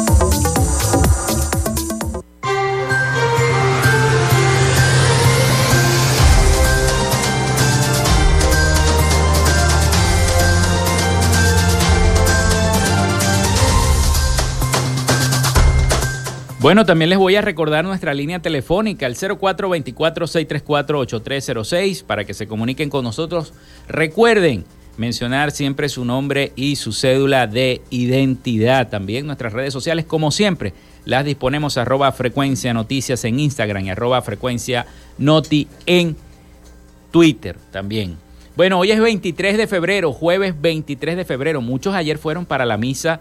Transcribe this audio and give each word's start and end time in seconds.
Bueno, 16.61 16.85
también 16.85 17.09
les 17.09 17.17
voy 17.17 17.35
a 17.35 17.41
recordar 17.41 17.83
nuestra 17.83 18.13
línea 18.13 18.39
telefónica, 18.39 19.07
el 19.07 19.15
0424-634-8306, 19.15 22.03
para 22.03 22.23
que 22.23 22.35
se 22.35 22.45
comuniquen 22.45 22.91
con 22.91 23.03
nosotros. 23.03 23.55
Recuerden 23.87 24.63
mencionar 24.95 25.49
siempre 25.49 25.89
su 25.89 26.05
nombre 26.05 26.51
y 26.55 26.75
su 26.75 26.93
cédula 26.93 27.47
de 27.47 27.81
identidad. 27.89 28.89
También 28.89 29.25
nuestras 29.25 29.53
redes 29.53 29.73
sociales, 29.73 30.05
como 30.05 30.29
siempre, 30.29 30.75
las 31.03 31.25
disponemos 31.25 31.79
arroba 31.79 32.11
frecuencia 32.11 32.75
noticias 32.75 33.25
en 33.25 33.39
Instagram 33.39 33.87
y 33.87 33.89
arroba 33.89 34.21
frecuencia 34.21 34.85
noti 35.17 35.67
en 35.87 36.15
Twitter 37.09 37.57
también. 37.71 38.17
Bueno, 38.55 38.77
hoy 38.77 38.91
es 38.91 39.01
23 39.01 39.57
de 39.57 39.65
febrero, 39.65 40.13
jueves 40.13 40.53
23 40.61 41.17
de 41.17 41.25
febrero. 41.25 41.59
Muchos 41.59 41.95
ayer 41.95 42.19
fueron 42.19 42.45
para 42.45 42.67
la 42.67 42.77
misa 42.77 43.19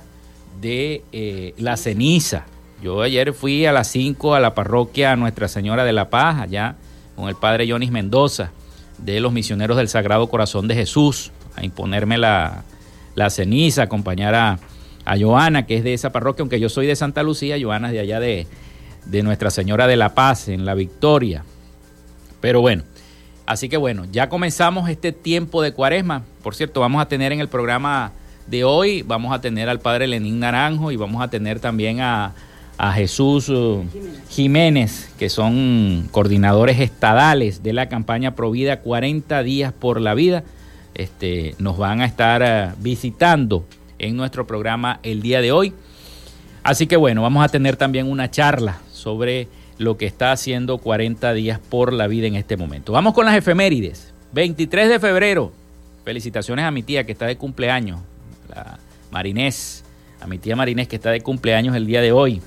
de 0.61 1.05
eh, 1.13 1.55
la 1.57 1.79
ceniza. 1.79 2.45
Yo 2.83 3.03
ayer 3.03 3.35
fui 3.35 3.67
a 3.67 3.73
las 3.73 3.89
5 3.89 4.35
a 4.35 4.41
la 4.41 4.55
parroquia 4.55 5.15
Nuestra 5.15 5.49
Señora 5.49 5.85
de 5.85 5.93
la 5.93 6.09
Paz, 6.09 6.41
allá 6.41 6.77
con 7.15 7.29
el 7.29 7.35
padre 7.35 7.71
Jonis 7.71 7.91
Mendoza, 7.91 8.53
de 8.97 9.21
los 9.21 9.33
misioneros 9.33 9.77
del 9.77 9.89
Sagrado 9.89 10.29
Corazón 10.29 10.67
de 10.67 10.75
Jesús, 10.75 11.31
a 11.57 11.65
imponerme 11.65 12.17
la, 12.17 12.65
ceniza, 13.29 13.83
acompañar 13.83 14.35
a, 14.35 14.59
a 15.05 15.19
Joana, 15.19 15.67
que 15.67 15.77
es 15.77 15.85
de 15.85 15.93
esa 15.93 16.11
parroquia, 16.11 16.43
aunque 16.43 16.59
yo 16.59 16.71
soy 16.71 16.87
de 16.87 16.97
Santa 16.97 17.23
Lucía, 17.23 17.59
Joana 17.61 17.89
es 17.89 17.93
de 17.93 18.01
allá 18.01 18.19
de, 18.19 18.47
de 19.05 19.23
Nuestra 19.23 19.51
Señora 19.51 19.87
de 19.87 19.97
la 19.97 20.15
Paz, 20.15 20.49
en 20.49 20.65
la 20.65 20.73
Victoria. 20.73 21.45
Pero 22.41 22.63
bueno, 22.63 22.85
así 23.45 23.69
que 23.69 23.77
bueno, 23.77 24.07
ya 24.11 24.31
comenzamos 24.31 24.89
este 24.89 25.13
tiempo 25.13 25.61
de 25.61 25.75
cuaresma. 25.75 26.23
Por 26.43 26.55
cierto, 26.55 26.81
vamos 26.81 27.03
a 27.03 27.09
tener 27.09 27.33
en 27.33 27.41
el 27.41 27.49
programa 27.49 28.13
de 28.47 28.65
hoy, 28.65 29.03
vamos 29.03 29.35
a 29.35 29.43
tener 29.43 29.69
al 29.69 29.81
padre 29.81 30.07
Lenín 30.07 30.41
Naranjo 30.41 30.91
y 30.93 30.97
vamos 30.97 31.23
a 31.23 31.29
tener 31.29 31.61
también 31.61 32.01
a, 32.01 32.33
a 32.83 32.95
Jesús 32.95 33.51
uh, 33.51 33.85
Jiménez, 34.31 35.13
que 35.19 35.29
son 35.29 36.09
coordinadores 36.13 36.81
estadales 36.81 37.63
de 37.63 37.75
la 37.75 37.91
campaña 37.91 38.35
Provida 38.35 38.81
40 38.81 39.43
días 39.43 39.75
por 39.75 40.01
la 40.01 40.15
vida. 40.15 40.45
Este, 40.95 41.55
nos 41.59 41.77
van 41.77 42.01
a 42.01 42.07
estar 42.07 42.41
uh, 42.41 42.83
visitando 42.83 43.67
en 43.99 44.17
nuestro 44.17 44.47
programa 44.47 44.99
el 45.03 45.21
día 45.21 45.43
de 45.43 45.53
hoy. 45.53 45.75
Así 46.63 46.87
que 46.87 46.97
bueno, 46.97 47.21
vamos 47.21 47.45
a 47.45 47.51
tener 47.51 47.77
también 47.77 48.11
una 48.11 48.31
charla 48.31 48.79
sobre 48.91 49.49
lo 49.77 49.99
que 49.99 50.07
está 50.07 50.33
haciendo 50.33 50.79
40 50.79 51.35
días 51.35 51.59
por 51.59 51.93
la 51.93 52.07
vida 52.07 52.29
en 52.29 52.35
este 52.35 52.57
momento. 52.57 52.93
Vamos 52.93 53.13
con 53.13 53.27
las 53.27 53.37
efemérides. 53.37 54.15
23 54.33 54.89
de 54.89 54.99
febrero. 54.99 55.53
Felicitaciones 56.03 56.65
a 56.65 56.71
mi 56.71 56.83
tía 56.83 57.05
que 57.05 57.13
está 57.13 57.27
de 57.27 57.37
cumpleaños, 57.37 58.01
la 58.49 58.79
Marinés, 59.11 59.85
a 60.19 60.27
mi 60.27 60.39
tía 60.39 60.57
Marinés 60.57 60.89
que 60.89 60.97
está 60.97 61.11
de 61.11 61.21
cumpleaños 61.21 61.77
el 61.77 61.87
día 61.87 62.01
de 62.01 62.13
hoy. 62.13 62.41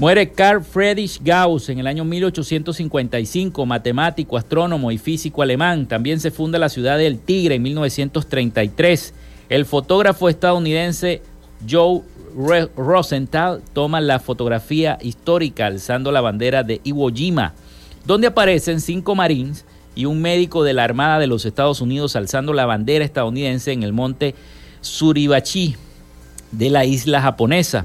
Muere 0.00 0.30
Carl 0.30 0.64
Friedrich 0.64 1.20
Gauss 1.22 1.68
en 1.68 1.78
el 1.78 1.86
año 1.86 2.06
1855, 2.06 3.66
matemático, 3.66 4.38
astrónomo 4.38 4.90
y 4.90 4.96
físico 4.96 5.42
alemán. 5.42 5.86
También 5.86 6.20
se 6.20 6.30
funda 6.30 6.58
la 6.58 6.70
ciudad 6.70 6.96
del 6.96 7.18
Tigre 7.18 7.56
en 7.56 7.62
1933. 7.64 9.12
El 9.50 9.66
fotógrafo 9.66 10.30
estadounidense 10.30 11.20
Joe 11.68 12.00
Rosenthal 12.78 13.60
toma 13.74 14.00
la 14.00 14.20
fotografía 14.20 14.96
histórica 15.02 15.66
alzando 15.66 16.10
la 16.12 16.22
bandera 16.22 16.62
de 16.62 16.80
Iwo 16.82 17.10
Jima, 17.10 17.52
donde 18.06 18.28
aparecen 18.28 18.80
cinco 18.80 19.14
marines 19.14 19.66
y 19.94 20.06
un 20.06 20.22
médico 20.22 20.64
de 20.64 20.72
la 20.72 20.84
Armada 20.84 21.18
de 21.18 21.26
los 21.26 21.44
Estados 21.44 21.82
Unidos 21.82 22.16
alzando 22.16 22.54
la 22.54 22.64
bandera 22.64 23.04
estadounidense 23.04 23.72
en 23.72 23.82
el 23.82 23.92
monte 23.92 24.34
Suribachi 24.80 25.76
de 26.52 26.70
la 26.70 26.86
isla 26.86 27.20
japonesa 27.20 27.84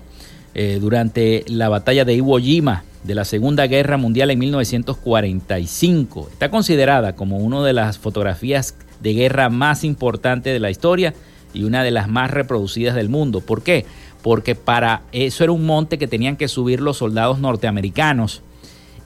eh, 0.55 0.79
durante 0.81 1.45
la 1.47 1.69
batalla 1.69 2.05
de 2.05 2.15
Iwo 2.15 2.39
Jima 2.39 2.83
de 3.03 3.13
la 3.13 3.25
Segunda 3.25 3.67
Guerra 3.67 3.97
Mundial 3.97 4.31
en 4.31 4.39
1945. 4.39 6.29
Está 6.31 6.49
considerada 6.49 7.15
como 7.15 7.37
una 7.37 7.61
de 7.61 7.73
las 7.73 7.99
fotografías 7.99 8.75
de 9.01 9.13
guerra 9.13 9.49
más 9.49 9.83
importantes 9.83 10.53
de 10.53 10.59
la 10.59 10.71
historia 10.71 11.13
y 11.53 11.65
una 11.65 11.83
de 11.83 11.91
las 11.91 12.07
más 12.07 12.31
reproducidas 12.31 12.95
del 12.95 13.09
mundo. 13.09 13.41
¿Por 13.41 13.61
qué? 13.61 13.85
Porque 14.23 14.55
para 14.55 15.03
eso 15.11 15.43
era 15.43 15.53
un 15.53 15.65
monte 15.65 15.99
que 15.99 16.07
tenían 16.07 16.37
que 16.37 16.47
subir 16.47 16.81
los 16.81 16.97
soldados 16.97 17.39
norteamericanos 17.39 18.41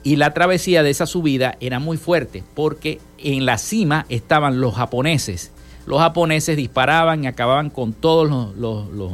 y 0.02 0.16
la 0.16 0.32
travesía 0.32 0.82
de 0.82 0.90
esa 0.90 1.06
subida 1.06 1.56
era 1.60 1.78
muy 1.78 1.96
fuerte 1.96 2.42
porque 2.54 3.00
en 3.18 3.44
la 3.44 3.58
cima 3.58 4.06
estaban 4.08 4.60
los 4.60 4.74
japoneses. 4.74 5.52
Los 5.86 5.98
japoneses 5.98 6.56
disparaban 6.56 7.24
y 7.24 7.26
acababan 7.26 7.70
con 7.70 7.92
todos 7.92 8.28
los, 8.56 9.12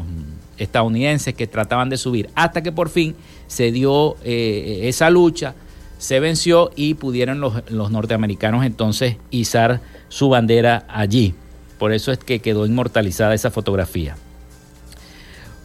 estadounidenses 0.59 1.35
que 1.35 1.47
trataban 1.47 1.89
de 1.89 1.97
subir 1.97 2.31
hasta 2.35 2.63
que 2.63 2.73
por 2.73 2.89
fin 2.89 3.15
se 3.47 3.73
dio 3.73 4.17
eh, 4.25 4.83
esa 4.85 5.11
lucha, 5.11 5.55
se 5.99 6.21
venció 6.21 6.71
y 6.77 6.95
pudieron 6.95 7.41
los, 7.41 7.71
los 7.71 7.91
norteamericanos 7.91 8.65
entonces 8.65 9.17
izar 9.31 9.81
su 10.09 10.29
bandera 10.29 10.85
allí. 10.89 11.35
Por 11.79 11.93
eso 11.93 12.13
es 12.13 12.19
que 12.19 12.41
quedó 12.41 12.67
inmortalizada 12.67 13.35
esa 13.35 13.51
fotografía. 13.51 14.17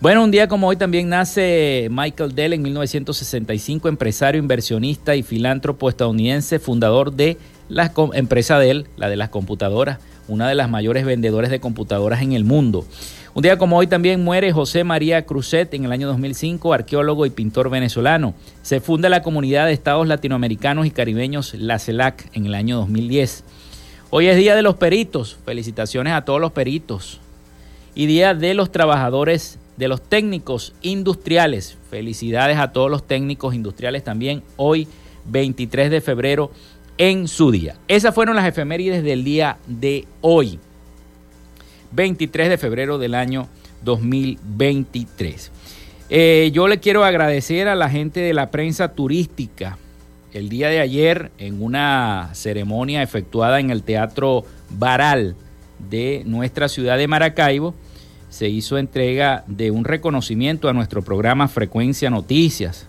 Bueno, 0.02 0.24
un 0.24 0.32
día 0.32 0.48
como 0.48 0.68
hoy 0.68 0.78
también 0.78 1.10
nace 1.10 1.88
Michael 1.92 2.34
Dell 2.34 2.54
en 2.54 2.64
1965, 2.64 3.88
empresario, 3.88 4.42
inversionista 4.42 5.16
y 5.16 5.22
filántropo 5.22 5.90
estadounidense, 5.90 6.58
fundador 6.58 7.14
de 7.14 7.38
la 7.70 7.94
empresa 8.14 8.58
Dell, 8.58 8.88
la 8.98 9.10
de 9.10 9.16
las 9.16 9.30
computadoras, 9.30 10.00
una 10.28 10.50
de 10.50 10.56
las 10.56 10.72
mayores 10.72 11.06
vendedores 11.06 11.52
de 11.52 11.60
computadoras 11.60 12.24
en 12.24 12.34
el 12.34 12.44
mundo. 12.44 12.84
Un 13.34 13.44
día 13.44 13.58
como 13.58 13.78
hoy 13.78 13.88
también 13.88 14.22
muere 14.22 14.52
José 14.52 14.84
María 14.84 15.26
Cruzet 15.26 15.74
en 15.74 15.86
el 15.86 15.94
año 15.94 16.08
2005, 16.10 16.74
arqueólogo 16.74 17.26
y 17.26 17.30
pintor 17.30 17.70
venezolano. 17.70 18.34
Se 18.62 18.82
funda 18.82 19.08
la 19.08 19.22
Comunidad 19.22 19.68
de 19.68 19.72
Estados 19.72 20.06
Latinoamericanos 20.06 20.86
y 20.86 20.92
Caribeños, 20.92 21.54
la 21.54 21.80
CELAC, 21.80 22.30
en 22.34 22.46
el 22.46 22.56
año 22.56 22.76
2010. 22.76 23.46
Hoy 24.10 24.28
es 24.28 24.36
Día 24.36 24.54
de 24.54 24.64
los 24.64 24.76
Peritos. 24.76 25.38
Felicitaciones 25.46 26.12
a 26.12 26.26
todos 26.26 26.42
los 26.42 26.52
peritos. 26.52 27.22
Y 27.96 28.06
Día 28.06 28.34
de 28.34 28.54
los 28.54 28.70
Trabajadores, 28.70 29.60
de 29.78 29.88
los 29.88 30.02
Técnicos 30.02 30.74
Industriales. 30.82 31.78
Felicidades 31.90 32.58
a 32.58 32.74
todos 32.74 32.92
los 32.92 33.08
técnicos 33.08 33.56
industriales 33.56 34.04
también. 34.04 34.44
Hoy, 34.58 34.90
23 35.28 35.90
de 35.90 36.02
febrero, 36.02 36.52
en 36.98 37.30
su 37.30 37.50
día. 37.50 37.78
Esas 37.88 38.14
fueron 38.14 38.36
las 38.36 38.46
efemérides 38.46 39.06
del 39.06 39.24
día 39.24 39.58
de 39.68 40.06
hoy. 40.20 40.60
23 41.92 42.50
de 42.50 42.58
febrero 42.58 42.98
del 42.98 43.16
año 43.16 43.48
2023. 43.84 45.52
Eh, 46.10 46.52
yo 46.54 46.68
le 46.68 46.80
quiero 46.80 47.04
agradecer 47.04 47.68
a 47.68 47.76
la 47.76 47.90
gente 47.90 48.20
de 48.20 48.34
la 48.34 48.52
prensa 48.52 48.94
turística 48.94 49.78
el 50.34 50.50
día 50.50 50.70
de 50.70 50.80
ayer 50.80 51.32
en 51.38 51.62
una 51.62 52.30
ceremonia 52.34 53.02
efectuada 53.02 53.60
en 53.60 53.70
el 53.70 53.84
Teatro 53.84 54.46
Baral 54.70 55.36
de 55.90 56.24
nuestra 56.26 56.70
ciudad 56.70 56.98
de 56.98 57.08
Maracaibo, 57.08 57.74
se 58.30 58.48
hizo 58.48 58.78
entrega 58.78 59.44
de 59.48 59.72
un 59.72 59.84
reconocimiento 59.84 60.70
a 60.70 60.74
nuestro 60.74 61.02
programa 61.02 61.48
Frecuencia 61.48 62.10
Noticias 62.10 62.88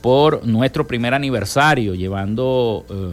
por 0.00 0.46
nuestro 0.46 0.86
primer 0.86 1.12
aniversario, 1.12 1.94
llevando 1.94 2.86
eh, 2.88 3.12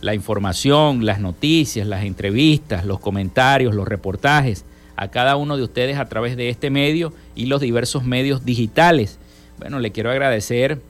la 0.00 0.14
información, 0.14 1.04
las 1.04 1.20
noticias, 1.20 1.86
las 1.86 2.04
entrevistas, 2.04 2.84
los 2.84 3.00
comentarios, 3.00 3.74
los 3.74 3.86
reportajes 3.86 4.64
a 4.96 5.08
cada 5.08 5.36
uno 5.36 5.56
de 5.56 5.62
ustedes 5.62 5.98
a 5.98 6.08
través 6.08 6.36
de 6.36 6.50
este 6.50 6.70
medio 6.70 7.12
y 7.34 7.46
los 7.46 7.60
diversos 7.60 8.04
medios 8.04 8.44
digitales. 8.44 9.18
Bueno, 9.58 9.78
le 9.78 9.92
quiero 9.92 10.10
agradecer 10.10 10.80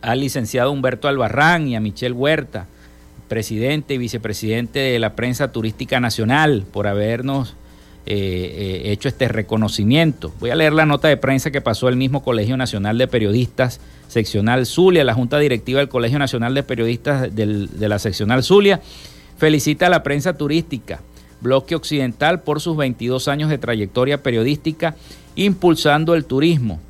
al 0.00 0.20
licenciado 0.20 0.72
Humberto 0.72 1.08
Albarrán 1.08 1.68
y 1.68 1.76
a 1.76 1.80
Michelle 1.80 2.14
Huerta, 2.14 2.66
presidente 3.28 3.94
y 3.94 3.98
vicepresidente 3.98 4.78
de 4.78 4.98
la 4.98 5.14
prensa 5.14 5.52
turística 5.52 6.00
nacional, 6.00 6.64
por 6.72 6.86
habernos 6.86 7.54
eh, 8.10 8.80
eh, 8.86 8.92
hecho 8.92 9.06
este 9.06 9.28
reconocimiento. 9.28 10.32
Voy 10.40 10.48
a 10.48 10.54
leer 10.54 10.72
la 10.72 10.86
nota 10.86 11.08
de 11.08 11.18
prensa 11.18 11.50
que 11.50 11.60
pasó 11.60 11.90
el 11.90 11.96
mismo 11.96 12.22
Colegio 12.22 12.56
Nacional 12.56 12.96
de 12.96 13.06
Periodistas, 13.06 13.82
seccional 14.08 14.64
Zulia, 14.64 15.04
la 15.04 15.12
Junta 15.12 15.38
Directiva 15.38 15.80
del 15.80 15.90
Colegio 15.90 16.18
Nacional 16.18 16.54
de 16.54 16.62
Periodistas 16.62 17.28
de 17.34 17.88
la 17.88 17.98
seccional 17.98 18.42
Zulia. 18.42 18.80
Felicita 19.36 19.88
a 19.88 19.90
la 19.90 20.02
prensa 20.02 20.38
turística, 20.38 21.02
bloque 21.42 21.74
occidental, 21.74 22.40
por 22.40 22.62
sus 22.62 22.78
22 22.78 23.28
años 23.28 23.50
de 23.50 23.58
trayectoria 23.58 24.22
periodística, 24.22 24.96
impulsando 25.36 26.14
el 26.14 26.24
turismo 26.24 26.80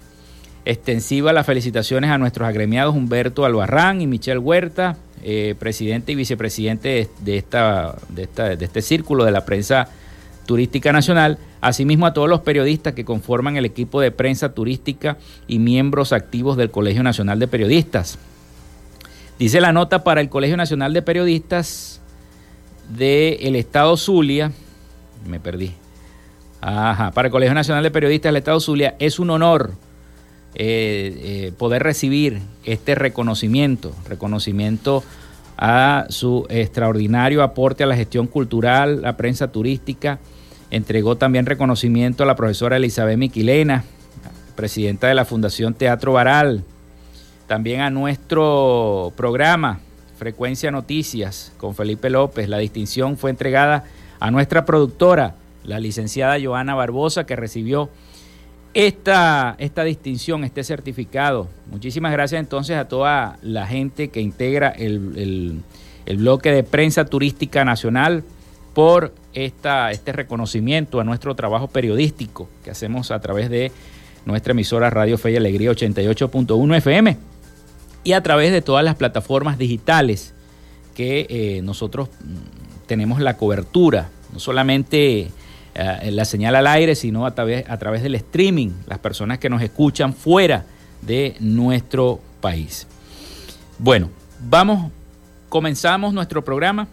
extensiva 0.65 1.33
las 1.33 1.47
felicitaciones 1.47 2.11
a 2.11 2.19
nuestros 2.19 2.47
agremiados 2.47 2.95
Humberto 2.95 3.45
Albarrán 3.45 4.03
y 4.03 4.07
Michelle 4.07 4.39
Huerta, 4.39 4.99
eh, 5.25 5.57
presidente 5.59 6.13
y 6.13 6.15
vicepresidente 6.15 7.09
de, 7.23 7.39
esta, 7.39 7.97
de, 8.09 8.29
de 8.57 8.65
este 8.65 8.83
círculo 8.83 9.25
de 9.25 9.33
la 9.33 9.45
prensa 9.45 9.89
nacional, 10.93 11.39
asimismo 11.61 12.07
a 12.07 12.13
todos 12.13 12.29
los 12.29 12.41
periodistas 12.41 12.95
que 12.95 13.05
conforman 13.05 13.57
el 13.57 13.65
equipo 13.65 14.01
de 14.01 14.11
prensa 14.11 14.55
turística 14.55 15.19
y 15.47 15.59
miembros 15.59 16.13
activos 16.13 16.57
del 16.57 16.71
Colegio 16.71 17.03
Nacional 17.03 17.39
de 17.39 17.49
Periodistas. 17.49 18.19
Dice 19.39 19.61
la 19.61 19.73
nota 19.73 20.03
para 20.03 20.21
el 20.21 20.29
Colegio 20.29 20.57
Nacional 20.57 20.93
de 20.93 21.03
Periodistas 21.03 22.01
del 22.89 23.57
Estado 23.57 23.97
Zulia, 23.97 24.53
me 25.27 25.39
perdí. 25.39 25.75
Ajá, 26.61 27.13
para 27.13 27.29
el 27.29 27.33
Colegio 27.33 27.55
Nacional 27.55 27.85
de 27.85 27.91
Periodistas 27.91 28.31
del 28.31 28.39
Estado 28.39 28.61
Zulia 28.61 28.97
es 28.99 29.19
un 29.19 29.31
honor 29.31 29.73
eh, 30.55 31.53
poder 31.59 31.83
recibir 31.83 32.41
este 32.65 32.95
reconocimiento, 32.95 33.95
reconocimiento 34.09 35.05
a 35.59 36.07
su 36.09 36.47
extraordinario 36.49 37.43
aporte 37.43 37.83
a 37.85 37.87
la 37.87 37.97
gestión 37.97 38.29
cultural, 38.29 39.03
la 39.03 39.17
prensa 39.17 39.53
turística. 39.53 40.19
Entregó 40.71 41.17
también 41.17 41.47
reconocimiento 41.47 42.23
a 42.23 42.27
la 42.27 42.37
profesora 42.37 42.77
Elizabeth 42.77 43.19
Miquilena, 43.19 43.85
presidenta 44.55 45.09
de 45.09 45.15
la 45.15 45.25
Fundación 45.25 45.75
Teatro 45.75 46.13
Baral. 46.13 46.65
También 47.47 47.81
a 47.81 47.91
nuestro 47.91 49.13
programa 49.17 49.81
Frecuencia 50.19 50.71
Noticias 50.71 51.53
con 51.57 51.75
Felipe 51.75 52.11
López. 52.11 52.49
La 52.49 52.59
distinción 52.59 53.17
fue 53.17 53.31
entregada 53.31 53.85
a 54.21 54.31
nuestra 54.31 54.65
productora, 54.65 55.37
la 55.65 55.79
licenciada 55.79 56.37
Joana 56.43 56.75
Barbosa, 56.75 57.25
que 57.25 57.37
recibió 57.37 57.89
esta, 58.75 59.55
esta 59.59 59.85
distinción, 59.85 60.45
este 60.45 60.65
certificado. 60.65 61.49
Muchísimas 61.71 62.13
gracias 62.13 62.41
entonces 62.41 62.77
a 62.77 62.89
toda 62.89 63.39
la 63.43 63.67
gente 63.67 64.09
que 64.09 64.21
integra 64.21 64.69
el, 64.71 65.63
bloque 66.17 66.51
de 66.53 66.63
prensa 66.63 67.05
turística 67.05 67.65
nacional 67.65 68.25
por 68.79 69.13
este 69.33 70.13
reconocimiento 70.13 71.01
a 71.01 71.05
nuestro 71.05 71.35
trabajo 71.35 71.67
periodístico 71.67 72.49
que 72.63 72.71
hacemos 72.71 73.11
a 73.11 73.19
través 73.19 73.51
de 73.51 73.73
nuestra 74.25 74.53
emisora 74.53 74.89
Radio 74.89 75.19
Fe 75.19 75.33
y 75.33 75.37
Alegría 75.37 75.73
88.1 75.73 76.77
FM 76.77 77.17
y 78.05 78.13
a 78.13 78.23
través 78.23 78.53
de 78.53 78.63
todas 78.63 78.85
las 78.85 78.95
plataformas 78.95 79.59
digitales 79.59 80.33
que 80.95 81.27
eh, 81.29 81.61
nosotros 81.61 82.09
mm, 82.09 82.87
tenemos 82.87 83.21
la 83.21 83.37
cobertura, 83.37 84.11
no 84.33 84.39
solamente 84.39 85.33
eh, 85.75 86.11
la 86.13 86.25
señal 86.25 86.55
al 86.55 86.69
aire, 86.69 86.95
sino 86.95 87.27
a 87.27 87.35
través, 87.35 87.69
a 87.69 87.79
través 87.79 88.05
del 88.05 88.15
streaming, 88.15 88.71
las 88.87 89.01
personas 89.01 89.41
que 89.41 89.51
nos 89.51 89.61
escuchan 89.61 90.15
fuera 90.15 90.67
de 91.03 91.35
nuestro 91.41 92.21
país. 92.41 92.87
Bueno, 93.81 94.09
vamos, 94.49 94.93
comenzamos 95.49 96.15
nuestro 96.15 96.45
programa 96.45 96.87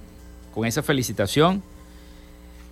con 0.51 0.65
esa 0.65 0.81
felicitación 0.81 1.61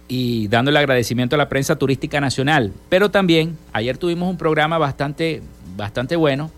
y 0.08 0.48
dando 0.48 0.72
el 0.72 0.78
agradecimiento 0.78 1.36
a 1.36 1.38
la 1.38 1.50
prensa 1.50 1.78
turística 1.78 2.20
nacional, 2.20 2.74
pero 2.90 3.10
también 3.12 3.58
ayer 3.72 3.98
tuvimos 3.98 4.30
un 4.30 4.38
programa 4.38 4.78
bastante, 4.78 5.42
bastante 5.76 6.16
bueno 6.16 6.52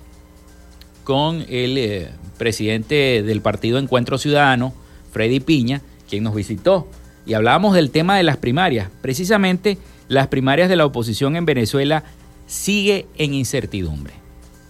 con 1.03 1.45
el 1.47 1.77
eh, 1.77 2.09
presidente 2.37 3.23
del 3.23 3.41
partido 3.41 3.77
Encuentro 3.77 4.17
Ciudadano, 4.17 4.73
Freddy 5.11 5.39
Piña, 5.39 5.81
quien 6.09 6.23
nos 6.23 6.35
visitó 6.35 6.87
y 7.25 7.33
hablábamos 7.33 7.75
del 7.75 7.91
tema 7.91 8.17
de 8.17 8.23
las 8.23 8.37
primarias. 8.37 8.89
Precisamente 9.01 9.77
las 10.07 10.27
primarias 10.27 10.69
de 10.69 10.75
la 10.75 10.85
oposición 10.85 11.35
en 11.35 11.45
Venezuela 11.45 12.03
sigue 12.47 13.07
en 13.17 13.33
incertidumbre. 13.33 14.13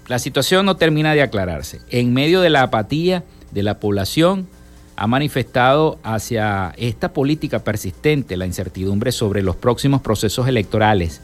La 0.08 0.20
situación 0.20 0.66
no 0.66 0.78
termina 0.78 1.14
de 1.14 1.22
aclararse. 1.22 1.82
En 1.90 2.14
medio 2.14 2.42
de 2.42 2.50
la 2.50 2.64
apatía 2.64 3.24
de 3.52 3.64
la 3.64 3.80
población 3.80 4.48
ha 4.96 5.08
manifestado 5.08 6.00
hacia 6.04 6.74
esta 6.78 7.12
política 7.12 7.64
persistente 7.64 8.38
la 8.38 8.46
incertidumbre 8.46 9.12
sobre 9.12 9.42
los 9.42 9.56
próximos 9.56 10.02
procesos 10.02 10.48
electorales. 10.48 11.22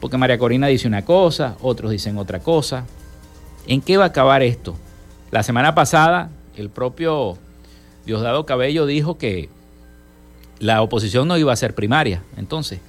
Porque 0.00 0.16
María 0.16 0.38
Corina 0.38 0.68
dice 0.68 0.86
una 0.86 1.04
cosa, 1.04 1.56
otros 1.60 1.90
dicen 1.90 2.18
otra 2.18 2.40
cosa. 2.40 2.84
¿En 3.66 3.80
qué 3.80 3.96
va 3.96 4.04
a 4.04 4.08
acabar 4.08 4.42
esto? 4.42 4.76
La 5.30 5.42
semana 5.42 5.74
pasada 5.74 6.30
el 6.56 6.70
propio 6.70 7.36
Diosdado 8.06 8.46
Cabello 8.46 8.86
dijo 8.86 9.18
que 9.18 9.48
la 10.58 10.82
oposición 10.82 11.26
no 11.26 11.36
iba 11.36 11.52
a 11.52 11.56
ser 11.56 11.74
primaria. 11.74 12.22
Entonces, 12.36 12.80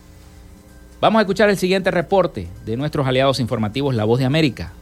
vamos 0.99 1.19
a 1.19 1.23
escuchar 1.23 1.49
el 1.49 1.57
siguiente 1.57 1.89
reporte 1.89 2.47
de 2.65 2.77
nuestros 2.77 3.07
aliados 3.07 3.39
informativos 3.39 3.95
La 3.95 4.05
Voz 4.05 4.19
de 4.19 4.25
América 4.25 4.73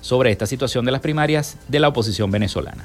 sobre 0.00 0.30
esta 0.32 0.46
situación 0.46 0.84
de 0.84 0.92
las 0.92 1.00
primarias 1.00 1.56
de 1.68 1.80
la 1.80 1.88
oposición 1.88 2.30
venezolana. 2.30 2.84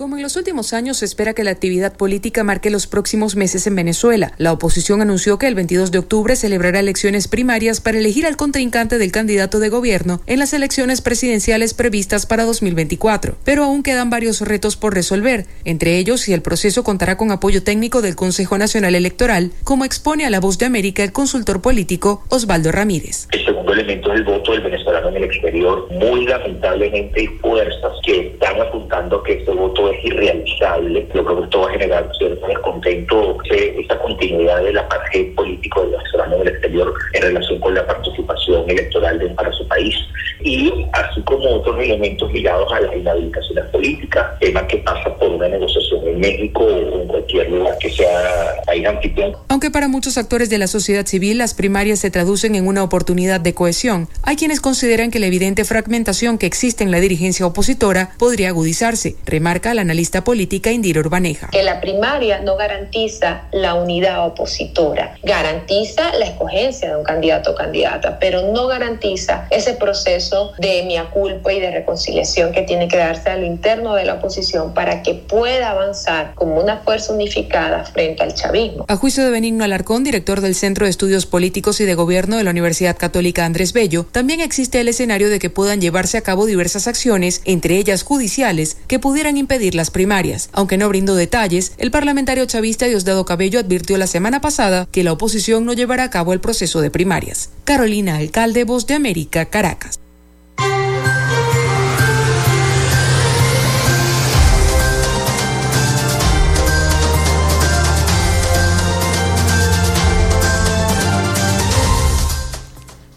Como 0.00 0.16
en 0.16 0.22
los 0.22 0.36
últimos 0.36 0.72
años, 0.72 0.96
se 0.96 1.04
espera 1.04 1.34
que 1.34 1.44
la 1.44 1.50
actividad 1.50 1.94
política 1.94 2.42
marque 2.42 2.70
los 2.70 2.86
próximos 2.86 3.36
meses 3.36 3.66
en 3.66 3.76
Venezuela. 3.76 4.32
La 4.38 4.50
oposición 4.50 5.02
anunció 5.02 5.36
que 5.36 5.46
el 5.46 5.54
22 5.54 5.90
de 5.90 5.98
octubre 5.98 6.36
celebrará 6.36 6.80
elecciones 6.80 7.28
primarias 7.28 7.82
para 7.82 7.98
elegir 7.98 8.24
al 8.24 8.38
contrincante 8.38 8.96
del 8.96 9.12
candidato 9.12 9.60
de 9.60 9.68
gobierno 9.68 10.22
en 10.26 10.38
las 10.38 10.54
elecciones 10.54 11.02
presidenciales 11.02 11.74
previstas 11.74 12.24
para 12.24 12.44
2024. 12.44 13.36
Pero 13.44 13.64
aún 13.64 13.82
quedan 13.82 14.08
varios 14.08 14.40
retos 14.40 14.74
por 14.74 14.94
resolver, 14.94 15.44
entre 15.66 15.98
ellos 15.98 16.22
si 16.22 16.32
el 16.32 16.40
proceso 16.40 16.82
contará 16.82 17.18
con 17.18 17.30
apoyo 17.30 17.62
técnico 17.62 18.00
del 18.00 18.16
Consejo 18.16 18.56
Nacional 18.56 18.94
Electoral, 18.94 19.52
como 19.64 19.84
expone 19.84 20.24
a 20.24 20.30
la 20.30 20.40
voz 20.40 20.56
de 20.56 20.64
América 20.64 21.04
el 21.04 21.12
consultor 21.12 21.60
político 21.60 22.24
Osvaldo 22.30 22.72
Ramírez. 22.72 23.28
El 23.32 23.44
segundo 23.44 23.74
elemento 23.74 24.10
es 24.14 24.20
el 24.20 24.24
voto 24.24 24.52
del 24.52 24.62
venezolano 24.62 25.10
en 25.10 25.16
el 25.16 25.24
exterior. 25.24 25.92
Muy 25.92 26.24
lamentablemente 26.24 27.20
hay 27.20 27.26
fuerzas 27.42 27.92
que 28.02 28.28
están 28.28 28.58
apuntando 28.62 29.22
que 29.22 29.34
este 29.34 29.50
voto 29.50 29.89
es 29.90 30.04
irrealizable, 30.04 31.06
lo 31.14 31.24
que 31.24 31.44
esto 31.44 31.60
va 31.60 31.68
a 31.68 31.72
generar 31.72 32.10
cierto 32.18 32.46
descontento, 32.46 33.38
esa 33.50 33.98
continuidad 33.98 34.62
del 34.62 34.78
apartheid 34.78 35.34
político 35.34 35.82
del 35.82 35.92
venezolano 35.92 36.36
en 36.36 36.42
el 36.42 36.48
exterior 36.48 36.94
en 37.14 37.22
relación 37.22 37.60
con 37.60 37.74
la 37.74 37.86
participación 37.86 38.70
electoral 38.70 39.18
de, 39.18 39.28
para 39.30 39.52
su 39.52 39.66
país. 39.68 39.94
Y 40.42 40.86
así 40.92 41.20
como 41.22 41.56
otros 41.56 41.78
elementos 41.78 42.32
ligados 42.32 42.72
a 42.72 42.80
las 42.80 42.96
inhabilitaciones 42.96 43.64
políticas, 43.66 44.38
tema 44.40 44.66
que 44.66 44.78
pasa 44.78 45.14
por 45.18 45.28
una 45.28 45.48
negociación 45.48 46.08
en 46.08 46.20
México 46.20 46.64
o 46.64 47.02
en 47.02 47.08
cualquier 47.08 47.50
lugar 47.50 47.76
que 47.78 47.90
sea 47.90 48.62
país 48.66 48.86
anfitrión. 48.86 49.32
Aunque 49.48 49.70
para 49.70 49.88
muchos 49.88 50.16
actores 50.16 50.48
de 50.48 50.58
la 50.58 50.66
sociedad 50.66 51.06
civil 51.06 51.38
las 51.38 51.54
primarias 51.54 51.98
se 51.98 52.10
traducen 52.10 52.54
en 52.54 52.66
una 52.66 52.82
oportunidad 52.82 53.40
de 53.40 53.52
cohesión, 53.52 54.08
hay 54.22 54.36
quienes 54.36 54.60
consideran 54.60 55.10
que 55.10 55.18
la 55.18 55.26
evidente 55.26 55.64
fragmentación 55.64 56.38
que 56.38 56.46
existe 56.46 56.84
en 56.84 56.90
la 56.90 57.00
dirigencia 57.00 57.46
opositora 57.46 58.10
podría 58.18 58.48
agudizarse, 58.48 59.16
remarca 59.26 59.74
la 59.74 59.79
analista 59.80 60.24
política 60.24 60.70
Indira 60.70 61.00
Urbaneja. 61.00 61.48
Que 61.48 61.62
la 61.62 61.80
primaria 61.80 62.40
no 62.40 62.56
garantiza 62.56 63.42
la 63.52 63.74
unidad 63.74 64.26
opositora, 64.26 65.16
garantiza 65.22 66.12
la 66.18 66.26
escogencia 66.26 66.90
de 66.90 66.96
un 66.96 67.04
candidato 67.04 67.52
o 67.52 67.54
candidata, 67.54 68.18
pero 68.18 68.52
no 68.52 68.66
garantiza 68.66 69.46
ese 69.50 69.74
proceso 69.74 70.52
de 70.58 70.84
mia 70.84 71.10
culpa 71.10 71.52
y 71.52 71.60
de 71.60 71.70
reconciliación 71.70 72.52
que 72.52 72.62
tiene 72.62 72.88
que 72.88 72.96
darse 72.96 73.30
a 73.30 73.36
lo 73.36 73.46
interno 73.46 73.94
de 73.94 74.04
la 74.04 74.14
oposición 74.14 74.74
para 74.74 75.02
que 75.02 75.14
pueda 75.14 75.70
avanzar 75.70 76.34
como 76.34 76.60
una 76.60 76.78
fuerza 76.78 77.12
unificada 77.12 77.84
frente 77.84 78.22
al 78.22 78.34
chavismo. 78.34 78.84
A 78.88 78.96
juicio 78.96 79.24
de 79.24 79.30
Benigno 79.30 79.64
Alarcón, 79.64 80.04
director 80.04 80.40
del 80.40 80.54
Centro 80.54 80.86
de 80.86 80.90
Estudios 80.90 81.26
Políticos 81.26 81.80
y 81.80 81.84
de 81.84 81.94
Gobierno 81.94 82.36
de 82.36 82.44
la 82.44 82.50
Universidad 82.50 82.96
Católica 82.96 83.44
Andrés 83.44 83.72
Bello, 83.72 84.06
también 84.10 84.40
existe 84.40 84.80
el 84.80 84.88
escenario 84.88 85.30
de 85.30 85.38
que 85.38 85.50
puedan 85.50 85.80
llevarse 85.80 86.18
a 86.18 86.22
cabo 86.22 86.46
diversas 86.46 86.86
acciones, 86.86 87.42
entre 87.44 87.76
ellas 87.76 88.02
judiciales, 88.02 88.76
que 88.86 88.98
pudieran 88.98 89.36
impedir 89.36 89.69
las 89.74 89.90
primarias. 89.90 90.50
Aunque 90.52 90.78
no 90.78 90.88
brindó 90.88 91.14
detalles, 91.14 91.72
el 91.78 91.90
parlamentario 91.90 92.46
chavista 92.46 92.86
Diosdado 92.86 93.24
Cabello 93.24 93.60
advirtió 93.60 93.98
la 93.98 94.06
semana 94.06 94.40
pasada 94.40 94.86
que 94.90 95.04
la 95.04 95.12
oposición 95.12 95.64
no 95.64 95.72
llevará 95.72 96.04
a 96.04 96.10
cabo 96.10 96.32
el 96.32 96.40
proceso 96.40 96.80
de 96.80 96.90
primarias. 96.90 97.50
Carolina 97.64 98.16
Alcalde, 98.16 98.64
Voz 98.64 98.86
de 98.86 98.94
América, 98.94 99.46
Caracas. 99.46 100.00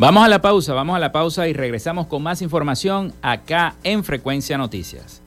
Vamos 0.03 0.25
a 0.25 0.27
la 0.27 0.41
pausa, 0.41 0.73
vamos 0.73 0.97
a 0.97 0.99
la 0.99 1.13
pausa 1.13 1.47
y 1.47 1.53
regresamos 1.53 2.07
con 2.07 2.21
más 2.21 2.41
información 2.41 3.13
acá 3.21 3.75
en 3.85 4.03
Frecuencia 4.03 4.57
Noticias. 4.57 5.22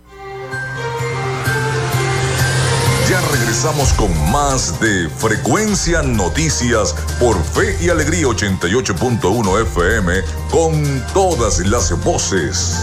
Ya 3.08 3.20
regresamos 3.20 3.92
con 3.92 4.10
más 4.32 4.80
de 4.80 5.08
Frecuencia 5.08 6.02
Noticias 6.02 6.92
por 7.20 7.40
Fe 7.40 7.78
y 7.80 7.88
Alegría 7.88 8.26
88.1 8.26 9.62
FM 9.62 10.22
con 10.50 11.04
todas 11.14 11.60
las 11.60 11.92
voces. 12.02 12.80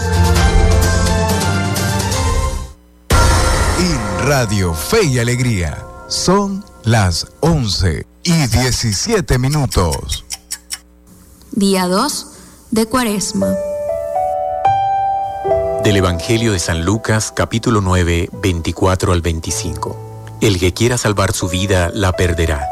En 3.80 4.26
Radio 4.26 4.74
Fe 4.74 5.04
y 5.04 5.20
Alegría 5.20 5.86
son 6.08 6.64
las 6.86 7.28
11 7.42 8.08
y 8.24 8.48
17 8.48 9.38
minutos. 9.38 10.24
Día 11.52 11.86
2 11.90 12.28
de 12.72 12.86
Cuaresma. 12.86 13.54
Del 15.84 15.98
Evangelio 15.98 16.54
de 16.54 16.60
San 16.60 16.86
Lucas, 16.86 17.34
capítulo 17.36 17.82
9, 17.82 18.30
24 18.42 19.12
al 19.12 19.22
25. 19.22 20.13
El 20.44 20.60
que 20.60 20.74
quiera 20.74 20.98
salvar 20.98 21.32
su 21.32 21.48
vida 21.48 21.90
la 21.94 22.12
perderá, 22.12 22.68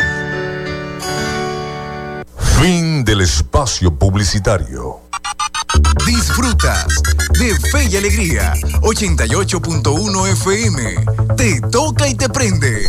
Fin 2.60 3.04
del 3.04 3.20
espacio 3.20 3.94
publicitario. 3.94 5.00
Disfrutas 6.06 6.86
de 7.38 7.54
Fe 7.70 7.84
y 7.84 7.96
Alegría 7.96 8.54
88.1 8.80 10.28
FM. 10.28 10.96
Te 11.36 11.60
toca 11.60 12.08
y 12.08 12.14
te 12.14 12.28
prende. 12.28 12.88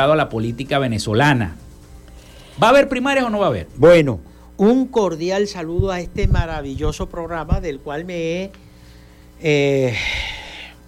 A 0.00 0.16
la 0.16 0.28
política 0.28 0.78
venezolana. 0.78 1.56
¿Va 2.62 2.68
a 2.68 2.70
haber 2.70 2.88
primarias 2.88 3.26
o 3.26 3.30
no 3.30 3.38
va 3.38 3.46
a 3.46 3.48
haber? 3.48 3.66
Bueno, 3.76 4.20
un 4.56 4.86
cordial 4.86 5.46
saludo 5.48 5.90
a 5.90 6.00
este 6.00 6.28
maravilloso 6.28 7.08
programa 7.08 7.60
del 7.60 7.80
cual 7.80 8.04
me 8.04 8.14
he, 8.14 8.52
eh, 9.40 9.94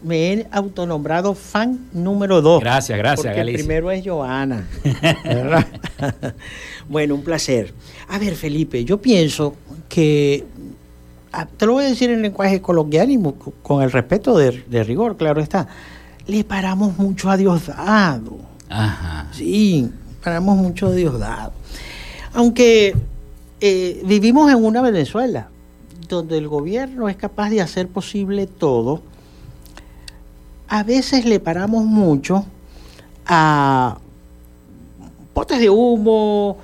me 0.03 0.33
he 0.33 0.47
autonombrado 0.51 1.35
fan 1.35 1.89
número 1.93 2.43
dos. 2.43 2.61
Gracias, 2.61 2.99
gracias, 2.99 3.27
porque 3.27 3.41
El 3.41 3.53
primero 3.55 3.91
es 3.91 4.05
Joana. 4.07 4.69
bueno, 6.89 7.15
un 7.15 7.23
placer. 7.23 7.73
A 8.09 8.19
ver, 8.19 8.35
Felipe, 8.37 8.85
yo 8.85 9.01
pienso 9.01 9.57
que 9.89 10.45
ah, 11.33 11.47
te 11.47 11.67
lo 11.67 11.75
voy 11.75 11.85
a 11.85 11.89
decir 11.89 12.11
en 12.11 12.23
lenguaje 12.23 12.61
coloquial 12.61 13.11
y 13.11 13.19
con 13.63 13.83
el 13.83 13.91
respeto 13.91 14.37
de, 14.37 14.65
de 14.67 14.85
rigor, 14.85 15.17
claro 15.17 15.41
está. 15.41 15.67
Le 16.27 16.45
paramos 16.45 16.97
mucho 16.97 17.31
a 17.31 17.37
Diosdado 17.37 18.54
Ajá. 18.75 19.29
Sí, 19.33 19.89
paramos 20.23 20.57
mucho 20.57 20.91
Diosdado. 20.91 21.53
Aunque 22.33 22.97
eh, 23.61 24.03
vivimos 24.05 24.51
en 24.51 24.65
una 24.65 24.83
Venezuela 24.83 25.49
donde 26.09 26.39
el 26.39 26.49
gobierno 26.49 27.09
es 27.09 27.17
capaz 27.17 27.51
de 27.51 27.61
hacer 27.61 27.89
posible 27.89 28.49
todo, 28.49 29.01
a 30.69 30.83
veces 30.83 31.25
le 31.25 31.39
paramos 31.39 31.85
mucho 31.85 32.45
a 33.27 33.99
potes 35.33 35.61
de 35.61 35.71
humo, 35.71 36.59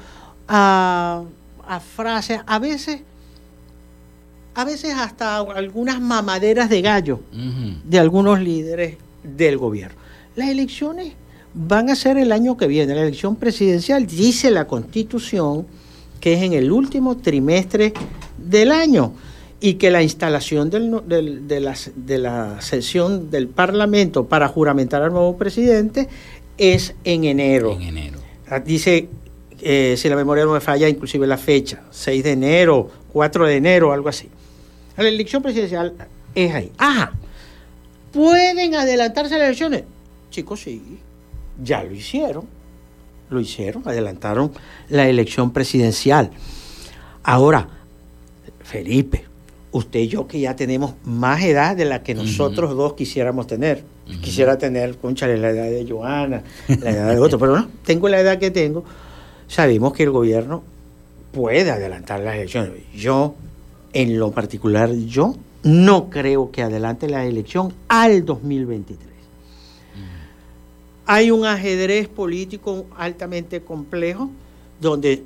a, 0.49 1.23
frases, 1.95 2.41
a 2.45 2.59
veces, 2.59 3.03
a 4.57 4.65
veces 4.65 4.95
hasta 4.97 5.39
algunas 5.39 6.01
mamaderas 6.01 6.69
de 6.69 6.83
gallo 6.83 7.21
de 7.85 7.99
algunos 8.01 8.41
líderes 8.41 8.97
del 9.23 9.59
gobierno. 9.59 9.97
Las 10.35 10.49
elecciones 10.49 11.15
van 11.55 11.91
a 11.91 11.97
ser 11.97 12.19
el 12.19 12.33
año 12.33 12.57
que 12.57 12.67
viene. 12.67 12.95
La 12.95 13.03
elección 13.03 13.37
presidencial 13.37 14.07
dice 14.07 14.51
la 14.51 14.67
constitución 14.67 15.67
que 16.21 16.35
es 16.35 16.43
en 16.43 16.53
el 16.53 16.71
último 16.71 17.17
trimestre 17.17 17.93
del 18.37 18.73
año 18.73 19.15
y 19.61 19.75
que 19.75 19.91
la 19.91 20.03
instalación 20.03 20.71
de, 20.71 21.61
la, 22.19 22.61
sesión 22.61 23.31
del 23.31 23.49
Parlamento 23.49 24.27
para 24.27 24.49
juramentar 24.49 25.03
al 25.03 25.13
nuevo 25.13 25.37
presidente 25.37 26.09
es 26.57 26.95
en 27.05 27.25
enero. 27.25 27.73
En 27.73 27.83
enero. 27.83 28.19
Ah, 28.49 28.61
dice, 28.61 29.09
eh, 29.61 29.95
si 29.97 30.09
la 30.09 30.17
memoria 30.17 30.45
no 30.45 30.53
me 30.53 30.61
falla, 30.61 30.89
inclusive 30.89 31.27
la 31.27 31.39
fecha, 31.39 31.83
6 31.91 32.25
de 32.25 32.33
enero, 32.33 32.91
4 33.13 33.47
de 33.47 33.57
enero, 33.57 33.93
algo 33.93 34.09
así. 34.09 34.29
La 34.97 35.09
elección 35.09 35.43
presidencial 35.43 35.95
es 36.35 36.55
ahí. 36.55 36.73
Ajá. 36.77 37.13
¿Pueden 38.13 38.75
adelantarse 38.75 39.39
las 39.39 39.47
elecciones? 39.47 39.85
Chicos, 40.31 40.61
sí 40.61 41.01
ya 41.63 41.83
lo 41.83 41.93
hicieron, 41.93 42.45
lo 43.31 43.41
hicieron, 43.41 43.83
adelantaron 43.87 44.53
la 44.89 45.09
elección 45.09 45.53
presidencial. 45.53 46.31
Ahora, 47.23 47.69
Felipe, 48.63 49.25
usted 49.73 50.01
y 50.01 50.09
yo 50.09 50.27
que 50.27 50.41
ya 50.41 50.57
tenemos 50.57 50.95
más 51.05 51.43
edad 51.43 51.77
de 51.77 51.85
la 51.85 52.03
que 52.03 52.15
nosotros 52.15 52.77
dos 52.77 52.95
quisiéramos 52.95 53.47
tener. 53.47 53.85
Quisiera 54.23 54.59
tener, 54.59 54.97
conchale, 54.97 55.37
la 55.39 55.51
edad 55.51 55.71
de 55.71 55.87
Joana, 55.89 56.43
la 56.67 56.91
edad 56.91 57.11
de 57.11 57.19
otro, 57.21 57.39
pero 57.39 57.57
no, 57.57 57.69
tengo 57.85 58.09
la 58.09 58.21
edad 58.21 58.39
que 58.39 58.51
tengo. 58.51 58.85
Sabemos 59.47 59.93
que 59.93 60.03
el 60.03 60.11
gobierno 60.11 60.65
puede 61.33 61.71
adelantar 61.71 62.21
las 62.21 62.35
elecciones. 62.35 62.73
Yo, 62.93 63.37
en 63.93 64.19
lo 64.19 64.33
particular, 64.33 64.93
yo 64.93 65.37
no 65.63 66.11
creo 66.11 66.51
que 66.51 66.63
adelante 66.63 67.09
la 67.09 67.25
elección 67.25 67.73
al 67.89 68.25
2023 68.25 69.10
hay 71.13 71.33
un 71.33 71.45
ajedrez 71.45 72.07
político 72.07 72.87
altamente 72.97 73.63
complejo 73.63 74.31
donde 74.81 75.25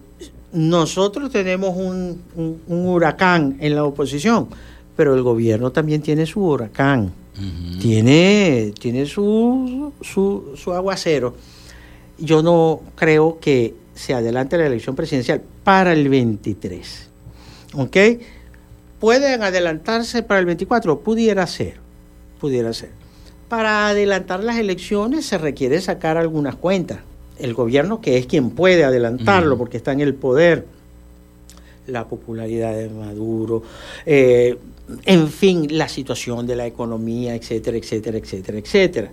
nosotros 0.50 1.30
tenemos 1.30 1.76
un, 1.76 2.22
huracán 2.66 3.58
en 3.60 3.74
la 3.74 3.84
oposición, 3.84 4.48
pero 4.96 5.14
el 5.14 5.20
gobierno 5.20 5.72
también 5.72 6.00
tiene 6.00 6.24
su 6.24 6.40
huracán, 6.40 7.12
tiene, 7.82 8.72
tiene 8.80 9.04
su, 9.04 9.92
su, 10.00 10.72
aguacero. 10.72 11.36
Yo 12.16 12.42
no 12.42 12.80
creo 12.94 13.38
que 13.38 13.74
se 13.94 14.14
adelante 14.14 14.56
la 14.56 14.64
elección 14.64 14.96
presidencial 14.96 15.42
para 15.64 15.92
el 15.92 16.08
23. 16.08 17.10
¿Ok? 17.74 17.96
¿Pueden 19.00 19.42
adelantarse 19.42 20.22
para 20.22 20.40
el 20.40 20.46
24? 20.46 21.00
Pudiera 21.00 21.46
ser 21.46 21.84
pudiera 22.40 22.72
ser. 22.72 23.03
Para 23.54 23.86
adelantar 23.86 24.42
las 24.42 24.56
elecciones 24.56 25.26
se 25.26 25.38
requiere 25.38 25.80
sacar 25.80 26.16
algunas 26.16 26.56
cuentas. 26.56 26.98
El 27.38 27.54
gobierno, 27.54 28.00
que 28.00 28.18
es 28.18 28.26
quien 28.26 28.50
puede 28.50 28.82
adelantarlo, 28.82 29.56
porque 29.56 29.76
está 29.76 29.92
en 29.92 30.00
el 30.00 30.12
poder, 30.16 30.66
la 31.86 32.08
popularidad 32.08 32.74
de 32.74 32.88
Maduro, 32.88 33.62
eh, 34.06 34.58
en 35.04 35.28
fin, 35.28 35.68
la 35.70 35.86
situación 35.86 36.48
de 36.48 36.56
la 36.56 36.66
economía, 36.66 37.36
etcétera, 37.36 37.76
etcétera, 37.76 38.18
etcétera, 38.18 38.58
etcétera. 38.58 39.10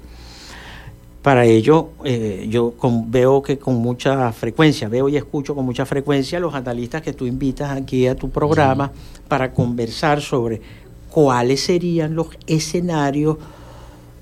Para 1.22 1.46
ello, 1.46 1.90
eh, 2.04 2.48
yo 2.50 2.74
veo 3.10 3.44
que 3.44 3.60
con 3.60 3.76
mucha 3.76 4.32
frecuencia, 4.32 4.90
veo 4.90 5.08
y 5.08 5.18
escucho 5.18 5.54
con 5.54 5.66
mucha 5.66 5.86
frecuencia 5.86 6.40
a 6.40 6.42
los 6.42 6.56
analistas 6.56 7.04
que 7.04 7.14
tú 7.14 7.28
invitas 7.28 7.70
aquí 7.70 8.08
a 8.08 8.16
tu 8.16 8.32
programa 8.32 8.92
para 9.28 9.54
conversar 9.54 10.20
sobre 10.20 10.60
cuáles 11.12 11.62
serían 11.62 12.16
los 12.16 12.30
escenarios 12.48 13.38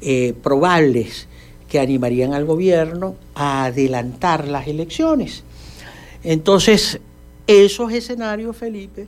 eh, 0.02 0.34
probables 0.42 1.28
que 1.68 1.80
animarían 1.80 2.34
al 2.34 2.46
gobierno 2.46 3.16
a 3.36 3.66
adelantar 3.66 4.48
las 4.48 4.68
elecciones. 4.68 5.44
Entonces, 6.24 7.00
esos 7.48 7.94
escenarios, 7.94 8.58
Felipe, 8.58 9.08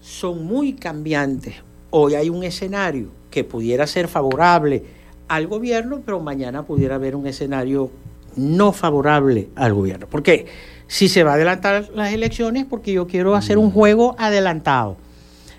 son 0.00 0.44
muy 0.44 0.74
cambiantes. 0.74 1.54
Hoy 1.90 2.14
hay 2.14 2.28
un 2.28 2.42
escenario 2.44 3.08
que 3.30 3.44
pudiera 3.44 3.86
ser 3.86 4.08
favorable 4.08 4.82
al 5.28 5.46
gobierno, 5.46 6.02
pero 6.04 6.20
mañana 6.20 6.64
pudiera 6.64 6.96
haber 6.96 7.16
un 7.16 7.26
escenario 7.26 7.90
no 8.36 8.72
favorable 8.72 9.48
al 9.54 9.74
gobierno. 9.74 10.06
Porque 10.10 10.46
si 10.86 11.08
se 11.08 11.24
va 11.24 11.32
a 11.32 11.34
adelantar 11.34 11.90
las 11.94 12.12
elecciones, 12.12 12.64
porque 12.64 12.92
yo 12.92 13.06
quiero 13.06 13.34
hacer 13.34 13.58
un 13.58 13.68
mm. 13.68 13.72
juego 13.72 14.16
adelantado. 14.18 14.96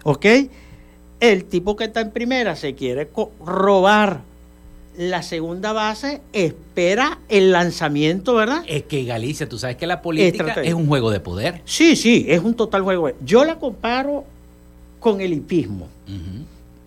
¿Ok? 0.03 0.25
El 1.19 1.45
tipo 1.45 1.75
que 1.75 1.85
está 1.85 2.01
en 2.01 2.11
primera 2.11 2.55
se 2.55 2.75
quiere 2.75 3.09
robar 3.43 4.21
la 4.97 5.23
segunda 5.23 5.73
base 5.73 6.21
espera 6.33 7.19
el 7.29 7.51
lanzamiento, 7.51 8.35
¿verdad? 8.35 8.63
Es 8.67 8.83
que 8.83 9.03
Galicia, 9.03 9.47
tú 9.47 9.57
sabes 9.57 9.75
que 9.75 9.87
la 9.87 10.01
política 10.01 10.61
es, 10.61 10.73
un 10.73 10.87
juego 10.87 11.11
de 11.11 11.19
poder. 11.19 11.61
Sí, 11.65 11.95
sí, 11.95 12.25
es 12.27 12.41
un 12.41 12.53
total 12.53 12.83
juego. 12.83 13.11
Yo 13.23 13.43
la 13.45 13.59
comparo 13.59 14.23
con 14.99 15.21
el 15.21 15.33
hipismo. 15.33 15.87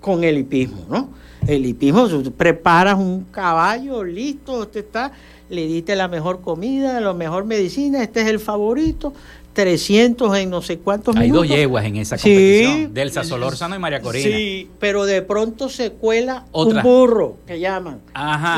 Con 0.00 0.24
el 0.24 0.38
hipismo, 0.38 0.84
¿no? 0.88 1.10
El 1.46 1.66
hipismo, 1.66 2.08
tú 2.08 2.32
preparas 2.32 2.98
un 2.98 3.24
caballo, 3.30 4.02
listo, 4.04 4.60
usted 4.60 4.80
está, 4.80 5.12
le 5.48 5.66
diste 5.66 5.96
la 5.96 6.08
mejor 6.08 6.40
comida, 6.40 7.00
la 7.00 7.14
mejor 7.14 7.44
medicina, 7.44 8.02
este 8.02 8.22
es 8.22 8.26
el 8.26 8.40
favorito, 8.40 9.12
300 9.58 10.36
en 10.36 10.50
no 10.50 10.62
sé 10.62 10.78
cuántos 10.78 11.16
Hay 11.16 11.30
dos 11.30 11.48
yeguas 11.48 11.84
en 11.84 11.96
esa 11.96 12.16
competición, 12.16 12.94
del 12.94 13.10
Solórzano 13.10 13.74
y 13.74 13.80
María 13.80 14.00
Corina. 14.00 14.36
Sí, 14.36 14.70
pero 14.78 15.04
de 15.04 15.20
pronto 15.20 15.68
se 15.68 15.90
cuela 15.90 16.44
un 16.52 16.80
burro, 16.80 17.38
que 17.44 17.58
llaman. 17.58 17.98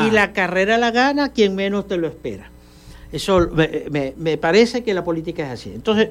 Y 0.05 0.11
la 0.11 0.31
carrera 0.31 0.77
la 0.77 0.91
gana 0.91 1.29
quien 1.29 1.55
menos 1.55 1.87
te 1.87 1.97
lo 1.97 2.05
espera. 2.05 2.51
Eso 3.11 3.49
me, 3.49 4.37
parece 4.37 4.83
que 4.83 4.93
la 4.93 5.03
política 5.03 5.41
es 5.47 5.49
así. 5.59 5.71
Entonces, 5.73 6.09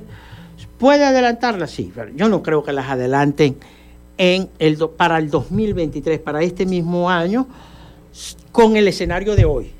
¿puede 0.77 1.05
adelantarla? 1.05 1.69
Sí, 1.69 1.93
yo 2.17 2.29
no 2.29 2.43
creo 2.43 2.65
que 2.65 2.73
las 2.73 2.91
adelanten 2.91 3.59
en 4.19 4.49
el, 4.59 4.77
para 4.97 5.19
el 5.19 5.31
2023, 5.31 6.19
para 6.19 6.43
este 6.43 6.67
mismo 6.67 7.09
año, 7.09 7.47
con 8.51 8.77
el 8.77 8.89
escenario 8.89 9.37
de 9.37 9.45
hoy. 9.45 9.71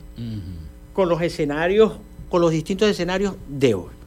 Con 0.93 1.09
los 1.09 1.21
escenarios, 1.21 1.95
con 2.29 2.41
los 2.41 2.53
distintos 2.53 2.89
escenarios 2.89 3.35
de 3.49 3.75
hoy. 3.75 4.00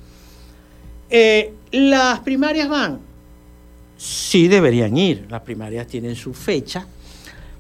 Eh, 1.16 1.54
¿Las 1.74 2.22
primarias 2.22 2.68
van? 2.68 3.00
Sí 3.96 4.48
deberían 4.48 4.98
ir. 4.98 5.28
Las 5.30 5.42
primarias 5.42 5.86
tienen 5.86 6.16
su 6.16 6.34
fecha. 6.34 6.88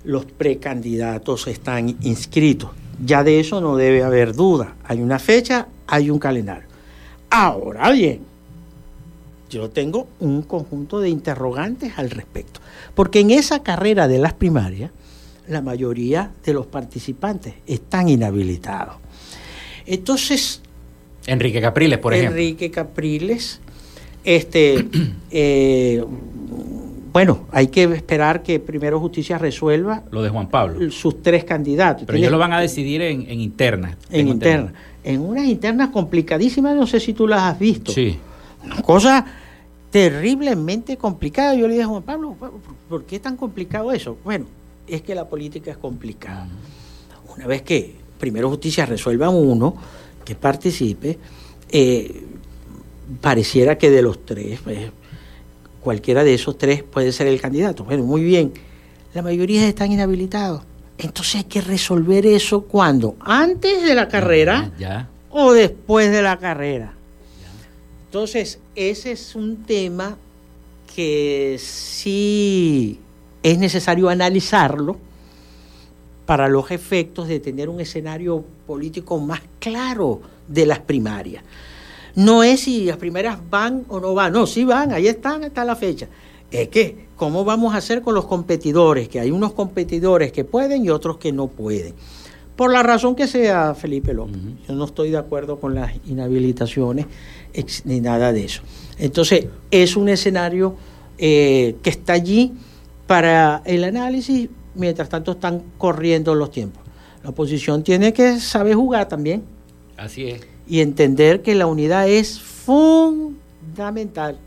Los 0.06 0.26
precandidatos 0.26 1.46
están 1.46 1.96
inscritos. 2.02 2.72
Ya 3.06 3.24
de 3.24 3.40
eso 3.40 3.62
no 3.62 3.76
debe 3.76 4.02
haber 4.02 4.34
duda. 4.34 4.74
Hay 4.86 5.04
una 5.04 5.20
fecha, 5.20 5.68
hay 5.86 6.10
un 6.10 6.18
calendario. 6.18 6.68
Ahora 7.30 7.92
bien, 7.92 8.22
yo 9.52 9.70
tengo 9.70 10.08
un 10.20 10.42
conjunto 10.42 11.00
de 11.00 11.10
interrogantes 11.10 11.94
al 11.98 12.10
respecto. 12.10 12.60
Porque 12.96 13.20
en 13.20 13.30
esa 13.30 13.62
carrera 13.62 14.08
de 14.08 14.18
las 14.18 14.34
primarias, 14.34 14.90
la 15.48 15.62
mayoría 15.62 16.32
de 16.44 16.54
los 16.54 16.66
participantes 16.66 17.54
están 17.68 18.10
inhabilitados. 18.10 18.96
Entonces, 19.86 20.63
Enrique 21.28 21.62
Capriles, 21.62 22.00
por 22.00 22.14
ejemplo. 22.14 22.40
Enrique 22.40 22.72
Capriles. 22.72 23.60
Este, 24.24 24.88
eh, 25.32 26.04
bueno, 27.12 27.48
hay 27.52 27.68
que 27.68 27.84
esperar 27.84 28.44
que 28.44 28.60
primero 28.60 29.00
Justicia 29.00 29.38
resuelva. 29.38 30.04
Lo 30.12 30.22
de 30.24 30.30
Juan 30.30 30.50
Pablo. 30.50 30.92
Sus 30.92 31.22
tres 31.22 31.44
candidatos. 31.44 32.06
Pero 32.06 32.18
ellos 32.18 32.32
lo 32.32 32.38
van 32.38 32.54
a 32.54 32.60
decidir 32.60 33.02
en, 33.02 33.30
en 33.30 33.40
internas. 33.40 33.98
En 34.10 34.28
internas. 34.28 34.74
En 35.04 35.22
unas 35.22 35.46
internas 35.46 35.90
complicadísimas, 35.90 36.76
no 36.76 36.88
sé 36.88 37.00
si 37.00 37.14
tú 37.14 37.28
las 37.28 37.42
has 37.42 37.60
visto. 37.60 37.92
Sí. 37.92 38.18
Una 38.64 38.82
cosa 38.82 39.26
terriblemente 39.92 40.98
complicada. 40.98 41.54
Yo 41.54 41.68
le 41.68 41.74
dije 41.74 41.84
a 41.84 41.88
Juan 41.88 42.02
Pablo, 42.04 42.36
¿por 42.90 43.04
qué 43.04 43.20
tan 43.20 43.38
complicado 43.38 43.92
eso? 43.92 44.18
Bueno, 44.24 44.46
es 44.88 45.04
que 45.04 45.14
la 45.14 45.28
política 45.28 45.70
es 45.70 45.78
complicada. 45.78 46.48
Una 47.36 47.46
vez 47.46 47.62
que 47.62 47.96
primero 48.20 48.50
Justicia 48.50 48.88
resuelva 48.88 49.30
uno, 49.30 49.76
que 50.24 50.36
participe, 50.36 51.18
eh, 51.70 52.24
pareciera 53.22 53.78
que 53.78 53.90
de 53.90 54.02
los 54.02 54.26
tres, 54.26 54.60
pues, 54.64 54.92
cualquiera 55.82 56.24
de 56.24 56.34
esos 56.34 56.58
tres 56.58 56.84
puede 56.84 57.12
ser 57.12 57.28
el 57.28 57.40
candidato. 57.42 57.84
Bueno, 57.84 58.04
muy 58.04 58.24
bien, 58.24 58.54
la 59.14 59.22
mayoría 59.22 59.68
están 59.68 59.92
inhabilitados. 59.92 60.64
Entonces 60.98 61.36
hay 61.36 61.44
que 61.46 61.62
resolver 61.62 62.26
eso 62.26 62.62
cuando, 62.64 63.16
antes 63.20 63.84
de 63.84 63.96
la 63.96 64.08
carrera 64.08 64.72
o 65.30 65.52
después 65.52 66.12
de 66.12 66.22
la 66.22 66.38
carrera. 66.38 66.94
Entonces, 68.06 68.60
ese 68.76 69.12
es 69.12 69.36
un 69.36 69.64
tema 69.64 70.16
que 70.96 71.58
sí 71.60 73.00
es 73.42 73.58
necesario 73.58 74.08
analizarlo 74.10 74.98
para 76.26 76.48
los 76.48 76.72
efectos 76.72 77.28
de 77.28 77.40
tener 77.40 77.70
un 77.70 77.80
escenario 77.80 78.44
político 78.66 79.20
más 79.20 79.42
claro 79.60 80.22
de 80.48 80.66
las 80.66 80.80
primarias. 80.80 81.44
No 82.16 82.44
es 82.44 82.62
si 82.62 82.86
las 82.86 82.98
primeras 82.98 83.40
van 83.50 83.86
o 83.90 84.00
no 84.00 84.14
van, 84.14 84.34
no, 84.34 84.46
sí 84.46 84.64
van, 84.64 84.92
ahí 84.92 85.08
están, 85.08 85.44
está 85.44 85.66
la 85.66 85.76
fecha. 85.76 86.08
Es 86.52 86.70
que, 86.70 87.08
¿cómo 87.16 87.44
vamos 87.44 87.74
a 87.74 87.78
hacer 87.78 88.02
con 88.02 88.14
los 88.14 88.26
competidores? 88.26 89.10
Que 89.10 89.20
hay 89.20 89.32
unos 89.32 89.54
competidores 89.54 90.32
que 90.32 90.46
pueden 90.46 90.86
y 90.86 90.90
otros 90.90 91.18
que 91.18 91.32
no 91.32 91.48
pueden. 91.48 91.96
Por 92.56 92.72
la 92.72 92.84
razón 92.84 93.16
que 93.16 93.28
sea, 93.28 93.74
Felipe 93.74 94.14
López. 94.14 94.38
Yo 94.68 94.76
no 94.76 94.86
estoy 94.86 95.10
de 95.10 95.18
acuerdo 95.18 95.60
con 95.60 95.74
las 95.74 95.92
inhabilitaciones 96.06 97.08
ni 97.86 98.00
nada 98.00 98.32
de 98.32 98.46
eso. 98.46 98.62
Entonces, 99.00 99.48
es 99.72 99.98
un 99.98 100.08
escenario 100.10 100.76
eh, 101.18 101.76
que 101.82 101.90
está 101.90 102.14
allí 102.14 102.54
para 103.08 103.64
el 103.66 103.84
análisis 103.84 104.50
mientras 104.76 105.10
tanto 105.10 105.34
están 105.34 105.64
corriendo 105.78 106.36
los 106.36 106.52
tiempos. 106.52 106.84
La 107.24 107.30
oposición 107.30 107.84
tiene 107.84 108.14
que 108.14 108.40
saber 108.40 108.76
jugar 108.76 109.08
también. 109.08 109.44
Así 109.98 110.30
es. 110.30 110.42
Y 110.68 110.82
entender 110.82 111.42
que 111.42 111.56
la 111.56 111.66
unidad 111.68 112.08
es 112.08 112.40
fundamental. 112.40 114.38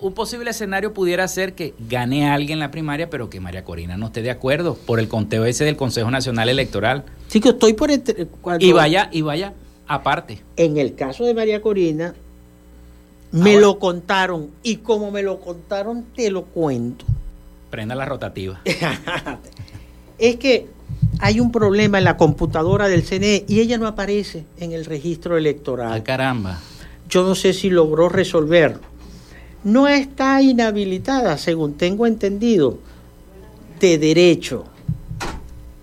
Un, 0.00 0.12
posible 0.12 0.50
escenario 0.50 0.94
pudiera 0.94 1.26
ser 1.26 1.54
que 1.54 1.74
gane 1.88 2.30
alguien 2.30 2.60
la 2.60 2.70
primaria, 2.70 3.10
pero 3.10 3.28
que 3.28 3.40
María 3.40 3.64
Corina 3.64 3.96
no 3.96 4.06
esté 4.06 4.22
de 4.22 4.30
acuerdo 4.30 4.76
por 4.76 5.00
el 5.00 5.08
conteo 5.08 5.44
ese 5.46 5.64
del 5.64 5.76
Consejo 5.76 6.12
Nacional 6.12 6.48
Electoral. 6.48 7.04
Sí, 7.26 7.40
que 7.40 7.48
estoy 7.48 7.72
por... 7.72 7.90
y 7.90 8.72
vaya, 8.72 9.08
y 9.10 9.22
vaya 9.22 9.54
aparte. 9.88 10.40
En 10.56 10.76
el 10.76 10.94
caso 10.94 11.24
de 11.24 11.34
María 11.34 11.60
Corina, 11.60 12.14
me 13.32 13.58
lo 13.58 13.80
contaron. 13.80 14.50
Y 14.62 14.76
como 14.76 15.10
me 15.10 15.24
lo 15.24 15.40
contaron, 15.40 16.04
te 16.14 16.30
lo 16.30 16.44
cuento. 16.44 17.04
Prenda 17.70 17.94
la 17.94 18.04
rotativa. 18.04 18.60
es 20.18 20.36
que 20.36 20.66
hay 21.20 21.40
un 21.40 21.52
problema 21.52 21.98
en 21.98 22.04
la 22.04 22.16
computadora 22.16 22.88
del 22.88 23.02
CNE 23.02 23.44
y 23.48 23.60
ella 23.60 23.78
no 23.78 23.86
aparece 23.86 24.44
en 24.58 24.72
el 24.72 24.84
registro 24.84 25.36
electoral. 25.36 25.92
Ah, 25.92 26.02
caramba. 26.02 26.60
Yo 27.08 27.24
no 27.24 27.34
sé 27.34 27.52
si 27.52 27.70
logró 27.70 28.08
resolverlo. 28.08 28.80
No 29.64 29.88
está 29.88 30.40
inhabilitada, 30.40 31.36
según 31.36 31.74
tengo 31.74 32.06
entendido, 32.06 32.78
de 33.80 33.98
derecho. 33.98 34.64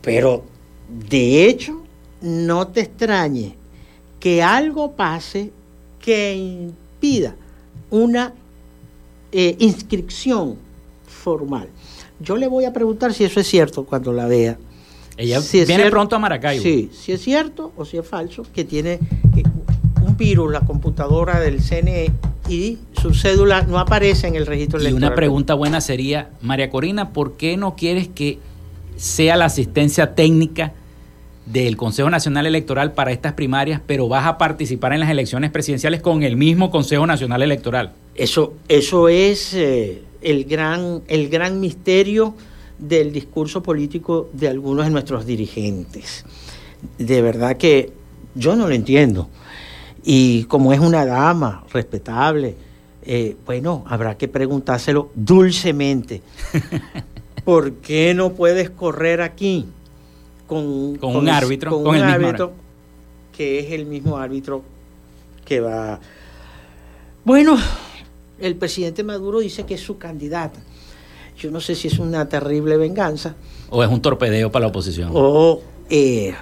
Pero 0.02 0.44
de 0.88 1.48
hecho, 1.48 1.84
no 2.22 2.68
te 2.68 2.82
extrañe 2.82 3.56
que 4.20 4.42
algo 4.42 4.94
pase 4.94 5.52
que 6.00 6.36
impida 6.36 7.36
una 7.90 8.34
eh, 9.32 9.56
inscripción 9.60 10.58
formal. 11.08 11.68
Yo 12.20 12.38
le 12.38 12.48
voy 12.48 12.66
a 12.66 12.74
preguntar 12.74 13.14
si 13.14 13.24
eso 13.24 13.40
es 13.40 13.48
cierto 13.48 13.86
cuando 13.86 14.14
la 14.14 14.26
vea. 14.26 14.58
Ella 15.18 15.40
viene 15.66 15.90
pronto 15.90 16.16
a 16.16 16.20
Maracaibo. 16.20 16.62
Sí, 16.62 16.90
si 16.94 17.14
es 17.14 17.22
cierto 17.22 17.72
o 17.78 17.86
si 17.86 17.98
es 17.98 18.08
falso, 18.08 18.44
que 18.54 18.66
tiene 18.66 19.00
un 20.06 20.18
virus 20.18 20.52
la 20.52 20.62
computadora 20.62 21.40
del 21.40 21.62
CNE 21.62 22.12
y 22.50 22.78
su 23.02 23.14
cédula 23.14 23.64
no 23.64 23.80
aparece 23.80 24.28
en 24.28 24.36
el 24.36 24.46
registro 24.46 24.80
electoral. 24.80 25.04
Y 25.04 25.06
una 25.06 25.16
pregunta 25.16 25.54
buena 25.54 25.82
sería, 25.82 26.30
María 26.42 26.70
Corina, 26.70 27.12
¿por 27.12 27.38
qué 27.38 27.58
no 27.58 27.76
quieres 27.76 28.08
que 28.08 28.40
sea 28.98 29.36
la 29.36 29.46
asistencia 29.46 30.16
técnica 30.16 30.74
del 31.46 31.78
Consejo 31.78 32.10
Nacional 32.10 32.48
Electoral 32.48 32.94
para 32.94 33.12
estas 33.12 33.34
primarias, 33.34 33.80
pero 33.86 34.08
vas 34.08 34.26
a 34.26 34.38
participar 34.38 34.94
en 34.94 35.00
las 35.00 35.10
elecciones 35.10 35.52
presidenciales 35.52 36.02
con 36.02 36.24
el 36.24 36.38
mismo 36.38 36.72
Consejo 36.72 37.06
Nacional 37.06 37.44
Electoral. 37.44 37.94
Eso, 38.16 38.54
eso 38.68 39.10
es 39.10 39.54
eh, 39.54 40.02
el, 40.26 40.46
gran, 40.46 41.04
el 41.08 41.30
gran 41.30 41.60
misterio 41.60 42.34
del 42.80 43.14
discurso 43.14 43.62
político 43.62 44.30
de 44.34 44.50
algunos 44.50 44.86
de 44.86 44.92
nuestros 44.92 45.26
dirigentes. 45.26 46.26
De 46.98 47.22
verdad 47.22 47.58
que 47.58 47.94
yo 48.34 48.56
no 48.56 48.68
lo 48.68 48.74
entiendo. 48.74 49.30
Y 50.04 50.44
como 50.46 50.74
es 50.74 50.80
una 50.80 51.06
dama 51.06 51.64
respetable, 51.72 52.56
eh, 53.04 53.38
bueno, 53.46 53.84
habrá 53.88 54.18
que 54.18 54.28
preguntárselo 54.28 55.12
dulcemente. 55.14 56.22
¿Por 57.46 57.74
qué 57.74 58.16
no 58.16 58.34
puedes 58.34 58.72
correr 58.72 59.22
aquí 59.22 59.68
con, 60.48 60.98
un 61.02 61.30
árbitro? 61.30 61.72
Con, 61.72 61.96
un 61.96 62.02
árbitro 62.02 62.54
que 63.38 63.60
es 63.60 63.72
el 63.72 63.86
mismo 63.86 64.18
árbitro 64.18 64.64
que 65.46 65.60
va... 65.60 66.00
Bueno, 67.24 67.58
el 68.40 68.56
presidente 68.56 69.04
Maduro 69.04 69.40
dice 69.40 69.66
que 69.66 69.76
es 69.76 69.82
su 69.82 69.98
candidata. 69.98 70.60
Yo 71.38 71.52
no 71.52 71.60
sé 71.60 71.76
si 71.76 71.88
es 71.88 72.00
una 72.00 72.28
terrible 72.30 72.78
venganza. 72.78 73.36
O 73.70 73.84
es 73.84 73.90
un 73.90 74.02
torpedeo 74.02 74.52
para 74.52 74.66
la 74.66 74.70
oposición. 74.70 75.12
O, 75.14 75.62
eh, 75.90 76.34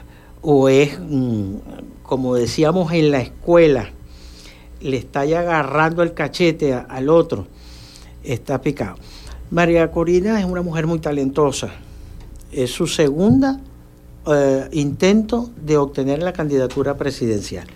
o 0.41 0.69
es, 0.69 0.99
mm, 0.99 1.55
como 2.03 2.35
decíamos 2.35 2.91
en 2.93 3.11
la 3.11 3.21
escuela, 3.21 3.89
le 4.81 4.97
está 4.97 5.25
ya 5.25 5.39
agarrando 5.39 6.03
el 6.03 6.13
cachete 6.13 6.73
al 6.73 7.09
otro. 7.09 7.47
Está 8.23 8.61
picado. 8.61 8.97
María 9.49 9.91
Corina 9.91 10.39
es 10.39 10.45
una 10.45 10.61
mujer 10.61 10.87
muy 10.87 10.99
talentosa. 10.99 11.71
Es 12.51 12.71
su 12.71 12.87
segunda 12.87 13.59
eh, 14.27 14.69
intento 14.71 15.49
de 15.57 15.77
obtener 15.77 16.21
la 16.21 16.33
candidatura 16.33 16.95
presidencial. 16.95 17.67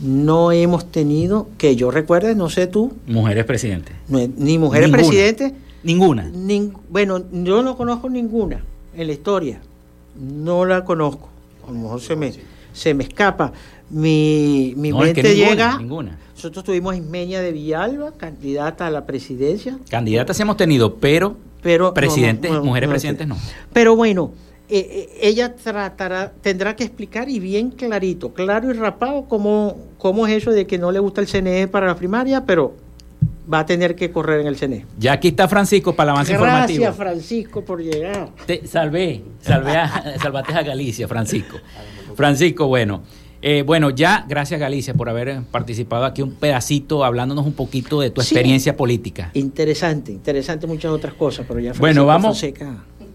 No 0.00 0.52
hemos 0.52 0.90
tenido, 0.90 1.48
que 1.56 1.76
yo 1.76 1.90
recuerde, 1.90 2.34
no 2.34 2.50
sé 2.50 2.66
tú. 2.66 2.92
Mujeres 3.06 3.44
presidentes. 3.44 3.94
ni 4.08 4.58
mujeres 4.58 4.90
presidentes 4.90 5.52
Ninguna. 5.84 6.30
bueno, 6.88 7.22
yo 7.30 7.62
no 7.62 7.76
conozco 7.76 8.08
ninguna 8.08 8.64
en 8.96 9.06
la 9.06 9.12
historia. 9.12 9.60
No 10.18 10.64
la 10.64 10.84
conozco. 10.84 11.28
A 11.66 11.70
lo 11.70 11.78
mejor 11.78 12.00
se 12.00 12.16
me, 12.16 12.32
se 12.72 12.94
me 12.94 13.04
escapa. 13.04 13.52
Mi, 13.90 14.72
mi 14.76 14.92
mente 14.92 15.34
llega. 15.34 15.78
Ninguna. 15.78 16.18
Nosotros 16.34 16.64
tuvimos 16.64 16.96
Ismeña 16.96 17.40
de 17.40 17.52
Villalba, 17.52 18.12
candidata 18.12 18.86
a 18.86 18.90
la 18.90 19.06
presidencia. 19.06 19.78
Candidatas 19.88 20.40
hemos 20.40 20.56
tenido, 20.56 20.96
pero, 20.96 21.36
pero 21.62 21.94
presidentes, 21.94 22.50
mujeres 22.62 22.88
presidentes 22.88 23.28
no. 23.28 23.36
Pero 23.72 23.94
bueno, 23.94 24.32
eh, 24.68 24.78
eh, 24.78 25.18
ella 25.20 25.54
tratará, 25.54 26.32
tendrá 26.40 26.74
que 26.74 26.84
explicar 26.84 27.28
y 27.28 27.38
bien 27.38 27.70
clarito, 27.70 28.32
claro 28.32 28.70
y 28.70 28.72
rapado, 28.72 29.26
cómo, 29.28 29.76
cómo 29.98 30.26
es 30.26 30.32
eso 30.34 30.52
de 30.52 30.66
que 30.66 30.78
no 30.78 30.90
le 30.90 31.00
gusta 31.00 31.20
el 31.20 31.26
CNE 31.26 31.68
para 31.68 31.86
la 31.86 31.96
primaria, 31.96 32.46
pero 32.46 32.74
va 33.52 33.60
a 33.60 33.66
tener 33.66 33.94
que 33.94 34.10
correr 34.10 34.40
en 34.40 34.46
el 34.46 34.56
CNE. 34.56 34.86
Ya 34.98 35.12
aquí 35.12 35.28
está 35.28 35.48
Francisco 35.48 35.94
para 35.94 36.10
el 36.10 36.16
avance 36.16 36.32
informativo. 36.32 36.80
Gracias, 36.80 36.96
Francisco, 36.96 37.64
por 37.64 37.82
llegar. 37.82 38.30
Te 38.46 38.66
salvé, 38.66 39.22
salvé 39.40 39.76
a, 39.76 40.18
salvaste 40.22 40.54
a 40.54 40.62
Galicia, 40.62 41.06
Francisco. 41.08 41.58
Francisco, 42.14 42.66
bueno. 42.66 43.02
Eh, 43.46 43.62
bueno, 43.62 43.90
ya 43.90 44.24
gracias 44.26 44.58
Galicia 44.58 44.94
por 44.94 45.10
haber 45.10 45.42
participado 45.50 46.06
aquí 46.06 46.22
un 46.22 46.32
pedacito, 46.32 47.04
hablándonos 47.04 47.44
un 47.44 47.52
poquito 47.52 48.00
de 48.00 48.08
tu 48.08 48.22
experiencia 48.22 48.74
política. 48.74 49.30
Interesante, 49.34 50.12
interesante 50.12 50.66
muchas 50.66 50.90
otras 50.90 51.12
cosas, 51.12 51.44
pero 51.46 51.60
ya 51.60 51.74
Francisco 51.74 51.82
Bueno, 51.82 52.06
vamos, 52.06 52.42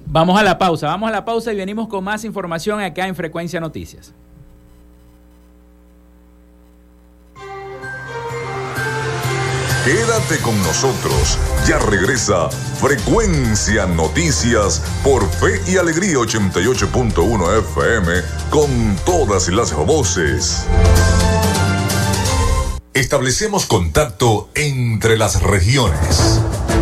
vamos 0.09 0.39
a 0.39 0.43
la 0.43 0.57
pausa, 0.57 0.87
vamos 0.87 1.07
a 1.07 1.11
la 1.11 1.23
pausa 1.23 1.53
y 1.53 1.55
venimos 1.55 1.87
con 1.87 2.03
más 2.03 2.25
información 2.25 2.81
acá 2.81 3.07
en 3.07 3.15
Frecuencia 3.15 3.59
Noticias. 3.59 4.13
Quédate 9.85 10.37
con 10.43 10.55
nosotros. 10.61 11.39
Ya 11.65 11.79
regresa 11.79 12.49
Frecuencia 12.49 13.87
Noticias 13.87 14.83
por 15.03 15.27
Fe 15.27 15.61
y 15.67 15.77
Alegría 15.77 16.17
88.1 16.17 17.59
FM 17.59 18.11
con 18.51 18.97
todas 19.05 19.47
las 19.47 19.73
voces. 19.73 20.67
Establecemos 22.93 23.65
contacto 23.65 24.49
entre 24.53 25.17
las 25.17 25.41
regiones. 25.41 26.41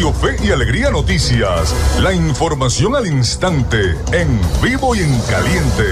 Radio 0.00 0.14
Fe 0.14 0.36
y 0.42 0.50
Alegría 0.50 0.90
Noticias. 0.90 1.74
La 2.00 2.14
información 2.14 2.96
al 2.96 3.06
instante, 3.06 3.90
en 4.12 4.40
vivo 4.62 4.94
y 4.94 5.00
en 5.00 5.20
caliente. 5.28 5.84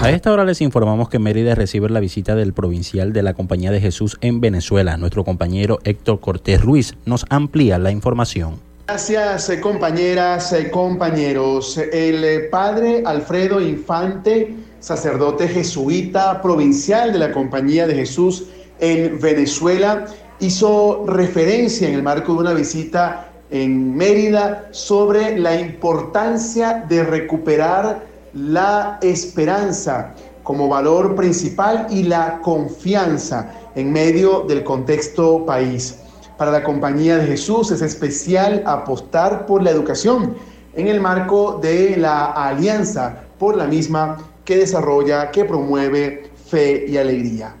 A 0.00 0.10
esta 0.10 0.32
hora 0.32 0.44
les 0.44 0.60
informamos 0.60 1.08
que 1.08 1.18
Mérida 1.18 1.56
recibe 1.56 1.88
la 1.88 1.98
visita 1.98 2.36
del 2.36 2.52
provincial 2.52 3.12
de 3.12 3.24
la 3.24 3.34
Compañía 3.34 3.72
de 3.72 3.80
Jesús 3.80 4.16
en 4.20 4.40
Venezuela. 4.40 4.96
Nuestro 4.96 5.24
compañero 5.24 5.80
Héctor 5.82 6.20
Cortés 6.20 6.62
Ruiz 6.62 6.94
nos 7.04 7.26
amplía 7.30 7.78
la 7.78 7.90
información. 7.90 8.60
Gracias 8.86 9.50
eh, 9.50 9.60
compañeras, 9.60 10.52
y 10.52 10.66
eh, 10.66 10.70
compañeros. 10.70 11.78
El 11.78 12.22
eh, 12.22 12.40
padre 12.48 13.02
Alfredo 13.04 13.60
Infante, 13.60 14.54
sacerdote 14.78 15.48
jesuita 15.48 16.40
provincial 16.40 17.12
de 17.12 17.18
la 17.18 17.32
Compañía 17.32 17.88
de 17.88 17.96
Jesús 17.96 18.44
en 18.80 19.20
Venezuela, 19.20 20.06
hizo 20.40 21.04
referencia 21.06 21.88
en 21.88 21.94
el 21.94 22.02
marco 22.02 22.34
de 22.34 22.40
una 22.40 22.54
visita 22.54 23.28
en 23.50 23.94
Mérida 23.96 24.68
sobre 24.72 25.38
la 25.38 25.58
importancia 25.60 26.84
de 26.88 27.04
recuperar 27.04 28.04
la 28.34 28.98
esperanza 29.02 30.14
como 30.42 30.68
valor 30.68 31.14
principal 31.14 31.86
y 31.90 32.02
la 32.02 32.40
confianza 32.42 33.52
en 33.74 33.92
medio 33.92 34.40
del 34.40 34.64
contexto 34.64 35.46
país. 35.46 36.00
Para 36.36 36.50
la 36.50 36.64
Compañía 36.64 37.16
de 37.16 37.26
Jesús 37.26 37.70
es 37.70 37.80
especial 37.80 38.62
apostar 38.66 39.46
por 39.46 39.62
la 39.62 39.70
educación 39.70 40.34
en 40.74 40.88
el 40.88 41.00
marco 41.00 41.58
de 41.62 41.96
la 41.96 42.26
alianza 42.26 43.22
por 43.38 43.56
la 43.56 43.66
misma 43.66 44.18
que 44.44 44.56
desarrolla, 44.56 45.30
que 45.30 45.44
promueve 45.44 46.30
fe 46.46 46.86
y 46.88 46.96
alegría. 46.96 47.54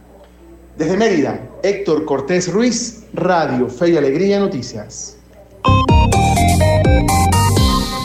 Desde 0.76 0.96
Mérida, 0.96 1.40
Héctor 1.62 2.04
Cortés 2.04 2.52
Ruiz, 2.52 3.04
Radio 3.12 3.68
Fe 3.68 3.90
y 3.90 3.96
Alegría 3.96 4.40
Noticias. 4.40 5.16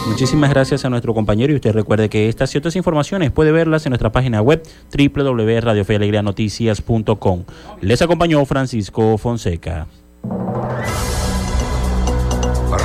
Muchísimas 0.07 0.51
gracias 0.51 0.85
a 0.85 0.89
nuestro 0.89 1.13
compañero 1.13 1.53
y 1.53 1.55
usted 1.55 1.71
recuerde 1.71 2.09
que 2.09 2.27
estas 2.29 2.49
ciertas 2.49 2.75
informaciones 2.75 3.29
puede 3.31 3.51
verlas 3.51 3.85
en 3.85 3.91
nuestra 3.91 4.11
página 4.11 4.41
web 4.41 4.63
www.radiofealegrianoticias.com. 4.91 7.43
Les 7.81 8.01
acompañó 8.01 8.43
Francisco 8.45 9.15
Fonseca. 9.17 9.87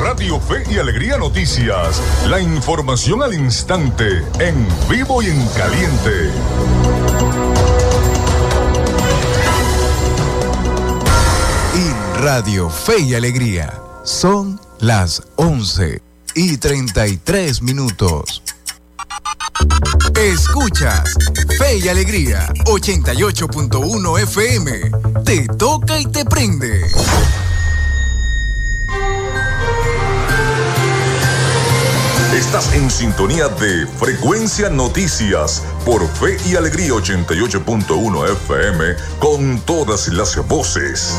Radio 0.02 0.40
Fe 0.40 0.64
y 0.70 0.78
Alegría 0.78 1.18
Noticias, 1.18 2.02
la 2.28 2.40
información 2.40 3.22
al 3.22 3.34
instante, 3.34 4.22
en 4.38 4.66
vivo 4.88 5.22
y 5.22 5.26
en 5.26 5.46
caliente. 5.48 6.30
Radio 12.24 12.70
Fe 12.70 13.00
y 13.00 13.14
Alegría 13.14 13.70
son 14.02 14.58
las 14.78 15.22
11 15.36 16.00
y 16.34 16.56
33 16.56 17.60
minutos. 17.60 18.42
Escuchas 20.18 21.16
Fe 21.58 21.76
y 21.76 21.88
Alegría 21.88 22.48
88.1 22.64 24.22
FM. 24.22 24.90
Te 25.22 25.46
toca 25.48 26.00
y 26.00 26.06
te 26.06 26.24
prende. 26.24 26.86
Estás 32.34 32.72
en 32.72 32.90
sintonía 32.90 33.48
de 33.48 33.86
Frecuencia 33.98 34.70
Noticias 34.70 35.62
por 35.84 36.08
Fe 36.08 36.38
y 36.46 36.56
Alegría 36.56 36.92
88.1 36.92 38.32
FM 38.32 38.94
con 39.18 39.60
todas 39.60 40.08
las 40.08 40.36
voces. 40.48 41.18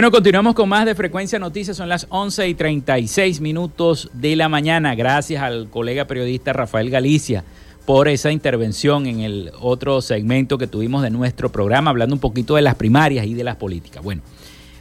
Bueno, 0.00 0.12
continuamos 0.12 0.54
con 0.54 0.66
más 0.66 0.86
de 0.86 0.94
Frecuencia 0.94 1.38
Noticias. 1.38 1.76
Son 1.76 1.90
las 1.90 2.06
11 2.08 2.48
y 2.48 2.54
36 2.54 3.42
minutos 3.42 4.08
de 4.14 4.34
la 4.34 4.48
mañana. 4.48 4.94
Gracias 4.94 5.42
al 5.42 5.68
colega 5.68 6.06
periodista 6.06 6.54
Rafael 6.54 6.88
Galicia 6.88 7.44
por 7.84 8.08
esa 8.08 8.32
intervención 8.32 9.04
en 9.04 9.20
el 9.20 9.52
otro 9.60 10.00
segmento 10.00 10.56
que 10.56 10.66
tuvimos 10.66 11.02
de 11.02 11.10
nuestro 11.10 11.52
programa, 11.52 11.90
hablando 11.90 12.14
un 12.14 12.18
poquito 12.18 12.54
de 12.54 12.62
las 12.62 12.76
primarias 12.76 13.26
y 13.26 13.34
de 13.34 13.44
las 13.44 13.56
políticas. 13.56 14.02
Bueno, 14.02 14.22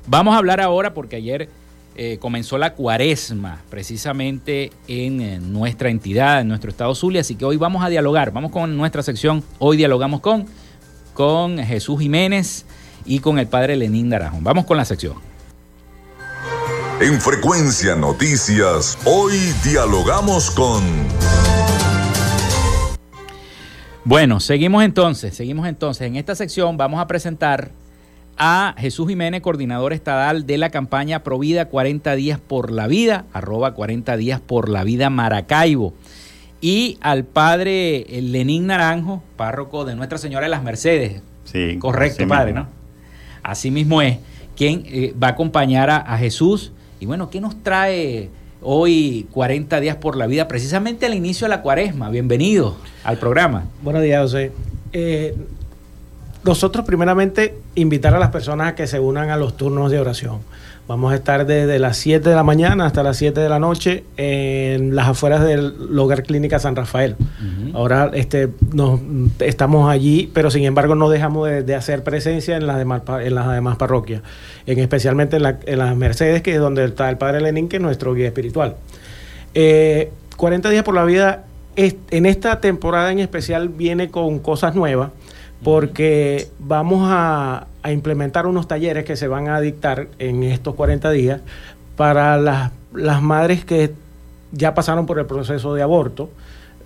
vamos 0.08 0.36
a 0.36 0.38
hablar 0.38 0.62
ahora 0.62 0.94
porque 0.94 1.18
ayer 1.18 1.50
eh, 1.98 2.18
comenzó 2.22 2.58
la 2.58 2.74
cuaresma 2.74 3.62
precisamente 3.70 4.72
en, 4.88 5.20
en, 5.20 5.52
nuestra 5.52 5.90
entidad, 5.90 6.40
en 6.40 6.48
nuestro 6.48 6.70
estado 6.70 6.96
Zulia, 6.96 7.20
así 7.20 7.36
que 7.36 7.44
hoy 7.44 7.58
vamos 7.58 7.84
a 7.84 7.90
dialogar. 7.90 8.32
Vamos 8.32 8.52
con 8.52 8.78
nuestra 8.78 9.04
sección. 9.04 9.44
Hoy 9.58 9.76
dialogamos 9.76 10.22
con, 10.22 10.46
con 11.14 11.58
Jesús 11.58 12.00
Jiménez 12.00 12.66
y 13.10 13.20
con 13.20 13.40
el 13.40 13.48
padre 13.48 13.76
Lenín 13.76 14.10
Naranjo. 14.10 14.38
Vamos 14.42 14.66
con 14.66 14.78
la 14.78 14.86
sección. 14.86 15.16
En 17.02 17.20
Frecuencia 17.20 17.96
Noticias, 17.96 19.00
hoy 19.04 19.34
dialogamos 19.64 20.52
con... 20.52 20.84
Bueno, 24.06 24.40
seguimos 24.40 24.84
entonces, 24.84 25.34
seguimos 25.36 25.68
entonces. 25.68 26.08
En 26.08 26.18
esta 26.18 26.36
sección 26.36 26.78
vamos 26.78 27.02
a 27.02 27.08
presentar 27.08 27.72
a 28.38 28.76
Jesús 28.78 29.08
Jiménez, 29.08 29.42
coordinador 29.42 29.92
estadal 29.92 30.46
de 30.46 30.60
la 30.60 30.70
campaña 30.70 31.24
Provida 31.24 31.66
40 31.66 32.16
días 32.16 32.40
por 32.40 32.72
la 32.72 32.86
vida, 32.86 33.26
arroba 33.34 33.74
40 33.74 34.18
días 34.18 34.40
por 34.40 34.70
la 34.70 34.84
vida 34.84 35.10
Maracaibo. 35.10 35.96
Y 36.62 37.00
al 37.02 37.24
padre 37.24 38.06
Lenín 38.10 38.68
Naranjo, 38.68 39.24
párroco 39.36 39.84
de 39.84 39.96
Nuestra 39.96 40.20
Señora 40.20 40.46
de 40.46 40.52
las 40.52 40.64
Mercedes. 40.64 41.24
Sí, 41.46 41.78
correcto, 41.80 42.28
padre, 42.28 42.54
¿no? 42.54 42.79
Así 43.50 43.72
mismo 43.72 44.02
es, 44.02 44.18
quien 44.56 44.84
eh, 44.86 45.14
va 45.22 45.28
a 45.28 45.32
acompañar 45.32 45.90
a, 45.90 46.18
Jesús. 46.20 46.72
Y 47.00 47.08
bueno, 47.08 47.32
¿qué 47.32 47.42
nos 47.42 47.64
trae 47.64 48.30
hoy 48.62 49.28
40 49.32 49.80
días 49.80 49.96
por 49.96 50.16
la 50.18 50.28
vida? 50.28 50.48
Precisamente 50.48 51.08
al 51.08 51.16
inicio 51.16 51.46
de 51.46 51.50
la 51.50 51.64
cuaresma. 51.64 52.12
Bienvenido 52.12 52.76
al 53.04 53.18
programa. 53.18 53.66
Buenos 53.82 54.04
días, 54.04 54.22
José. 54.22 54.52
Eh, 54.94 55.36
nosotros 56.44 56.86
primeramente 56.86 57.58
invitar 57.74 58.14
a 58.14 58.20
las 58.20 58.30
personas 58.30 58.68
a 58.68 58.76
que 58.76 58.86
se 58.86 59.00
unan 59.00 59.32
a 59.32 59.38
los 59.38 59.58
turnos 59.58 59.90
de 59.90 60.00
oración. 60.00 60.42
Vamos 60.90 61.12
a 61.14 61.16
estar 61.18 61.46
desde 61.46 61.78
las 61.78 61.98
7 61.98 62.28
de 62.28 62.36
la 62.36 62.42
mañana 62.42 62.88
hasta 62.88 63.04
las 63.04 63.16
7 63.18 63.40
de 63.40 63.48
la 63.48 63.60
noche 63.60 64.06
en 64.18 64.96
las 64.96 65.08
afueras 65.10 65.44
del 65.44 65.76
Hogar 65.96 66.24
Clínica 66.24 66.58
San 66.58 66.76
Rafael. 66.76 67.16
Uh 67.20 67.24
-huh. 67.24 67.76
Ahora 67.76 68.10
este, 68.16 68.50
nos, 68.74 69.00
estamos 69.38 69.88
allí, 69.88 70.32
pero 70.34 70.50
sin 70.50 70.64
embargo 70.64 70.96
no 70.96 71.12
dejamos 71.12 71.48
de, 71.48 71.62
de 71.62 71.76
hacer 71.76 72.04
presencia 72.04 72.58
en 72.58 72.66
las 72.66 72.80
demás, 72.80 73.04
en 73.22 73.36
las 73.36 73.52
demás 73.52 73.78
parroquias, 73.78 74.24
en, 74.66 74.80
especialmente 74.80 75.36
en, 75.36 75.44
la, 75.44 75.60
en, 75.64 75.78
las 75.78 75.96
Mercedes, 75.96 76.42
que 76.42 76.56
es 76.56 76.60
donde 76.60 76.86
está 76.86 77.08
el 77.12 77.20
Padre 77.20 77.42
Lenín, 77.42 77.70
que 77.70 77.76
es 77.76 77.84
nuestro 77.84 78.16
guía 78.16 78.26
espiritual. 78.26 78.78
Eh, 79.54 80.12
40 80.38 80.72
días 80.72 80.84
por 80.84 80.96
la 80.96 81.04
vida, 81.04 81.44
en 81.76 82.26
esta 82.26 82.62
temporada 82.62 83.12
en 83.12 83.20
especial 83.20 83.70
viene 83.70 84.10
con 84.10 84.40
cosas 84.40 84.74
nuevas 84.74 85.12
porque 85.64 86.48
vamos 86.58 87.08
a, 87.12 87.68
a, 87.82 87.92
implementar 87.92 88.46
unos 88.48 88.68
talleres 88.68 89.06
que 89.06 89.16
se 89.16 89.28
van 89.28 89.50
a 89.50 89.60
dictar 89.62 90.08
en 90.20 90.44
estos 90.44 90.76
40 90.76 91.12
días 91.12 91.42
para 91.96 92.38
las, 92.38 92.72
las 92.94 93.22
madres 93.22 93.66
que 93.66 93.94
ya 94.52 94.74
pasaron 94.74 95.06
por 95.06 95.20
el 95.20 95.26
proceso 95.26 95.74
de 95.74 95.82
aborto. 95.82 96.30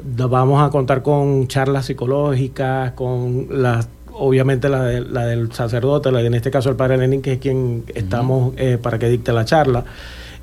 Vamos 0.03 0.61
a 0.61 0.69
contar 0.69 1.01
con 1.01 1.47
charlas 1.47 1.85
psicológicas, 1.85 2.91
con 2.93 3.47
las 3.49 3.87
obviamente 4.13 4.69
la, 4.69 4.83
de, 4.83 5.01
la 5.01 5.25
del 5.25 5.51
sacerdote, 5.51 6.11
la 6.11 6.19
de, 6.19 6.27
en 6.27 6.33
este 6.35 6.51
caso 6.51 6.69
el 6.69 6.75
padre 6.75 6.97
Lenin, 6.97 7.21
que 7.21 7.33
es 7.33 7.39
quien 7.39 7.83
estamos 7.93 8.53
eh, 8.57 8.77
para 8.81 8.99
que 8.99 9.09
dicte 9.09 9.33
la 9.33 9.45
charla. 9.45 9.85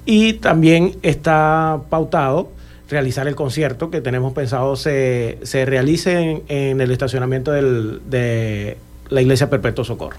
Y 0.07 0.35
también 0.35 0.97
está 1.03 1.81
pautado 1.89 2.51
realizar 2.89 3.29
el 3.29 3.37
concierto 3.37 3.91
que 3.91 4.01
tenemos 4.01 4.33
pensado 4.33 4.75
se, 4.77 5.39
se 5.43 5.65
realice 5.65 6.19
en, 6.19 6.43
en 6.49 6.81
el 6.81 6.91
estacionamiento 6.91 7.53
del, 7.53 8.01
de 8.11 8.77
la 9.09 9.23
Iglesia 9.23 9.49
Perpetuo 9.49 9.85
Socorro. 9.85 10.17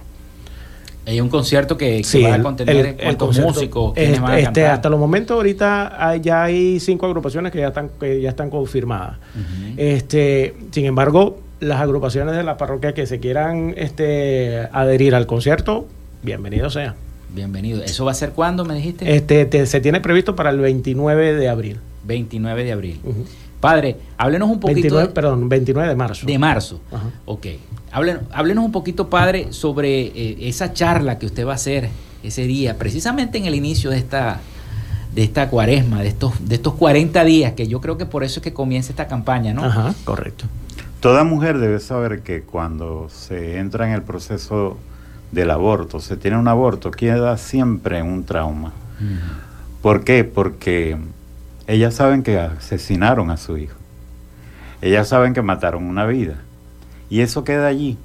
Hay 1.06 1.20
un 1.20 1.30
concierto 1.30 1.78
que, 1.78 1.98
que 1.98 2.04
sí, 2.04 2.22
va 2.22 2.36
a 2.36 2.42
contener 2.44 2.86
el, 2.86 2.96
cuántos 2.96 3.38
el 3.38 3.46
músicos 3.46 3.94
este, 3.96 4.20
van 4.20 4.32
a 4.32 4.40
este, 4.40 4.68
hasta 4.68 4.88
los 4.90 5.00
momentos 5.00 5.36
ahorita 5.36 6.10
hay, 6.10 6.22
ya 6.22 6.44
hay 6.44 6.80
cinco 6.80 7.08
agrupaciones 7.08 7.52
que 7.52 7.60
ya 7.60 7.70
están 7.70 7.90
que 8.00 8.22
ya 8.22 8.30
están 8.30 8.50
confirmadas. 8.50 9.18
Uh 9.36 9.40
-huh. 9.40 9.74
Este, 9.78 10.56
sin 10.72 10.86
embargo, 10.86 11.40
las 11.60 11.82
agrupaciones 11.82 12.36
de 12.36 12.44
la 12.44 12.58
parroquia 12.58 12.94
que 12.94 13.08
se 13.08 13.20
quieran 13.20 13.74
este, 13.78 14.68
adherir 14.72 15.16
al 15.16 15.26
concierto, 15.26 15.88
bienvenido 16.22 16.70
sea. 16.70 16.96
Bienvenido. 17.34 17.82
¿Eso 17.82 18.04
va 18.04 18.12
a 18.12 18.16
ser 18.16 18.32
cuándo, 18.32 18.66
me 18.66 18.76
dijiste? 18.76 19.16
Este, 19.16 19.66
se 19.66 19.80
tiene 19.80 20.02
previsto 20.02 20.36
para 20.36 20.50
el 20.50 20.60
29 20.60 21.34
de 21.34 21.48
abril. 21.48 21.80
29 22.04 22.64
de 22.64 22.72
abril. 22.72 23.00
Padre, 23.62 23.98
háblenos 24.18 24.50
un 24.50 24.60
poquito. 24.60 25.14
perdón, 25.14 25.48
29 25.48 25.90
de 25.90 25.96
marzo. 25.96 26.26
De 26.26 26.38
marzo. 26.38 26.82
Ok. 27.26 27.48
Háblenos, 27.92 28.66
un 28.66 28.72
poquito, 28.72 29.10
padre, 29.10 29.54
sobre 29.54 30.08
eh, 30.08 30.38
esa 30.42 30.74
charla 30.74 31.20
que 31.20 31.26
usted 31.26 31.46
va 31.46 31.52
a 31.52 31.56
hacer 31.56 31.90
ese 32.24 32.44
día, 32.44 32.78
precisamente 32.78 33.38
en 33.38 33.46
el 33.46 33.56
inicio 33.56 33.90
de 33.90 33.98
esta, 33.98 34.40
de 35.14 35.24
esta 35.24 35.50
cuaresma, 35.50 36.02
de 36.02 36.08
estos, 36.08 36.48
de 36.48 36.56
estos 36.56 36.74
40 36.76 37.24
días, 37.24 37.54
que 37.54 37.68
yo 37.68 37.82
creo 37.82 37.98
que 37.98 38.06
por 38.06 38.24
eso 38.24 38.40
es 38.40 38.44
que 38.44 38.54
comienza 38.54 38.92
esta 38.92 39.08
campaña, 39.08 39.54
¿no? 39.54 39.64
Ajá, 39.66 39.94
correcto. 40.06 40.46
Toda 41.00 41.24
mujer 41.24 41.58
debe 41.58 41.80
saber 41.80 42.22
que 42.22 42.44
cuando 42.44 43.10
se 43.10 43.58
entra 43.58 43.88
en 43.88 43.94
el 43.94 44.04
proceso 44.04 44.78
del 45.32 45.52
aborto, 45.52 46.00
se 46.00 46.16
tiene 46.16 46.38
un 46.38 46.48
aborto, 46.48 46.92
queda 46.92 47.38
siempre 47.38 48.02
un 48.02 48.24
trauma. 48.24 48.72
¿Por 49.82 50.04
qué? 50.04 50.24
Porque 50.24 50.98
ellas 51.72 51.96
saben 51.96 52.22
que 52.22 52.38
asesinaron 52.38 53.32
a 53.32 53.38
su 53.38 53.58
hijo. 53.58 53.78
Ellas 54.82 55.08
saben 55.08 55.34
que 55.34 55.42
mataron 55.42 55.86
una 55.86 56.06
vida. 56.06 56.36
Y 57.10 57.22
eso 57.22 57.44
queda 57.44 57.68
allí, 57.68 57.98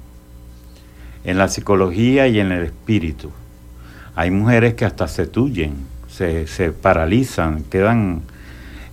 en 1.23 1.37
la 1.37 1.49
psicología 1.49 2.27
y 2.27 2.39
en 2.39 2.51
el 2.51 2.63
espíritu. 2.63 3.31
Hay 4.15 4.31
mujeres 4.31 4.75
que 4.75 4.85
hasta 4.85 5.07
se 5.07 5.27
tuyen, 5.27 5.75
se, 6.07 6.47
se 6.47 6.71
paralizan, 6.71 7.63
quedan 7.63 8.21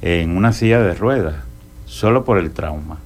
en 0.03 0.37
una 0.37 0.53
silla 0.53 0.81
de 0.81 0.95
ruedas, 0.95 1.37
solo 1.87 2.25
por 2.25 2.39
el 2.39 2.51
trauma. 2.51 2.99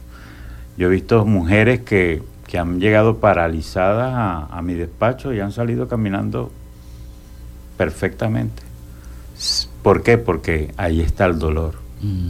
Yo 0.79 0.87
he 0.87 0.91
visto 0.91 1.27
mujeres 1.27 1.81
que, 1.81 2.23
han 2.59 2.81
llegado 2.81 3.19
paralizadas 3.19 4.49
a, 4.51 4.63
mi 4.63 4.73
despacho 4.73 5.35
y 5.35 5.41
han 5.41 5.53
salido 5.53 5.87
caminando 5.87 6.51
perfectamente. 7.77 8.63
¿Por 9.83 10.03
qué? 10.03 10.19
Porque 10.19 10.73
ahí 10.77 11.01
está 11.01 11.27
el 11.27 11.39
dolor. 11.39 11.75
Mm. 12.01 12.29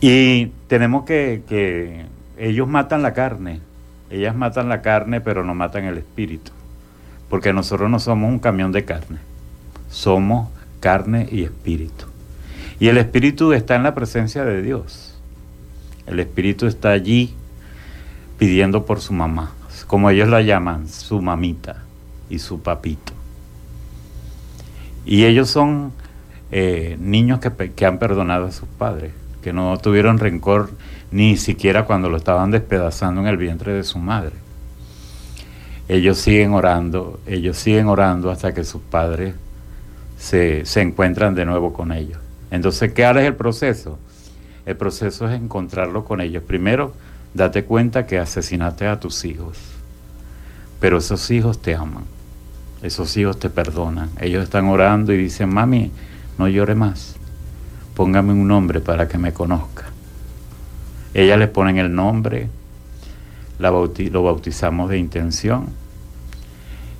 Y 0.00 0.46
tenemos 0.66 1.04
que, 1.04 1.42
que, 1.48 2.06
ellos 2.38 2.66
matan 2.66 3.02
la 3.02 3.12
carne, 3.12 3.60
ellas 4.10 4.34
matan 4.34 4.68
la 4.68 4.80
carne, 4.80 5.20
pero 5.20 5.44
no 5.44 5.54
matan 5.54 5.84
el 5.84 5.98
espíritu. 5.98 6.52
Porque 7.28 7.52
nosotros 7.52 7.90
no 7.90 8.00
somos 8.00 8.30
un 8.30 8.38
camión 8.38 8.72
de 8.72 8.84
carne, 8.84 9.18
somos 9.90 10.48
carne 10.80 11.28
y 11.30 11.42
espíritu. 11.42 12.06
Y 12.80 12.88
el 12.88 12.96
espíritu 12.96 13.52
está 13.52 13.76
en 13.76 13.82
la 13.82 13.94
presencia 13.94 14.44
de 14.44 14.62
Dios. 14.62 15.14
El 16.06 16.18
espíritu 16.18 16.66
está 16.66 16.90
allí 16.90 17.34
pidiendo 18.38 18.86
por 18.86 19.00
su 19.02 19.12
mamá, 19.12 19.52
como 19.86 20.08
ellos 20.08 20.28
la 20.28 20.40
llaman, 20.40 20.88
su 20.88 21.20
mamita 21.20 21.84
y 22.30 22.38
su 22.38 22.62
papito. 22.62 23.12
Y 25.04 25.24
ellos 25.24 25.50
son 25.50 25.92
eh, 26.52 26.96
niños 27.00 27.40
que, 27.40 27.86
han 27.86 27.98
perdonado 27.98 28.46
a 28.46 28.52
sus 28.52 28.68
padres, 28.68 29.12
que 29.42 29.52
no 29.52 29.76
tuvieron 29.78 30.18
rencor 30.18 30.70
ni 31.12 31.36
siquiera 31.36 31.84
cuando 31.84 32.08
lo 32.08 32.16
estaban 32.16 32.50
despedazando 32.50 33.20
en 33.20 33.26
el 33.26 33.36
vientre 33.36 33.72
de 33.72 33.84
su 33.84 33.98
madre. 33.98 34.32
Ellos 35.88 36.18
siguen 36.18 36.52
orando, 36.52 37.20
ellos 37.26 37.56
siguen 37.56 37.88
orando 37.88 38.30
hasta 38.30 38.54
que 38.54 38.64
sus 38.64 38.80
padres 38.80 39.34
se, 40.18 40.64
se 40.64 40.80
encuentran 40.80 41.34
de 41.34 41.44
nuevo 41.44 41.72
con 41.72 41.92
ellos. 41.92 42.18
Entonces, 42.50 42.92
¿qué 42.92 43.08
es 43.08 43.16
el 43.16 43.34
proceso? 43.34 43.98
El 44.66 44.76
proceso 44.76 45.28
es 45.28 45.40
encontrarlo 45.40 46.04
con 46.04 46.20
ellos. 46.20 46.42
Primero, 46.42 46.92
date 47.34 47.64
cuenta 47.64 48.06
que 48.06 48.18
asesinaste 48.18 48.86
a 48.86 49.00
tus 49.00 49.24
hijos, 49.24 49.56
pero 50.80 50.98
esos 50.98 51.30
hijos 51.30 51.60
te 51.60 51.74
aman, 51.74 52.04
esos 52.82 53.16
hijos 53.16 53.38
te 53.38 53.50
perdonan. 53.50 54.10
Ellos 54.20 54.44
están 54.44 54.66
orando 54.66 55.12
y 55.12 55.16
dicen, 55.16 55.52
mami, 55.52 55.90
no 56.40 56.48
llore 56.48 56.74
más, 56.74 57.16
póngame 57.94 58.32
un 58.32 58.48
nombre 58.48 58.80
para 58.80 59.06
que 59.06 59.18
me 59.18 59.34
conozca. 59.34 59.84
Ellas 61.12 61.38
le 61.38 61.48
ponen 61.48 61.76
el 61.76 61.94
nombre, 61.94 62.48
lo 63.58 64.22
bautizamos 64.22 64.88
de 64.88 64.96
intención 64.96 65.66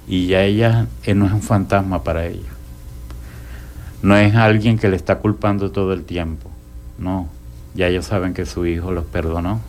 y 0.07 0.27
ya 0.27 0.43
ella 0.43 0.89
él 1.05 1.19
no 1.19 1.25
es 1.25 1.33
un 1.33 1.41
fantasma 1.41 2.05
para 2.05 2.27
ella. 2.27 2.51
No 4.03 4.15
es 4.15 4.35
alguien 4.35 4.79
que 4.79 4.91
le 4.91 4.97
está 4.97 5.21
culpando 5.21 5.71
todo 5.71 5.95
el 5.95 6.05
tiempo. 6.05 6.51
No, 6.99 7.31
ya 7.75 7.87
ellos 7.87 8.05
saben 8.05 8.35
que 8.35 8.45
su 8.45 8.67
hijo 8.67 8.93
los 8.93 9.07
perdonó, 9.07 9.61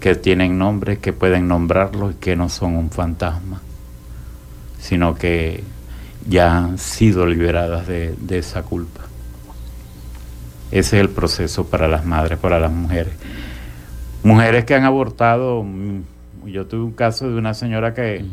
que 0.00 0.16
tienen 0.16 0.58
nombre, 0.58 0.98
que 0.98 1.14
pueden 1.14 1.48
nombrarlos 1.48 2.12
y 2.12 2.16
que 2.16 2.36
no 2.36 2.50
son 2.50 2.76
un 2.76 2.90
fantasma, 2.90 3.62
sino 4.78 5.14
que 5.14 5.64
ya 6.28 6.56
han 6.56 6.78
sido 6.78 7.26
liberadas 7.26 7.86
de, 7.86 8.14
de 8.18 8.38
esa 8.38 8.62
culpa. 8.62 9.00
Ese 10.70 10.96
es 10.98 11.00
el 11.00 11.08
proceso 11.08 11.66
para 11.66 11.88
las 11.88 12.04
madres, 12.04 12.38
para 12.38 12.60
las 12.60 12.70
mujeres. 12.70 13.14
Mujeres 14.22 14.66
que 14.66 14.74
han 14.74 14.84
abortado, 14.84 15.62
mm, 15.62 16.02
yo 16.46 16.66
tuve 16.66 16.82
un 16.82 16.92
caso 16.92 17.28
de 17.30 17.36
una 17.36 17.54
señora 17.54 17.94
que, 17.94 18.24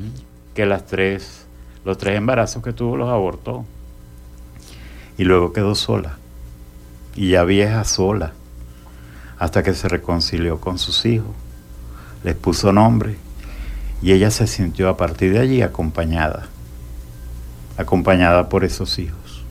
que 0.53 0.65
las 0.65 0.85
tres, 0.85 1.45
los 1.85 1.97
tres 1.97 2.17
embarazos 2.17 2.61
que 2.61 2.73
tuvo 2.73 2.97
los 2.97 3.09
abortó. 3.09 3.65
Y 5.17 5.23
luego 5.23 5.53
quedó 5.53 5.75
sola. 5.75 6.17
Y 7.15 7.29
ya 7.29 7.45
vieja 7.45 7.85
sola. 7.85 8.33
Hasta 9.39 9.63
que 9.63 9.73
se 9.73 9.87
reconcilió 9.87 10.59
con 10.59 10.77
sus 10.77 11.05
hijos, 11.05 11.31
les 12.23 12.35
puso 12.35 12.73
nombre. 12.73 13.15
Y 14.01 14.11
ella 14.11 14.31
se 14.31 14.47
sintió 14.47 14.89
a 14.89 14.97
partir 14.97 15.31
de 15.31 15.39
allí 15.39 15.61
acompañada, 15.61 16.47
acompañada 17.77 18.49
por 18.49 18.63
esos 18.63 18.99
hijos, 18.99 19.43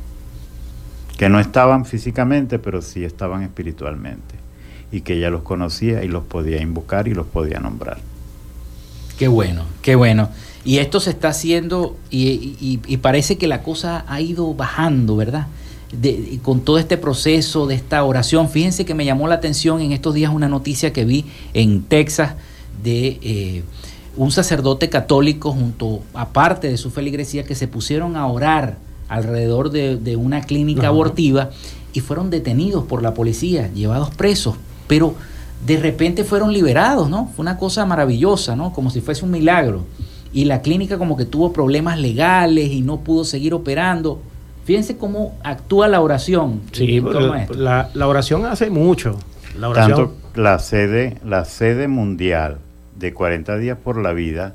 que 1.16 1.28
no 1.28 1.40
estaban 1.40 1.84
físicamente, 1.84 2.58
pero 2.58 2.82
sí 2.82 3.04
estaban 3.04 3.42
espiritualmente 3.42 4.34
y 4.90 5.00
que 5.00 5.14
ella 5.14 5.30
los 5.30 5.42
conocía 5.42 6.04
y 6.04 6.08
los 6.08 6.24
podía 6.24 6.60
invocar 6.60 7.08
y 7.08 7.14
los 7.14 7.26
podía 7.26 7.58
nombrar. 7.58 7.98
Qué 9.18 9.28
bueno, 9.28 9.64
qué 9.82 9.94
bueno. 9.94 10.28
Y 10.64 10.78
esto 10.78 10.98
se 10.98 11.10
está 11.10 11.28
haciendo 11.28 11.96
y, 12.10 12.78
parece 13.02 13.36
que 13.36 13.46
la 13.46 13.62
cosa 13.62 14.04
ha 14.08 14.20
ido 14.20 14.54
bajando, 14.54 15.16
¿verdad? 15.16 15.48
Con 16.42 16.62
todo 16.62 16.78
este 16.78 16.96
proceso 16.96 17.66
de 17.66 17.74
esta 17.74 18.02
oración. 18.02 18.48
Fíjense 18.48 18.84
que 18.84 18.94
me 18.94 19.04
llamó 19.04 19.28
la 19.28 19.34
atención 19.34 19.80
en 19.80 19.92
estos 19.92 20.14
días 20.14 20.32
una 20.32 20.48
noticia 20.48 20.92
que 20.92 21.04
vi 21.04 21.26
en 21.52 21.82
Texas 21.82 22.34
de 22.82 23.18
eh, 23.22 23.62
un 24.16 24.30
sacerdote 24.30 24.88
católico 24.88 25.52
junto, 25.52 26.00
aparte 26.14 26.68
de 26.68 26.76
su 26.76 26.90
feligresía, 26.90 27.44
que 27.44 27.54
se 27.54 27.68
pusieron 27.68 28.16
a 28.16 28.26
orar 28.26 28.76
alrededor 29.08 29.70
de, 29.70 30.16
una 30.16 30.42
clínica 30.42 30.88
abortiva 30.88 31.50
y 31.92 32.00
fueron 32.00 32.30
detenidos 32.30 32.84
por 32.84 33.02
la 33.02 33.14
policía, 33.14 33.70
llevados 33.72 34.10
presos 34.14 34.56
pero 34.86 35.14
de 35.64 35.78
repente 35.78 36.24
fueron 36.24 36.52
liberados, 36.52 37.08
¿no? 37.08 37.30
Fue 37.34 37.42
una 37.42 37.56
cosa 37.56 37.86
maravillosa, 37.86 38.54
¿no? 38.54 38.72
Como 38.72 38.90
si 38.90 39.00
fuese 39.00 39.24
un 39.24 39.30
milagro. 39.30 39.84
Y 40.32 40.44
la 40.44 40.60
clínica 40.60 40.98
como 40.98 41.16
que 41.16 41.24
tuvo 41.24 41.52
problemas 41.52 41.98
legales 41.98 42.70
y 42.70 42.82
no 42.82 43.00
pudo 43.00 43.24
seguir 43.24 43.54
operando. 43.54 44.20
Fíjense 44.64 44.96
cómo 44.96 45.38
actúa 45.42 45.88
la 45.88 46.00
oración. 46.00 46.60
Sí, 46.72 47.00
la, 47.56 47.90
la, 47.94 48.08
oración 48.08 48.44
hace 48.44 48.68
mucho. 48.68 49.18
La 49.58 49.68
oración... 49.68 49.96
Tanto 49.96 50.14
la 50.34 50.58
sede, 50.58 51.18
la 51.24 51.44
sede 51.44 51.86
mundial 51.86 52.58
de 53.04 53.12
40 53.12 53.58
días 53.58 53.78
por 53.78 54.00
la 54.00 54.12
vida 54.12 54.54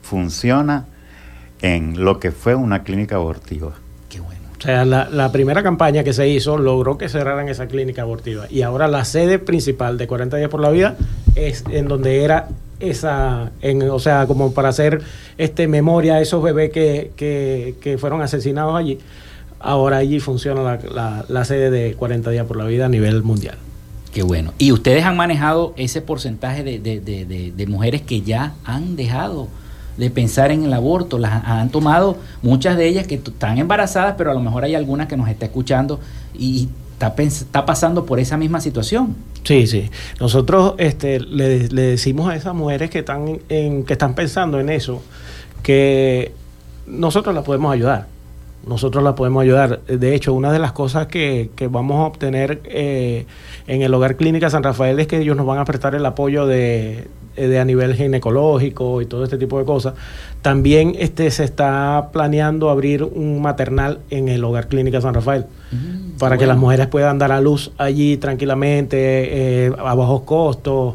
funciona 0.00 0.86
en 1.60 2.02
lo 2.02 2.18
que 2.18 2.32
fue 2.32 2.54
una 2.54 2.82
clínica 2.82 3.16
abortiva. 3.16 3.74
O 4.58 4.62
sea, 4.62 4.84
la, 4.84 5.32
primera 5.32 5.62
campaña 5.62 6.04
que 6.04 6.12
se 6.12 6.28
hizo 6.28 6.58
logró 6.58 6.98
que 6.98 7.08
cerraran 7.08 7.48
esa 7.48 7.66
clínica 7.66 8.02
abortiva. 8.02 8.44
Y 8.50 8.60
ahora 8.60 8.88
la 8.88 9.06
sede 9.06 9.38
principal 9.38 9.96
de 9.96 10.06
40 10.06 10.36
días 10.36 10.50
por 10.50 10.60
la 10.60 10.68
vida 10.68 10.96
es 11.34 11.64
en 11.70 11.88
donde 11.88 12.24
era 12.24 12.48
esa, 12.78 13.52
en, 13.62 13.88
o 13.88 13.98
sea, 13.98 14.26
como 14.26 14.52
para 14.52 14.68
hacer 14.68 15.00
este 15.38 15.66
memoria 15.66 16.16
a 16.16 16.20
esos 16.20 16.42
bebés 16.42 16.72
que, 16.72 17.10
que, 17.16 17.96
fueron 17.98 18.20
asesinados 18.20 18.76
allí. 18.76 18.98
Ahora 19.60 19.96
allí 19.96 20.20
funciona 20.20 20.78
la, 20.92 21.24
la, 21.26 21.44
sede 21.46 21.70
de 21.70 21.94
40 21.94 22.30
días 22.30 22.44
por 22.44 22.58
la 22.58 22.66
vida 22.66 22.84
a 22.84 22.88
nivel 22.90 23.22
mundial. 23.22 23.56
Qué 24.12 24.22
bueno. 24.22 24.52
¿Y 24.58 24.72
ustedes 24.72 25.04
han 25.04 25.16
manejado 25.16 25.72
ese 25.76 26.00
porcentaje 26.02 26.64
de, 26.64 26.78
de, 26.78 27.00
de, 27.00 27.52
de 27.56 27.66
mujeres 27.66 28.02
que 28.02 28.22
ya 28.22 28.54
han 28.64 28.96
dejado 28.96 29.48
de 30.00 30.10
pensar 30.10 30.50
en 30.50 30.64
el 30.64 30.72
aborto. 30.72 31.18
Las 31.18 31.44
han 31.44 31.68
tomado 31.70 32.16
muchas 32.42 32.76
de 32.76 32.88
ellas 32.88 33.06
que 33.06 33.16
están 33.16 33.58
embarazadas, 33.58 34.14
pero 34.16 34.30
a 34.30 34.34
lo 34.34 34.40
mejor 34.40 34.64
hay 34.64 34.74
alguna 34.74 35.06
que 35.06 35.16
nos 35.16 35.28
está 35.28 35.44
escuchando 35.46 36.00
y 36.34 36.68
está, 36.92 37.14
está 37.22 37.66
pasando 37.66 38.06
por 38.06 38.18
esa 38.18 38.36
misma 38.36 38.60
situación. 38.60 39.14
Sí, 39.44 39.66
sí. 39.66 39.90
Nosotros 40.18 40.74
este, 40.78 41.20
le, 41.20 41.68
decimos 41.68 42.30
a 42.30 42.34
esas 42.34 42.54
mujeres 42.54 42.90
que 42.90 43.00
están, 43.00 43.40
en, 43.48 43.84
que 43.84 43.92
están 43.92 44.14
pensando 44.14 44.58
en 44.58 44.70
eso 44.70 45.02
que 45.62 46.32
nosotros 46.86 47.34
las 47.34 47.44
podemos 47.44 47.72
ayudar. 47.72 48.06
Nosotros 48.66 49.02
las 49.02 49.14
podemos 49.14 49.42
ayudar. 49.42 49.80
De 49.86 50.14
hecho, 50.14 50.34
una 50.34 50.52
de 50.52 50.58
las 50.58 50.72
cosas 50.72 51.06
que, 51.06 51.50
que 51.56 51.66
vamos 51.68 51.96
a 51.98 52.06
obtener 52.06 52.60
eh, 52.64 53.24
en 53.66 53.82
el 53.82 53.92
Hogar 53.94 54.16
Clínica 54.16 54.50
San 54.50 54.62
Rafael 54.62 55.00
es 55.00 55.06
que 55.06 55.18
ellos 55.18 55.36
nos 55.36 55.46
van 55.46 55.58
a 55.58 55.64
prestar 55.64 55.94
el 55.94 56.04
apoyo 56.04 56.46
de 56.46 57.08
eh, 57.36 57.46
de 57.46 57.58
a 57.60 57.64
nivel 57.64 57.94
ginecológico 57.94 59.00
y 59.00 59.06
todo 59.06 59.24
este 59.24 59.38
tipo 59.38 59.58
de 59.58 59.64
cosas. 59.64 59.94
También 60.42 60.94
este, 60.98 61.30
se 61.30 61.44
está 61.44 62.08
planeando 62.12 62.68
abrir 62.70 63.02
un 63.04 63.40
maternal 63.40 64.00
en 64.10 64.28
el 64.28 64.44
Hogar 64.44 64.68
Clínica 64.68 65.00
San 65.00 65.14
Rafael 65.14 65.46
Mm, 65.72 66.18
para 66.18 66.36
que 66.36 66.46
las 66.46 66.58
mujeres 66.58 66.88
puedan 66.88 67.18
dar 67.18 67.30
a 67.32 67.40
luz 67.40 67.70
allí 67.78 68.16
tranquilamente, 68.16 69.66
eh, 69.66 69.72
a 69.78 69.94
bajos 69.94 70.22
costos. 70.22 70.94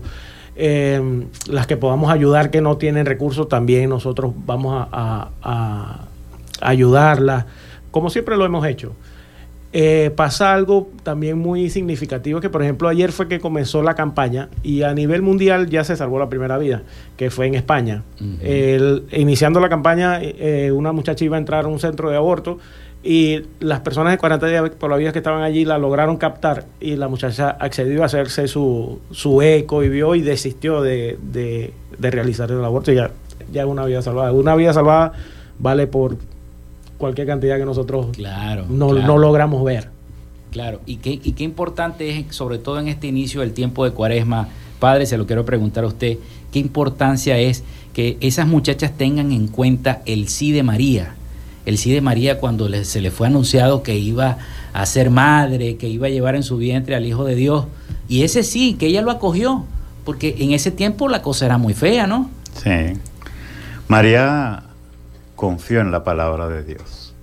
Eh, 0.58 1.24
las 1.50 1.66
que 1.68 1.78
podamos 1.78 2.12
ayudar 2.12 2.52
que 2.52 2.62
no 2.62 2.78
tienen 2.78 3.06
recursos, 3.06 3.48
también 3.50 3.90
nosotros 3.90 4.34
vamos 4.46 4.74
a, 4.76 4.88
a- 4.92 5.30
a 5.42 6.06
ayudarlas, 6.62 7.46
como 7.92 8.10
siempre 8.10 8.38
lo 8.38 8.46
hemos 8.46 8.66
hecho. 8.66 8.94
Eh, 9.78 10.10
pasa 10.16 10.54
algo 10.54 10.90
también 11.04 11.38
muy 11.38 11.70
significativo 11.70 12.40
que, 12.40 12.50
por 12.50 12.64
ejemplo, 12.64 12.88
ayer 12.88 13.12
fue 13.12 13.28
que 13.28 13.42
comenzó 13.42 13.84
la 13.84 13.94
campaña 13.94 14.48
y 14.64 14.84
a 14.84 14.94
nivel 14.94 15.22
mundial 15.22 15.70
ya 15.70 15.84
se 15.84 15.98
salvó 15.98 16.18
la 16.18 16.30
primera 16.30 16.58
vida, 16.58 16.84
que 17.18 17.30
fue 17.30 17.48
en 17.48 17.56
España. 17.56 18.04
El- 18.42 19.04
iniciando 19.12 19.60
la 19.60 19.68
campaña, 19.68 20.20
eh, 20.22 20.72
una 20.74 20.94
muchacha 20.94 21.26
iba 21.26 21.36
a 21.36 21.40
entrar 21.40 21.66
a 21.66 21.68
un 21.68 21.80
centro 21.80 22.10
de 22.10 22.16
aborto 22.16 22.58
y 23.04 23.42
las 23.60 23.82
personas 23.82 24.14
de 24.14 24.18
40 24.18 24.48
días 24.48 24.70
por 24.70 24.90
la 24.90 24.96
vida 24.96 25.12
que 25.12 25.20
estaban 25.20 25.44
allí 25.44 25.66
la 25.66 25.78
lograron 25.78 26.16
captar 26.16 26.66
y 26.80 26.96
la 26.96 27.10
muchacha 27.10 27.50
accedió 27.50 28.02
a 28.04 28.06
hacerse 28.06 28.48
su, 28.48 29.00
su 29.12 29.42
eco 29.42 29.84
y 29.84 29.90
vio 29.90 30.16
y 30.16 30.22
desistió 30.22 30.82
de, 30.82 31.18
de- 31.22 31.74
de 32.00 32.12
realizar 32.12 32.50
el 32.50 32.64
aborto 32.64 32.94
y 32.94 32.96
ya, 32.96 33.12
ya 33.52 33.64
es 33.64 33.68
una 33.68 33.84
vida 33.84 34.02
salvada. 34.02 34.32
Una 34.32 34.56
vida 34.56 34.72
salvada 34.72 35.12
vale 35.60 35.86
por 35.88 36.16
cualquier 36.98 37.28
cantidad 37.28 37.58
que 37.58 37.66
nosotros 37.66 38.08
Claro, 38.14 38.66
no, 38.70 38.90
claro. 38.90 39.08
no 39.08 39.18
logramos 39.18 39.64
ver. 39.64 39.90
Claro, 40.52 40.80
y 40.86 40.98
qué, 40.98 41.20
y 41.22 41.34
qué 41.34 41.44
importante 41.44 42.18
es, 42.18 42.34
sobre 42.36 42.58
todo 42.58 42.80
en 42.80 42.88
este 42.88 43.08
inicio 43.08 43.42
del 43.42 43.52
tiempo 43.52 43.84
de 43.84 43.92
cuaresma, 43.92 44.48
padre, 44.80 45.06
se 45.06 45.18
lo 45.18 45.26
quiero 45.28 45.44
preguntar 45.46 45.84
a 45.84 45.88
usted, 45.88 46.18
qué 46.54 46.60
importancia 46.60 47.38
es 47.38 47.64
que 47.94 48.18
esas 48.22 48.48
muchachas 48.48 48.92
tengan 48.98 49.32
en 49.34 49.48
cuenta 49.48 50.02
el 50.06 50.30
sí 50.30 50.52
de 50.54 50.64
María, 50.64 51.16
el 51.66 51.78
sí 51.78 51.92
de 51.92 52.00
María 52.02 52.40
cuando 52.40 52.70
le- 52.70 52.86
se 52.86 53.02
le 53.02 53.12
fue 53.12 53.28
anunciado 53.28 53.84
que 53.84 53.98
iba 53.98 54.38
a 54.72 54.86
ser 54.86 55.10
madre, 55.10 55.76
que 55.76 55.90
iba 55.90 56.08
a 56.08 56.10
llevar 56.10 56.36
en 56.36 56.44
su 56.44 56.58
vientre 56.58 56.96
al 56.96 57.06
Hijo 57.06 57.26
de 57.26 57.36
Dios, 57.36 57.66
y 58.08 58.24
ese 58.24 58.44
sí, 58.44 58.76
que 58.80 58.88
ella 58.88 59.02
lo 59.02 59.12
acogió, 59.12 59.66
porque 60.06 60.36
en 60.40 60.52
ese 60.54 60.72
tiempo 60.72 61.10
la 61.10 61.22
cosa 61.22 61.46
era 61.48 61.58
muy 61.58 61.74
fea, 61.74 62.08
¿no? 62.08 62.30
Sí. 62.64 62.94
María 63.88 64.64
confió 65.36 65.82
en 65.82 65.92
la 65.92 66.04
palabra 66.04 66.48
de 66.48 66.64
Dios. 66.64 67.14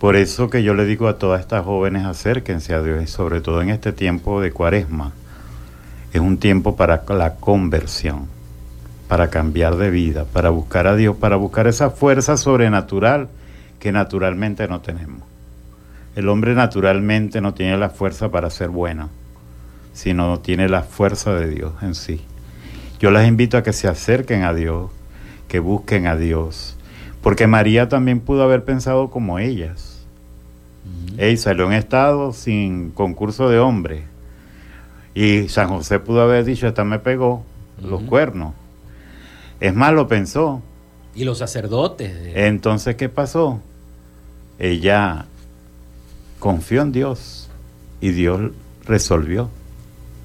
Por 0.00 0.16
eso 0.16 0.48
que 0.48 0.62
yo 0.62 0.72
le 0.72 0.86
digo 0.86 1.08
a 1.08 1.18
todas 1.18 1.40
estas 1.40 1.64
jóvenes 1.64 2.06
acérquense 2.06 2.72
a 2.72 2.82
Dios 2.82 3.02
y 3.02 3.06
sobre 3.06 3.42
todo 3.42 3.60
en 3.60 3.68
este 3.68 3.92
tiempo 3.92 4.40
de 4.40 4.50
cuaresma. 4.50 5.12
Es 6.12 6.20
un 6.20 6.38
tiempo 6.38 6.74
para 6.74 7.04
la 7.08 7.34
conversión, 7.34 8.26
para 9.08 9.28
cambiar 9.28 9.76
de 9.76 9.90
vida, 9.90 10.24
para 10.24 10.48
buscar 10.48 10.86
a 10.86 10.96
Dios, 10.96 11.16
para 11.16 11.36
buscar 11.36 11.66
esa 11.66 11.90
fuerza 11.90 12.36
sobrenatural 12.36 13.28
que 13.78 13.92
naturalmente 13.92 14.66
no 14.68 14.80
tenemos. 14.80 15.22
El 16.16 16.28
hombre 16.28 16.54
naturalmente 16.54 17.40
no 17.40 17.54
tiene 17.54 17.76
la 17.76 17.90
fuerza 17.90 18.30
para 18.30 18.50
ser 18.50 18.70
bueno, 18.70 19.10
sino 19.92 20.40
tiene 20.40 20.68
la 20.68 20.82
fuerza 20.82 21.34
de 21.34 21.48
Dios 21.48 21.72
en 21.82 21.94
sí. 21.94 22.22
Yo 22.98 23.10
las 23.10 23.28
invito 23.28 23.56
a 23.56 23.62
que 23.62 23.72
se 23.72 23.86
acerquen 23.86 24.44
a 24.44 24.54
Dios, 24.54 24.90
que 25.50 25.58
busquen 25.58 26.06
a 26.06 26.16
Dios, 26.16 26.76
porque 27.22 27.48
María 27.48 27.88
también 27.88 28.20
pudo 28.20 28.44
haber 28.44 28.64
pensado 28.64 29.10
como 29.10 29.40
ellas. 29.40 30.06
Ella 31.18 31.36
salió 31.36 31.66
en 31.66 31.72
estado 31.72 32.32
sin 32.32 32.90
concurso 32.92 33.48
de 33.50 33.58
hombre. 33.58 34.04
Y 35.12 35.48
San 35.48 35.68
José 35.68 35.98
pudo 35.98 36.22
haber 36.22 36.44
dicho, 36.44 36.68
esta 36.68 36.84
me 36.84 37.00
pegó 37.00 37.44
los 37.82 38.00
cuernos. 38.02 38.54
Es 39.58 39.74
más, 39.74 39.92
lo 39.92 40.06
pensó. 40.06 40.62
Y 41.16 41.24
los 41.24 41.38
sacerdotes. 41.38 42.12
eh, 42.12 42.46
Entonces, 42.46 42.94
¿qué 42.94 43.08
pasó? 43.08 43.60
Ella 44.60 45.26
confió 46.38 46.82
en 46.82 46.92
Dios 46.92 47.50
y 48.00 48.10
Dios 48.10 48.52
resolvió. 48.86 49.50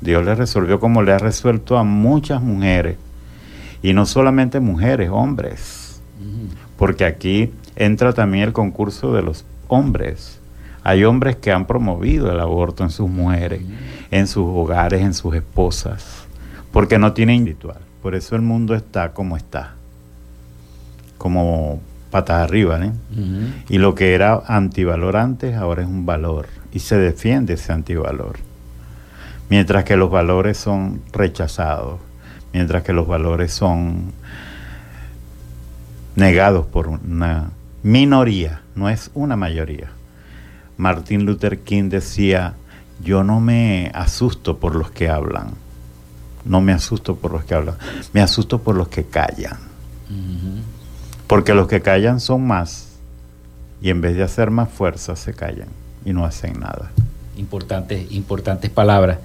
Dios 0.01 0.23
le 0.23 0.36
resolvió 0.36 0.80
como 0.80 1.01
le 1.01 1.13
ha 1.13 1.17
resuelto 1.17 1.78
a 1.80 1.84
muchas 1.84 2.41
mujeres. 2.43 2.97
Y 3.86 3.93
no 3.93 4.07
solamente 4.07 4.59
mujeres, 4.59 5.11
hombres. 5.11 6.01
Porque 6.75 7.05
aquí 7.05 7.53
entra 7.75 8.13
también 8.13 8.45
el 8.45 8.51
concurso 8.51 9.13
de 9.13 9.21
los 9.21 9.45
hombres. 9.67 10.39
Hay 10.81 11.03
hombres 11.03 11.36
que 11.36 11.51
han 11.51 11.67
promovido 11.67 12.31
el 12.31 12.39
aborto 12.39 12.83
en 12.83 12.89
sus 12.89 13.07
mujeres, 13.07 13.61
en 14.09 14.25
sus 14.25 14.43
hogares, 14.43 15.01
en 15.01 15.13
sus 15.13 15.36
esposas, 15.36 16.25
porque 16.71 16.97
no 16.97 17.13
tienen 17.13 17.36
individual. 17.36 17.77
Por 18.01 18.15
eso 18.15 18.36
el 18.36 18.41
mundo 18.41 18.73
está 18.73 19.13
como 19.13 19.38
está, 19.38 19.75
como 21.19 21.79
patas 22.09 22.41
arriba, 22.41 22.83
¿eh? 22.83 22.91
Y 23.69 23.77
lo 23.77 23.93
que 23.93 24.15
era 24.15 24.41
antivalor 24.47 25.15
antes, 25.15 25.55
ahora 25.55 25.83
es 25.83 25.88
un 25.88 26.07
valor. 26.07 26.47
Y 26.73 26.79
se 26.79 26.97
defiende 26.97 27.53
ese 27.53 27.71
antivalor. 27.71 28.38
Mientras 29.47 29.83
que 29.83 29.95
los 29.95 30.09
valores 30.09 30.57
son 30.57 31.01
rechazados, 31.13 31.99
mientras 32.56 32.84
que 32.84 32.93
los 32.93 33.06
valores 33.06 33.51
son 33.51 34.14
negados 36.16 36.66
por 36.66 36.88
una 36.88 37.49
minoría, 37.84 38.62
no 38.76 38.88
es 38.88 39.12
una 39.14 39.36
mayoría. 39.36 39.89
Martin 40.78 41.26
Luther 41.26 41.60
King 41.60 41.89
decía, 41.89 42.53
yo 43.03 43.26
no 43.26 43.41
me 43.41 43.91
asusto 43.93 44.58
por 44.58 44.74
los 44.74 44.89
que 44.89 45.10
hablan, 45.10 45.49
no 46.45 46.62
me 46.62 46.72
asusto 46.72 47.18
por 47.18 47.34
los 47.34 47.43
que 47.43 47.56
hablan, 47.56 47.76
me 48.14 48.22
asusto 48.22 48.62
por 48.62 48.76
los 48.76 48.88
que 48.88 49.03
callan. 49.03 49.58
Porque 51.28 51.53
los 51.53 51.68
que 51.68 51.82
callan 51.82 52.22
son 52.22 52.47
más 52.47 52.88
y 53.82 53.89
en 53.89 53.99
vez 53.99 54.16
de 54.16 54.24
hacer 54.24 54.49
más 54.49 54.70
fuerza 54.70 55.18
se 55.18 55.34
callan 55.34 55.68
y 56.06 56.14
no 56.14 56.24
hacen 56.24 56.58
nada. 56.62 56.89
Importantes, 57.36 58.10
importantes 58.14 58.72
palabras. 58.72 59.18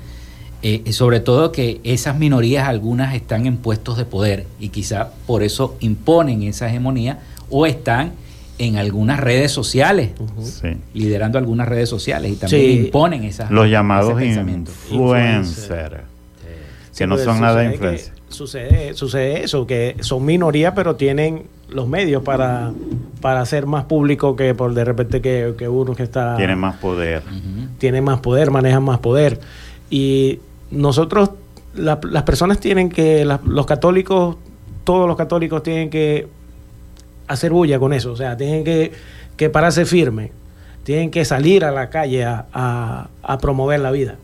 Eh, 0.63 0.83
y 0.85 0.93
sobre 0.93 1.21
todo 1.21 1.53
que 1.53 1.81
esas 1.85 2.19
minorías, 2.19 2.69
algunas 2.69 3.15
están 3.15 3.47
en 3.47 3.57
puestos 3.57 3.97
de 3.97 4.05
poder 4.05 4.47
y 4.59 4.69
quizá 4.69 5.11
por 5.27 5.43
eso 5.43 5.77
imponen 5.81 6.43
esa 6.43 6.69
hegemonía 6.69 7.19
o 7.49 7.65
están 7.67 8.13
en 8.59 8.77
algunas 8.77 9.19
redes 9.21 9.53
sociales, 9.53 10.11
Sí. 10.43 10.69
liderando 10.93 11.39
algunas 11.39 11.67
redes 11.67 11.89
sociales 11.89 12.33
y 12.33 12.37
también 12.37 12.63
Sí. 12.63 12.79
imponen 12.87 13.25
esas 13.25 13.51
Los 13.51 13.71
llamados 13.71 14.21
influencers, 14.21 16.03
que 16.97 17.07
no 17.07 17.17
son 17.17 17.41
nada 17.41 17.65
influencers. 17.65 18.13
Sucede, 18.29 18.95
sucede 18.95 19.43
eso, 19.45 19.67
que 19.67 19.97
son 20.01 20.25
minoría, 20.25 20.75
pero 20.75 20.95
tienen 20.97 21.45
los 21.69 21.89
medios 21.89 22.23
para, 22.23 22.73
para 23.21 23.41
hacer 23.41 23.67
más 23.67 23.85
público 23.85 24.37
que 24.37 24.55
por 24.55 24.75
de 24.75 24.85
repente 24.85 25.21
que, 25.23 25.55
que 25.57 25.69
uno 25.69 25.95
que 25.97 26.03
está... 26.03 26.37
Tienen 26.37 26.59
más 26.59 26.77
poder. 26.77 27.23
tiene 27.79 28.03
más 28.03 28.21
poder, 28.21 28.51
manejan 28.51 28.83
más 28.85 28.99
poder. 28.99 29.41
Y 29.89 30.39
nosotros, 30.71 31.31
la- 31.75 32.01
las 32.11 32.23
personas 32.25 32.59
tienen 32.61 32.89
que, 32.91 33.25
los 33.45 33.67
católicos, 33.67 34.37
todos 34.85 35.07
los 35.07 35.17
católicos 35.17 35.63
tienen 35.63 35.91
que 35.91 36.29
hacer 37.29 37.53
bulla 37.53 37.79
con 37.79 37.93
eso, 37.93 38.13
o 38.13 38.17
sea, 38.17 38.37
tienen 38.37 38.65
que, 38.65 38.93
que 39.37 39.51
pararse 39.51 39.85
firme, 39.85 40.33
tienen 40.85 41.11
que 41.11 41.25
salir 41.25 41.65
a 41.65 41.71
la 41.71 41.91
calle 41.91 42.25
a, 42.25 42.47
a- 42.53 43.09
a 43.23 43.39
promover 43.39 43.81
la 43.81 43.91
vida. 43.91 44.17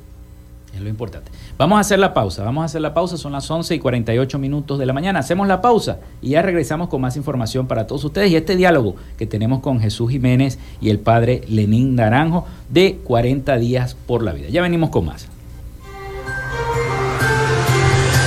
Es 0.75 0.83
lo 0.83 0.91
importante. 0.91 1.31
Vamos 1.57 1.79
a 1.79 1.81
hacer 1.81 1.99
la 1.99 2.13
pausa, 2.13 2.45
vamos 2.45 2.61
a 2.61 2.65
hacer 2.67 2.83
la 2.83 2.93
pausa, 2.93 3.17
son 3.17 3.33
las 3.33 3.51
11 3.51 3.75
y 3.77 3.79
48 3.79 4.39
minutos 4.39 4.79
de 4.79 4.85
la 4.85 4.93
mañana. 4.93 5.21
Hacemos 5.21 5.49
la 5.49 5.63
pausa 5.63 6.01
y 6.21 6.31
ya 6.31 6.43
regresamos 6.43 6.89
con 6.91 7.01
más 7.01 7.17
información 7.17 7.67
para 7.67 7.87
todos 7.87 8.05
ustedes 8.05 8.31
y 8.31 8.37
este 8.37 8.57
diálogo 8.57 8.95
que 9.17 9.27
tenemos 9.27 9.61
con 9.61 9.81
Jesús 9.81 10.11
Jiménez 10.11 10.59
y 10.83 10.91
el 10.91 10.99
padre 10.99 11.41
Lenín 11.49 11.95
Naranjo 11.97 12.45
de 12.69 12.99
40 13.05 13.57
días 13.57 13.97
por 14.07 14.23
la 14.23 14.33
vida. 14.33 14.49
Ya 14.51 14.61
venimos 14.61 14.91
con 14.91 15.07
más. 15.07 15.29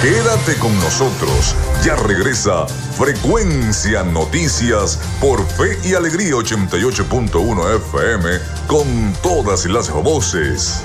Quédate 0.02 0.56
con 0.60 0.74
nosotros. 0.80 1.54
Ya 1.84 1.98
regresa 1.98 2.66
Frecuencia 2.98 4.02
Noticias 4.02 4.98
por 5.20 5.46
Fe 5.46 5.78
y 5.84 5.94
Alegría 5.94 6.36
88.1 6.36 7.76
FM 7.76 8.30
con 8.66 9.14
todas 9.22 9.66
las 9.66 9.92
voces. 9.92 10.84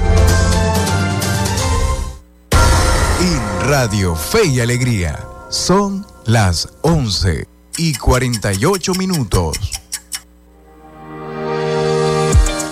En 3.21 3.69
Radio 3.69 4.17
Fe 4.17 4.47
y 4.47 4.59
Alegría 4.59 5.25
son 5.49 6.05
las 6.25 6.69
11 6.83 7.47
y 7.77 7.95
48 7.95 8.95
minutos. 8.95 9.84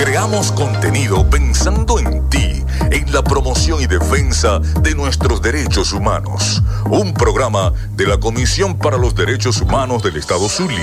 Creamos 0.00 0.52
contenido 0.52 1.28
pensando 1.28 1.98
en 1.98 2.28
ti, 2.30 2.64
en 2.90 3.12
la 3.12 3.22
promoción 3.22 3.82
y 3.82 3.86
defensa 3.86 4.60
de 4.80 4.94
nuestros 4.94 5.42
derechos 5.42 5.92
humanos. 5.92 6.62
Un 6.88 7.12
programa 7.12 7.72
de 7.96 8.06
la 8.06 8.18
Comisión 8.18 8.78
para 8.78 8.96
los 8.96 9.16
Derechos 9.16 9.60
Humanos 9.60 10.02
del 10.04 10.16
Estado 10.16 10.48
Zulia. 10.48 10.78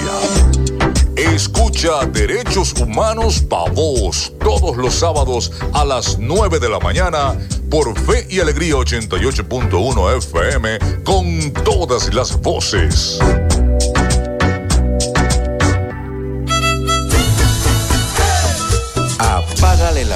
Escucha 1.16 2.05
Derechos 2.05 2.74
Humanos 2.74 3.39
Pa' 3.39 3.70
Voz 3.72 4.34
todos 4.39 4.76
los 4.76 4.93
sábados 4.93 5.51
a 5.72 5.86
las 5.86 6.20
9 6.20 6.59
de 6.59 6.70
la 6.70 6.80
mañana 6.80 7.36
por 7.72 7.97
Fe 7.97 8.28
y 8.30 8.41
Alegría 8.41 8.76
88.1 8.76 10.18
FM 10.18 11.03
con 11.05 11.53
todas 11.63 12.13
las 12.13 12.39
voces. 12.41 13.20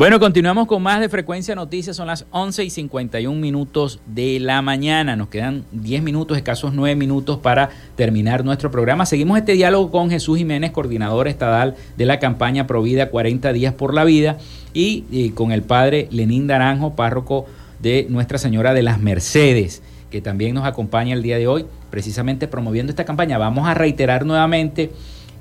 Bueno, 0.00 0.18
continuamos 0.18 0.66
con 0.66 0.82
más 0.82 0.98
de 0.98 1.10
Frecuencia 1.10 1.54
Noticias. 1.54 1.94
Son 1.94 2.06
las 2.06 2.24
11 2.30 2.64
y 2.64 2.70
51 2.70 3.38
minutos 3.38 4.00
de 4.06 4.40
la 4.40 4.62
mañana. 4.62 5.14
Nos 5.14 5.28
quedan 5.28 5.66
10 5.72 6.02
minutos, 6.02 6.38
escasos 6.38 6.72
9 6.72 6.96
minutos 6.96 7.38
para 7.40 7.68
terminar 7.96 8.42
nuestro 8.42 8.70
programa. 8.70 9.04
Seguimos 9.04 9.36
este 9.36 9.52
diálogo 9.52 9.90
con 9.90 10.08
Jesús 10.08 10.38
Jiménez, 10.38 10.70
coordinador 10.70 11.28
estadal 11.28 11.76
de 11.98 12.06
la 12.06 12.18
campaña 12.18 12.66
Provida 12.66 13.10
40 13.10 13.52
días 13.52 13.74
por 13.74 13.92
la 13.92 14.04
vida, 14.04 14.38
y, 14.72 15.04
y 15.10 15.32
con 15.32 15.52
el 15.52 15.60
padre 15.60 16.08
Lenín 16.10 16.46
Daranjo, 16.46 16.96
párroco 16.96 17.44
de 17.78 18.06
Nuestra 18.08 18.38
Señora 18.38 18.72
de 18.72 18.82
las 18.82 19.00
Mercedes, 19.00 19.82
que 20.10 20.22
también 20.22 20.54
nos 20.54 20.64
acompaña 20.64 21.12
el 21.12 21.22
día 21.22 21.36
de 21.36 21.46
hoy, 21.46 21.66
precisamente 21.90 22.48
promoviendo 22.48 22.88
esta 22.88 23.04
campaña. 23.04 23.36
Vamos 23.36 23.68
a 23.68 23.74
reiterar 23.74 24.24
nuevamente 24.24 24.92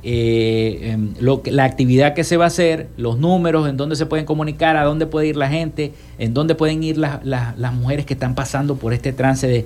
eh, 0.04 0.92
em, 0.94 1.14
lo, 1.20 1.42
la 1.46 1.64
actividad 1.66 2.14
que 2.14 2.24
se 2.24 2.38
va 2.38 2.46
a 2.46 2.48
hacer, 2.48 2.88
los 2.98 3.18
números, 3.18 3.68
en 3.70 3.78
dónde 3.78 3.96
se 3.96 4.06
pueden 4.06 4.26
comunicar, 4.26 4.78
a 4.78 4.84
dónde 4.84 5.06
puede 5.06 5.28
ir 5.28 5.36
la 5.36 5.50
gente, 5.50 5.94
en 6.18 6.34
dónde 6.34 6.56
pueden 6.56 6.84
ir 6.84 6.98
las, 6.98 7.24
las- 7.26 7.58
las 7.58 7.74
mujeres 7.74 8.06
que 8.06 8.14
están 8.14 8.36
pasando 8.36 8.76
por 8.76 8.94
este 8.94 9.12
trance 9.14 9.48
de, 9.48 9.66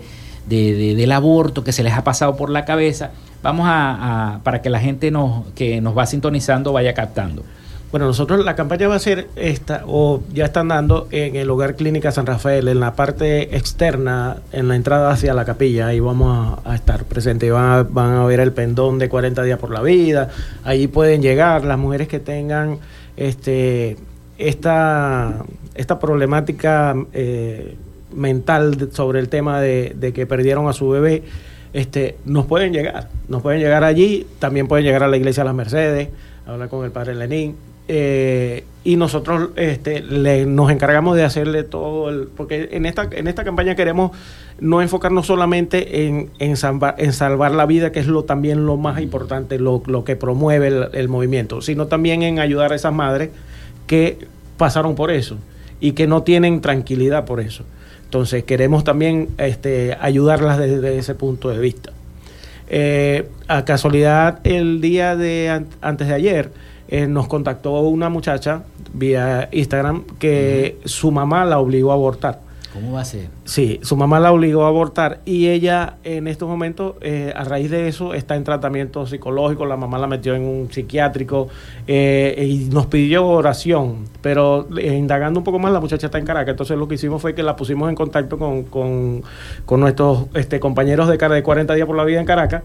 de- 0.50 0.74
de- 0.74 0.96
del 0.96 1.12
aborto 1.12 1.64
que 1.64 1.72
se 1.72 1.84
les 1.84 1.94
ha 1.94 2.04
pasado 2.04 2.36
por 2.36 2.50
la 2.50 2.66
cabeza. 2.66 3.12
Vamos 3.42 3.66
a, 3.68 4.36
a- 4.36 4.44
para 4.44 4.62
que 4.62 4.70
la 4.70 4.80
gente 4.80 5.12
nos, 5.12 5.46
que 5.54 5.82
nos 5.82 5.98
va 5.98 6.06
sintonizando 6.06 6.74
vaya 6.74 6.94
captando. 6.94 7.44
Bueno, 7.94 8.08
nosotros 8.08 8.44
la 8.44 8.56
campaña 8.56 8.88
va 8.88 8.96
a 8.96 9.00
ser 9.00 9.28
esta, 9.36 9.84
o 9.86 10.24
ya 10.34 10.46
están 10.46 10.70
dando 10.70 11.08
en 11.12 11.36
el 11.36 11.48
Hogar 11.52 11.76
Clínica 11.76 12.12
San 12.12 12.26
Rafael, 12.26 12.68
en 12.68 12.80
la 12.80 12.96
parte 12.96 13.56
externa, 13.56 14.38
en 14.52 14.68
la 14.68 14.76
entrada 14.76 15.12
hacia 15.12 15.36
la 15.36 15.46
capilla, 15.46 15.86
ahí 15.86 16.00
vamos 16.00 16.58
a, 16.66 16.74
estar 16.74 17.04
presentes. 17.04 17.52
Van 17.52 17.66
a, 17.66 17.84
van 17.84 18.14
a 18.14 18.26
ver 18.26 18.40
el 18.40 18.52
pendón 18.52 18.98
de 18.98 19.10
40 19.10 19.44
días 19.44 19.60
por 19.60 19.70
la 19.70 19.84
vida, 19.84 20.30
ahí 20.64 20.88
pueden 20.88 21.22
llegar 21.22 21.66
las 21.66 21.78
mujeres 21.78 22.08
que 22.08 22.20
tengan 22.20 22.80
este 23.16 23.98
esta, 24.40 25.46
esta 25.76 26.00
problemática 26.00 26.96
eh, 27.14 27.76
mental 28.12 28.90
sobre 28.92 29.20
el 29.20 29.30
tema 29.30 29.62
de, 29.62 29.94
de 29.96 30.14
que 30.14 30.26
perdieron 30.26 30.68
a 30.68 30.74
su 30.74 30.90
bebé. 30.90 31.22
Este, 31.74 32.18
nos 32.26 32.48
pueden 32.48 32.74
llegar, 32.74 33.10
nos 33.28 33.44
pueden 33.44 33.62
llegar 33.62 33.84
allí, 33.84 34.26
también 34.40 34.68
pueden 34.68 34.84
llegar 34.84 35.04
a 35.04 35.08
la 35.08 35.18
iglesia 35.18 35.44
de 35.44 35.46
las 35.46 35.56
Mercedes, 35.56 36.10
hablar 36.48 36.70
con 36.70 36.86
el 36.86 36.92
padre 36.92 37.14
Lenín, 37.14 37.56
eh, 37.88 38.64
y 38.86 38.96
nosotros 38.98 39.50
este, 39.56 40.02
le- 40.02 40.46
nos 40.46 40.70
encargamos 40.72 41.16
de 41.16 41.24
hacerle 41.24 41.64
todo 41.64 42.10
el, 42.10 42.28
porque 42.28 42.70
en 42.72 42.86
esta, 42.86 43.08
en 43.12 43.28
esta 43.28 43.44
campaña 43.44 43.76
queremos 43.76 44.12
no 44.60 44.82
enfocarnos 44.82 45.26
solamente 45.26 46.06
en, 46.06 46.30
en, 46.40 46.58
salvar, 46.58 46.96
en 46.98 47.14
salvar 47.14 47.52
la 47.52 47.66
vida, 47.66 47.92
que 47.92 48.00
es 48.00 48.08
lo 48.08 48.24
también 48.24 48.66
lo 48.66 48.76
más 48.78 49.02
importante, 49.02 49.58
lo, 49.60 49.82
lo 49.86 50.04
que 50.04 50.16
promueve 50.16 50.68
el, 50.68 50.88
el 50.94 51.08
movimiento, 51.10 51.62
sino 51.62 51.88
también 51.88 52.24
en 52.24 52.40
ayudar 52.40 52.72
a 52.74 52.76
esas 52.76 52.94
madres 52.94 53.30
que 53.88 54.18
pasaron 54.58 54.96
por 54.96 55.12
eso 55.12 55.38
y 55.80 55.94
que 55.94 56.08
no 56.08 56.24
tienen 56.24 56.62
tranquilidad 56.62 57.26
por 57.26 57.40
eso. 57.40 57.64
Entonces 58.06 58.44
queremos 58.44 58.84
también 58.84 59.30
este, 59.38 59.98
ayudarlas 60.00 60.58
desde 60.60 60.98
ese 60.98 61.16
punto 61.16 61.50
de 61.50 61.60
vista. 61.60 61.92
Eh, 62.70 63.28
a 63.48 63.66
casualidad, 63.66 64.40
el 64.46 64.82
día 64.82 65.16
de 65.16 65.50
an- 65.50 65.68
antes 65.82 66.08
de 66.08 66.14
ayer 66.14 66.52
eh, 66.94 67.08
nos 67.08 67.28
contactó 67.28 67.80
una 67.82 68.08
muchacha 68.08 68.66
vía 68.94 69.50
Instagram 69.52 70.04
que 70.20 70.78
su 70.86 71.10
mamá 71.10 71.44
la 71.44 71.58
obligó 71.58 71.90
a 71.90 71.96
abortar. 71.96 72.42
¿Cómo 72.72 72.94
va 72.94 73.02
a 73.02 73.06
ser? 73.06 73.30
Sí, 73.46 73.80
su 73.82 73.98
mamá 73.98 74.20
la 74.20 74.32
obligó 74.32 74.66
a 74.66 74.68
abortar 74.68 75.22
y 75.26 75.48
ella 75.48 75.98
en 76.04 76.28
estos 76.28 76.48
momentos, 76.48 76.94
eh, 77.02 77.34
a 77.36 77.44
raíz 77.46 77.72
de 77.72 77.88
eso, 77.88 78.14
está 78.14 78.36
en 78.36 78.44
tratamiento 78.44 79.08
psicológico, 79.08 79.66
la 79.66 79.76
mamá 79.76 79.98
la 79.98 80.06
metió 80.06 80.36
en 80.36 80.44
un 80.44 80.72
psiquiátrico 80.72 81.48
eh, 81.88 82.48
y 82.48 82.66
nos 82.72 82.86
pidió 82.86 83.26
oración, 83.26 84.06
pero 84.22 84.68
eh, 84.78 84.94
indagando 84.94 85.40
un 85.40 85.44
poco 85.44 85.58
más, 85.58 85.74
la 85.74 85.80
muchacha 85.80 86.06
está 86.06 86.20
en 86.20 86.26
Caracas, 86.26 86.52
entonces 86.52 86.78
lo 86.78 86.88
que 86.88 86.94
hicimos 86.94 87.20
fue 87.20 87.34
que 87.34 87.42
la 87.42 87.56
pusimos 87.56 87.90
en 87.90 87.96
contacto 87.96 88.38
con, 88.38 88.66
con, 88.66 89.24
con 89.66 89.80
nuestros 89.80 90.28
este, 90.36 90.60
compañeros 90.60 91.08
de, 91.08 91.18
cara 91.18 91.34
de 91.34 91.42
40 91.42 91.74
días 91.74 91.88
por 91.88 91.98
la 91.98 92.04
vida 92.04 92.20
en 92.20 92.28
Caracas 92.28 92.62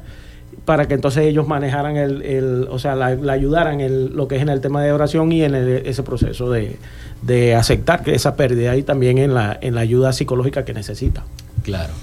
para 0.69 0.87
que 0.87 0.93
entonces 0.93 1.25
ellos 1.25 1.49
manejaran 1.49 1.97
el, 1.97 2.21
el 2.21 2.69
o 2.71 2.79
sea, 2.79 2.95
la, 2.95 3.14
la 3.14 3.33
ayudaran 3.33 3.81
en 3.81 4.14
lo 4.14 4.29
que 4.29 4.37
es 4.37 4.43
en 4.43 4.51
el 4.51 4.61
tema 4.61 4.83
de 4.83 4.93
oración 4.93 5.33
y 5.33 5.43
en 5.43 5.55
el- 5.55 5.87
ese 5.87 6.03
proceso 6.03 6.51
de, 6.51 6.77
de 7.23 7.55
aceptar 7.55 8.03
que 8.03 8.14
esa 8.14 8.37
pérdida 8.37 8.77
y 8.77 8.83
también 8.83 9.16
en 9.16 9.33
la, 9.33 9.57
en 9.62 9.75
la 9.75 9.81
ayuda 9.81 10.12
psicológica 10.12 10.66
que 10.66 10.75
necesita. 10.75 11.25
Claro. 11.62 11.95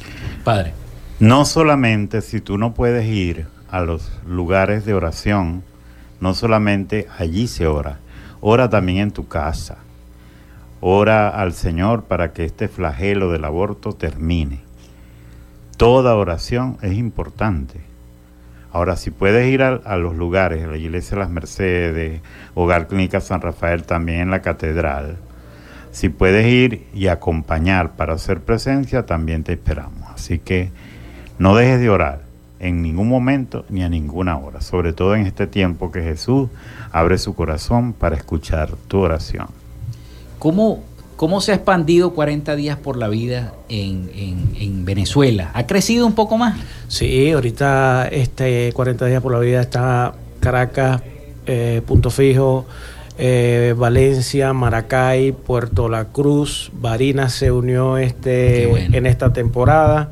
Padre. 0.44 0.74
No 1.20 1.46
solamente 1.46 2.22
si 2.24 2.42
tú 2.42 2.58
no 2.58 2.74
puedes 2.74 3.06
ir 3.06 3.46
a 3.70 3.82
los 3.82 4.12
lugares 4.28 4.84
de 4.84 4.96
oración, 4.96 5.62
no 6.20 6.34
solamente 6.34 7.06
allí 7.20 7.46
se 7.46 7.68
ora, 7.68 8.00
ora 8.42 8.68
también 8.68 8.98
en 8.98 9.12
tu 9.12 9.28
casa. 9.28 9.78
ora 10.82 11.30
al 11.30 11.54
Señor 11.54 12.06
para 12.06 12.34
que 12.34 12.46
este 12.46 12.68
flagelo 12.68 13.32
del 13.32 13.46
aborto 13.46 13.94
termine. 13.94 14.62
Toda 15.78 16.16
oración 16.16 16.78
es 16.82 16.94
importante. 16.94 17.85
Ahora, 18.76 18.98
si 18.98 19.10
puedes 19.10 19.48
ir 19.48 19.64
a, 19.64 19.96
los 19.96 20.18
lugares, 20.18 20.66
a 20.66 20.68
la 20.68 20.76
Iglesia 20.76 21.12
de 21.12 21.22
las 21.22 21.30
Mercedes, 21.30 22.20
Hogar 22.56 22.88
Clínica 22.88 23.22
San 23.22 23.40
Rafael, 23.40 23.84
también 23.84 24.20
en 24.20 24.32
la 24.32 24.42
Catedral, 24.42 25.16
si 25.92 26.10
puedes 26.10 26.46
ir 26.46 26.86
y 26.94 27.08
acompañar 27.08 27.96
para 27.96 28.16
hacer 28.16 28.42
presencia, 28.42 29.06
también 29.06 29.46
te 29.46 29.54
esperamos. 29.54 30.10
Así 30.14 30.40
que 30.40 30.72
no 31.40 31.56
dejes 31.56 31.80
de 31.80 31.90
orar 31.90 32.24
en 32.60 32.82
ningún 32.82 33.08
momento 33.08 33.64
ni 33.70 33.82
a 33.82 33.88
ninguna 33.88 34.38
hora, 34.38 34.60
sobre 34.60 34.92
todo 34.92 35.16
en 35.16 35.26
este 35.26 35.48
tiempo 35.48 35.90
que 35.90 36.02
Jesús 36.02 36.50
abre 36.92 37.18
su 37.18 37.34
corazón 37.34 37.94
para 37.94 38.18
escuchar 38.18 38.76
tu 38.90 39.00
oración. 39.00 39.48
¿Cómo, 40.38 40.84
cómo 41.16 41.42
se 41.42 41.52
ha 41.52 41.56
expandido 41.56 42.12
40 42.14 42.56
días 42.56 42.78
por 42.78 42.98
la 42.98 43.08
vida 43.08 43.54
en, 43.70 44.10
en- 44.16 44.56
en 44.60 44.86
Venezuela? 44.86 45.52
¿Ha 45.54 45.66
crecido 45.68 46.06
un 46.06 46.14
poco 46.14 46.38
más? 46.38 46.58
Sí, 46.88 47.32
ahorita 47.32 48.08
este 48.12 48.72
40 48.74 49.06
días 49.06 49.22
por 49.22 49.32
la 49.32 49.40
vida 49.40 49.62
está 49.62 50.14
Caracas, 50.40 51.02
eh, 51.46 51.82
Punto 51.86 52.10
Fijo, 52.10 52.66
eh, 53.18 53.74
Valencia, 53.78 54.52
Maracay, 54.54 55.32
Puerto 55.32 55.88
La 55.90 56.06
Cruz, 56.06 56.70
Barinas 56.74 57.34
se 57.34 57.52
unió 57.52 57.98
este 57.98 58.70
en 58.98 59.06
esta 59.06 59.32
temporada 59.32 60.12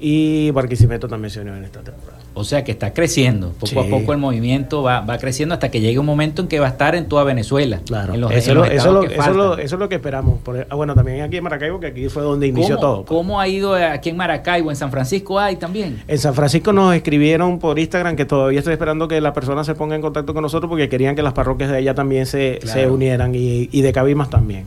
y 0.00 0.50
Barquisimeto 0.50 1.06
también 1.08 1.30
se 1.30 1.40
unió 1.40 1.54
en 1.56 1.64
esta 1.64 1.80
temporada. 1.80 2.13
O 2.36 2.42
sea 2.44 2.64
que 2.64 2.72
está 2.72 2.92
creciendo. 2.92 3.52
Poco 3.60 3.80
a 3.80 3.84
poco 3.86 4.12
el 4.12 4.18
movimiento 4.18 4.82
va, 4.82 5.00
va 5.02 5.18
creciendo 5.18 5.54
hasta 5.54 5.70
que 5.70 5.80
llegue 5.80 5.98
un 6.00 6.06
momento 6.06 6.42
en 6.42 6.48
que 6.48 6.58
va 6.58 6.66
a 6.66 6.70
estar 6.70 6.94
en 6.96 7.06
toda 7.08 7.22
Venezuela. 7.24 7.80
Claro. 7.86 8.14
En 8.14 8.20
los, 8.20 8.32
eso, 8.32 8.50
en 8.50 8.56
lo- 8.56 8.64
los 8.64 8.70
eso 8.72 8.76
estados 8.78 8.94
lo- 8.94 9.08
que 9.08 9.14
eso 9.14 9.30
lo- 9.32 9.44
faltan. 9.48 9.64
eso 9.66 9.76
es 9.76 9.80
lo 9.80 9.88
que 9.88 9.94
esperamos. 9.94 10.40
Por- 10.42 10.66
ah, 10.68 10.74
bueno, 10.74 10.94
también 10.94 11.20
aquí 11.22 11.36
en 11.36 11.44
Maracaibo, 11.44 11.78
que 11.78 11.86
aquí 11.86 12.08
fue 12.08 12.22
donde 12.22 12.48
inició 12.48 12.76
¿Cómo, 12.76 12.80
todo. 12.80 13.04
¿Cómo 13.04 13.40
ha 13.40 13.46
ido 13.46 13.74
aquí 13.74 14.08
en 14.10 14.16
Maracaibo? 14.16 14.70
¿En 14.70 14.76
San 14.76 14.90
Francisco 14.90 15.38
hay 15.38 15.56
también? 15.56 16.02
En 16.08 16.18
San 16.18 16.34
Francisco 16.34 16.72
nos 16.72 16.94
escribieron 16.94 17.58
por 17.60 17.78
Instagram 17.78 18.16
que 18.16 18.24
todavía 18.24 18.58
estoy 18.58 18.72
esperando 18.72 19.06
que 19.06 19.20
la 19.20 19.32
persona 19.32 19.62
se 19.62 19.74
ponga 19.76 19.94
en 19.94 20.02
contacto 20.02 20.34
con 20.34 20.42
nosotros 20.42 20.68
porque 20.68 20.88
querían 20.88 21.14
que 21.14 21.22
las 21.22 21.34
parroquias 21.34 21.70
de 21.70 21.76
allá 21.78 21.94
también 21.94 22.26
se, 22.26 22.58
Claro. 22.60 22.80
se 22.80 22.90
unieran 22.90 23.34
y, 23.34 23.68
y 23.70 23.80
de 23.82 23.92
Cabimas 23.92 24.28
también. 24.28 24.64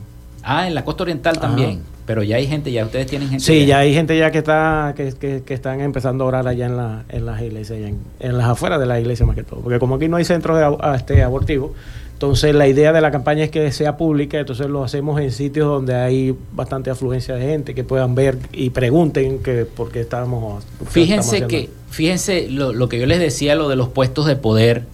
Ah, 0.50 0.66
en 0.66 0.74
la 0.74 0.84
costa 0.84 1.02
oriental 1.04 1.38
también. 1.38 1.80
Pero 2.06 2.22
ya 2.22 2.36
hay 2.36 2.46
gente, 2.46 2.72
ya 2.72 2.84
ustedes 2.86 3.06
tienen 3.06 3.28
gente. 3.28 3.44
Sí, 3.44 3.66
ya 3.66 3.80
hay 3.80 3.92
gente 3.92 4.16
ya 4.16 4.30
que 4.30 4.38
está 4.38 4.94
que, 4.96 5.12
que- 5.12 5.42
que 5.44 5.52
están 5.52 5.80
empezando 5.82 6.24
a 6.24 6.26
orar 6.28 6.48
allá 6.48 6.64
en, 6.64 6.76
la, 6.78 7.04
en 7.10 7.26
las 7.26 7.42
iglesias, 7.42 7.80
en, 7.80 7.98
en 8.18 8.38
las 8.38 8.46
afueras 8.48 8.80
de 8.80 8.86
la 8.86 8.98
iglesia 8.98 9.26
más 9.26 9.36
que 9.36 9.42
todo. 9.42 9.60
Porque 9.60 9.78
como 9.78 9.96
aquí 9.96 10.08
no 10.08 10.16
hay 10.16 10.24
centros 10.24 10.56
de 10.58 10.64
ab- 10.64 10.78
a- 10.80 10.96
este, 10.96 11.22
abortivos, 11.22 11.72
entonces 12.14 12.54
la 12.54 12.66
idea 12.66 12.94
de 12.94 13.00
la 13.02 13.10
campaña 13.10 13.44
es 13.44 13.50
que 13.50 13.70
sea 13.72 13.98
pública, 13.98 14.38
entonces 14.40 14.68
lo 14.68 14.82
hacemos 14.82 15.20
en 15.20 15.30
sitios 15.32 15.66
donde 15.68 15.94
hay 15.94 16.34
bastante 16.52 16.88
afluencia 16.90 17.34
de 17.34 17.42
gente, 17.46 17.74
que 17.74 17.84
puedan 17.84 18.14
ver 18.14 18.38
y 18.52 18.70
pregunten 18.70 19.40
que 19.40 19.66
por 19.66 19.92
qué 19.92 20.00
estamos... 20.00 20.64
Fíjense 20.88 21.36
estamos 21.36 21.50
que, 21.52 21.68
fíjense 21.90 22.48
lo, 22.50 22.72
lo 22.72 22.88
que 22.88 22.98
yo 22.98 23.04
les 23.06 23.18
decía, 23.20 23.54
lo 23.54 23.68
de 23.68 23.76
los 23.76 23.88
puestos 23.90 24.24
de 24.26 24.34
poder, 24.34 24.84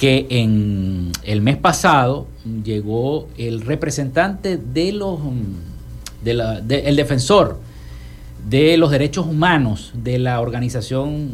que 0.00 0.26
en 0.30 1.12
el 1.24 1.42
mes 1.42 1.58
pasado 1.58 2.26
llegó 2.64 3.28
el 3.36 3.60
representante 3.60 4.56
de 4.56 4.92
los, 4.92 5.20
mm, 5.20 6.24
el 6.70 6.96
defensor 6.96 7.58
de 8.48 8.78
los 8.78 8.90
derechos 8.90 9.26
humanos 9.26 9.92
de 9.92 10.18
la 10.18 10.40
Organización 10.40 11.32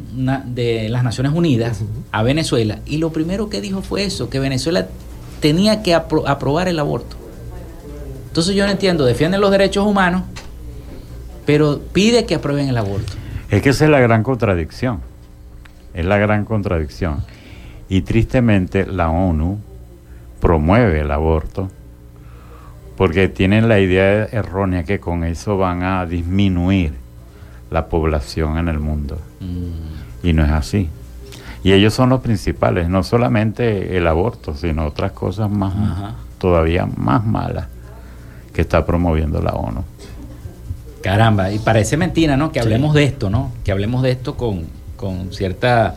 de 0.52 0.88
las 0.88 1.04
Naciones 1.04 1.32
Unidas 1.32 1.82
a 2.10 2.24
Venezuela 2.24 2.80
y 2.86 2.96
lo 2.96 3.12
primero 3.12 3.48
que 3.48 3.60
dijo 3.60 3.82
fue 3.82 4.02
eso, 4.02 4.28
que 4.30 4.40
Venezuela 4.40 4.88
tenía 5.38 5.84
que 5.84 5.94
apro- 5.94 6.24
aprobar 6.26 6.66
el 6.66 6.80
aborto. 6.80 7.14
Entonces 8.26 8.56
yo 8.56 8.64
no 8.66 8.72
entiendo, 8.72 9.04
defienden 9.04 9.40
los 9.40 9.52
derechos 9.52 9.86
humanos, 9.86 10.22
pero 11.44 11.80
pide 11.92 12.26
que 12.26 12.34
aprueben 12.34 12.66
el 12.68 12.76
aborto. 12.78 13.12
Es 13.48 13.62
que 13.62 13.68
esa 13.68 13.84
es 13.84 13.90
la 13.92 14.00
gran 14.00 14.24
contradicción. 14.24 15.00
Es 15.94 16.04
la 16.04 16.18
gran 16.18 16.44
contradicción. 16.44 17.22
Y 17.88 18.02
tristemente 18.02 18.86
la 18.86 19.10
ONU 19.10 19.58
promueve 20.40 21.00
el 21.00 21.10
aborto 21.10 21.70
porque 22.96 23.28
tienen 23.28 23.68
la 23.68 23.78
idea 23.78 24.24
errónea 24.24 24.84
que 24.84 24.98
con 24.98 25.22
eso 25.24 25.58
van 25.58 25.82
a 25.82 26.06
disminuir 26.06 26.94
la 27.70 27.88
población 27.88 28.58
en 28.58 28.68
el 28.68 28.78
mundo. 28.78 29.18
Y 30.22 30.32
no 30.32 30.44
es 30.44 30.50
así. 30.50 30.88
Y 31.62 31.72
ellos 31.72 31.94
son 31.94 32.10
los 32.10 32.20
principales, 32.20 32.88
no 32.88 33.02
solamente 33.02 33.96
el 33.96 34.06
aborto, 34.06 34.54
sino 34.54 34.86
otras 34.86 35.12
cosas 35.12 35.50
más, 35.50 35.74
todavía 36.38 36.86
más 36.96 37.24
malas 37.26 37.66
que 38.52 38.62
está 38.62 38.86
promoviendo 38.86 39.42
la 39.42 39.52
ONU. 39.52 39.84
Caramba, 41.02 41.52
y 41.52 41.58
parece 41.58 41.96
mentira, 41.96 42.36
¿no? 42.36 42.50
Que 42.50 42.60
hablemos 42.60 42.94
de 42.94 43.04
esto, 43.04 43.30
¿no? 43.30 43.52
Que 43.64 43.72
hablemos 43.72 44.02
de 44.02 44.12
esto 44.12 44.36
con, 44.36 44.64
con 44.96 45.32
cierta, 45.32 45.96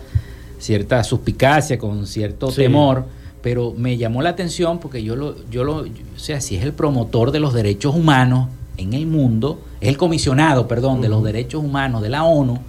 cierta 0.60 1.04
suspicacia, 1.04 1.78
con 1.80 2.06
cierto 2.06 2.52
Sí. 2.52 2.62
temor, 2.64 3.06
pero 3.42 3.74
me 3.76 3.98
llamó 3.98 4.22
la 4.22 4.30
atención 4.30 4.80
porque 4.80 5.02
yo 5.02 5.16
lo, 5.16 5.36
yo 5.50 5.64
lo, 5.64 5.78
o 5.78 5.86
sea, 6.18 6.42
si 6.42 6.56
es 6.58 6.64
el 6.64 6.74
promotor 6.74 7.32
de 7.32 7.40
los 7.40 7.54
derechos 7.54 7.96
humanos 7.96 8.50
en 8.78 8.94
el 8.94 9.08
mundo, 9.08 9.60
es 9.82 9.90
el 9.90 9.98
comisionado, 9.98 10.68
perdón, 10.68 11.02
de 11.02 11.10
los 11.10 11.24
derechos 11.24 11.64
humanos 11.64 12.02
de 12.02 12.10
la 12.10 12.24
ONU, 12.26 12.60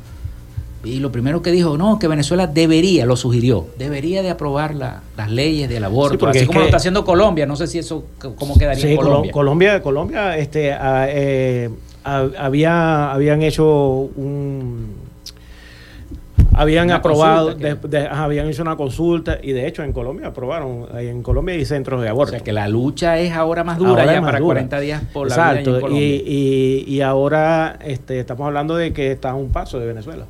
y 0.83 0.99
lo 0.99 1.13
primero 1.13 1.43
que 1.43 1.51
dijo, 1.53 1.77
no, 1.77 1.99
que 1.99 2.09
Venezuela 2.09 2.47
debería, 2.47 3.05
lo 3.05 3.15
sugirió, 3.17 3.67
debería 3.79 4.23
de 4.23 4.31
aprobar 4.31 4.75
la- 4.75 5.03
las 5.17 5.31
leyes 5.31 5.69
del 5.69 5.85
aborto, 5.85 6.15
Sí, 6.15 6.19
porque 6.19 6.39
así 6.39 6.45
es 6.45 6.47
como 6.47 6.61
lo 6.61 6.65
está 6.67 6.79
haciendo 6.79 7.05
Colombia, 7.05 7.45
no 7.45 7.55
sé 7.57 7.67
si 7.67 7.79
eso, 7.79 8.05
cómo 8.37 8.57
quedaría 8.57 8.83
Sí, 8.83 8.93
en 8.93 8.97
Colo- 8.97 9.07
Colombia. 9.09 9.33
Colombia, 9.33 9.83
Colombia, 9.83 10.39
este, 10.39 10.73
ah, 10.73 11.07
eh, 11.09 11.69
había, 12.05 13.13
habían 13.13 13.43
hecho 13.43 14.09
un, 14.17 14.95
habían 16.61 16.87
Una 16.87 16.97
aprobado, 16.97 17.55
de- 17.55 17.75
de- 17.75 18.07
habían 18.07 18.47
hecho 18.49 18.63
una 18.63 18.77
consulta 18.77 19.39
y 19.43 19.53
de 19.53 19.67
hecho 19.67 19.83
en 19.83 19.93
Colombia 19.93 20.29
aprobaron, 20.29 20.87
en 20.99 21.23
Colombia 21.23 21.55
hay 21.55 21.65
centros 21.65 22.03
de 22.03 22.09
aborto. 22.09 22.33
O 22.33 22.37
sea 22.37 22.45
que 22.45 22.53
la 22.53 22.69
lucha 22.69 23.19
es 23.19 23.33
ahora 23.33 23.65
más 23.65 23.79
dura 23.79 23.91
Ahora 24.03 24.05
ya 24.07 24.21
más 24.21 24.29
para 24.29 24.39
dura. 24.41 24.55
40 24.55 24.81
días 24.81 25.03
por 25.13 25.29
la 25.29 25.35
vida 25.53 25.61
en 25.61 25.65
Colombia. 25.81 26.01
y, 26.07 26.85
y, 26.87 26.95
y 26.95 27.01
ahora 27.01 27.79
este, 27.85 28.21
estamos 28.21 28.47
hablando 28.47 28.77
de 28.77 28.93
que 28.93 29.11
está 29.13 29.31
a 29.31 29.35
un 29.35 29.51
paso 29.51 29.79
de 29.81 29.87
Venezuela. 29.87 30.25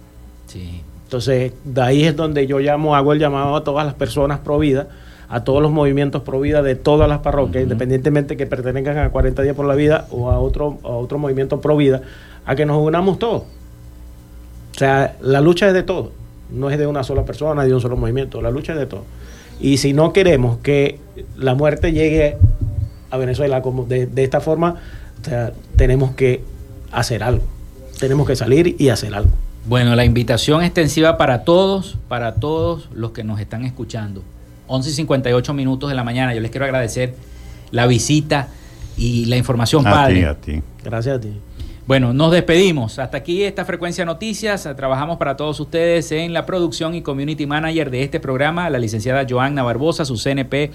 Sí. 0.47 0.83
Entonces, 1.05 1.53
de 1.64 1.83
ahí 1.83 2.05
es 2.05 2.14
donde 2.14 2.47
yo 2.47 2.61
llamo, 2.61 2.95
hago 2.95 3.12
el 3.12 3.18
llamado 3.18 3.57
a 3.57 3.64
todas 3.64 3.85
las 3.85 3.95
personas 3.95 4.39
pro 4.39 4.59
vida, 4.61 4.87
a 5.28 5.43
todos 5.43 5.61
los 5.61 5.72
movimientos 5.72 6.22
pro 6.22 6.39
vida 6.41 6.62
de 6.62 6.76
todas 6.76 7.09
las 7.09 7.18
parroquias, 7.18 7.64
independientemente 7.64 8.37
que 8.37 8.47
pertenezcan 8.47 8.97
a 8.99 9.11
40 9.11 9.43
días 9.43 9.57
por 9.57 9.66
la 9.66 9.74
vida 9.74 10.07
o 10.12 10.31
a 10.31 10.39
otro, 10.39 10.78
a 10.85 10.89
otro 10.89 11.18
movimiento 11.18 11.61
pro 11.61 11.76
vida, 11.76 12.03
a 12.47 12.55
que 12.55 12.64
nos 12.66 12.78
unamos 12.81 13.18
todos. 13.18 13.43
O 13.43 14.78
sea, 14.78 15.16
la 15.20 15.41
lucha 15.41 15.66
es 15.68 15.74
de 15.74 15.83
todos, 15.83 16.11
no 16.53 16.70
es 16.70 16.78
de 16.78 16.86
una 16.86 17.03
sola 17.03 17.24
persona, 17.24 17.64
de 17.64 17.74
un 17.74 17.80
solo 17.80 17.96
movimiento, 17.96 18.40
la 18.42 18.51
lucha 18.51 18.72
es 18.72 18.78
de 18.78 18.86
todos. 18.86 19.05
Y 19.61 19.76
si 19.78 19.92
no 19.92 20.12
queremos 20.12 20.59
que 20.59 20.98
la 21.36 21.55
muerte 21.55 21.92
llegue 21.92 22.36
a 23.11 23.16
Venezuela 23.16 23.61
como 23.62 23.84
de, 23.84 24.07
de 24.07 24.24
esta 24.24 24.40
forma, 24.40 24.76
o 25.20 25.24
sea, 25.24 25.53
tenemos 25.76 26.12
que 26.12 26.42
hacer 26.92 27.22
algo. 27.22 27.42
Tenemos 27.98 28.26
que 28.26 28.36
salir 28.36 28.76
y 28.78 28.88
hacer 28.88 29.14
algo. 29.14 29.30
Bueno, 29.66 29.94
la 29.94 30.05
invitación 30.07 30.62
extensiva 30.62 31.18
para 31.18 31.44
todos, 31.44 31.98
para 32.09 32.36
todos 32.36 32.88
los 32.94 33.11
que 33.11 33.24
nos 33.24 33.38
están 33.40 33.64
escuchando. 33.64 34.22
11 34.68 34.88
y 34.90 34.92
58 34.94 35.53
minutos 35.53 35.90
de 35.90 35.94
la 35.96 36.05
mañana. 36.05 36.34
Yo 36.34 36.40
les 36.40 36.51
quiero 36.51 36.64
agradecer 36.64 37.14
la 37.70 37.86
visita 37.86 38.48
y 38.96 39.26
la 39.26 39.36
información, 39.36 39.86
A 39.86 39.90
padre. 39.90 40.14
ti, 40.20 40.24
a 40.24 40.34
ti. 40.34 40.62
Gracias 40.82 41.16
a 41.18 41.20
ti. 41.20 41.32
Bueno, 41.87 42.12
nos 42.12 42.31
despedimos. 42.31 42.99
Hasta 42.99 43.16
aquí 43.16 43.43
esta 43.43 43.64
frecuencia 43.64 44.05
noticias. 44.05 44.68
Trabajamos 44.76 45.16
para 45.16 45.37
todos 45.37 45.59
ustedes 45.59 46.12
en 46.12 46.33
la 46.33 46.47
producción 46.47 46.95
y 46.95 47.03
community 47.03 47.47
manager 47.47 47.91
de 47.91 48.03
este 48.03 48.20
programa, 48.20 48.70
la 48.70 48.78
licenciada 48.78 49.26
Joanna 49.28 49.62
Barbosa, 49.62 50.05
su 50.05 50.16
CNP 50.16 50.70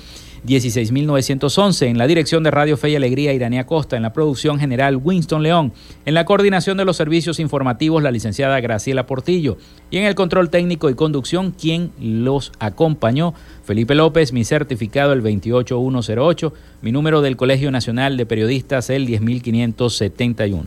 16911, 0.46 1.88
en 1.88 1.98
la 1.98 2.08
dirección 2.08 2.44
de 2.44 2.52
Radio 2.52 2.76
Fe 2.76 2.90
y 2.90 2.96
Alegría, 2.96 3.34
Iranía 3.34 3.66
Costa, 3.66 3.96
en 3.96 4.04
la 4.04 4.14
producción 4.14 4.60
general 4.60 5.00
Winston 5.02 5.42
León, 5.42 5.74
en 6.06 6.14
la 6.14 6.26
coordinación 6.26 6.78
de 6.78 6.86
los 6.86 6.98
servicios 6.98 7.40
informativos, 7.40 8.04
la 8.04 8.12
licenciada 8.12 8.60
Graciela 8.60 9.06
Portillo, 9.06 9.58
y 9.90 9.98
en 9.98 10.06
el 10.06 10.16
control 10.16 10.50
técnico 10.50 10.90
y 10.90 10.96
conducción, 10.96 11.52
quien 11.52 11.92
los 12.00 12.52
acompañó, 12.60 13.34
Felipe 13.66 13.96
López, 13.96 14.32
mi 14.32 14.46
certificado 14.46 15.12
el 15.12 15.22
28108, 15.22 16.54
mi 16.84 16.92
número 16.92 17.22
del 17.22 17.36
Colegio 17.36 17.72
Nacional 17.72 18.16
de 18.16 18.28
Periodistas 18.28 18.92
el 18.92 19.08
10571. 19.08 20.66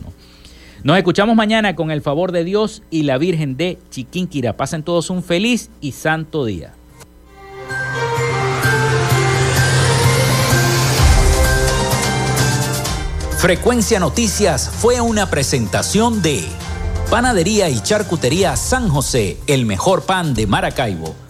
Nos 0.83 0.97
escuchamos 0.97 1.37
mañana 1.37 1.77
con 1.77 1.91
el 1.91 2.01
favor 2.01 2.33
de 2.33 2.43
Dios 2.43 2.83
y 2.91 3.03
la 3.03 3.17
Virgen 3.17 3.55
de 3.55 3.77
Chiquinquirá. 3.89 4.57
Pasen 4.57 4.83
todos 4.83 5.09
un 5.09 5.23
feliz 5.23 5.69
y 5.79 5.93
santo 5.93 6.43
día. 6.43 6.73
Frecuencia 13.37 14.01
Noticias 14.01 14.69
fue 14.69 14.99
una 14.99 15.29
presentación 15.29 16.21
de 16.21 16.43
Panadería 17.09 17.69
y 17.69 17.79
Charcutería 17.79 18.57
San 18.57 18.89
José, 18.89 19.37
el 19.47 19.65
mejor 19.65 20.03
pan 20.03 20.33
de 20.33 20.47
Maracaibo 20.47 21.28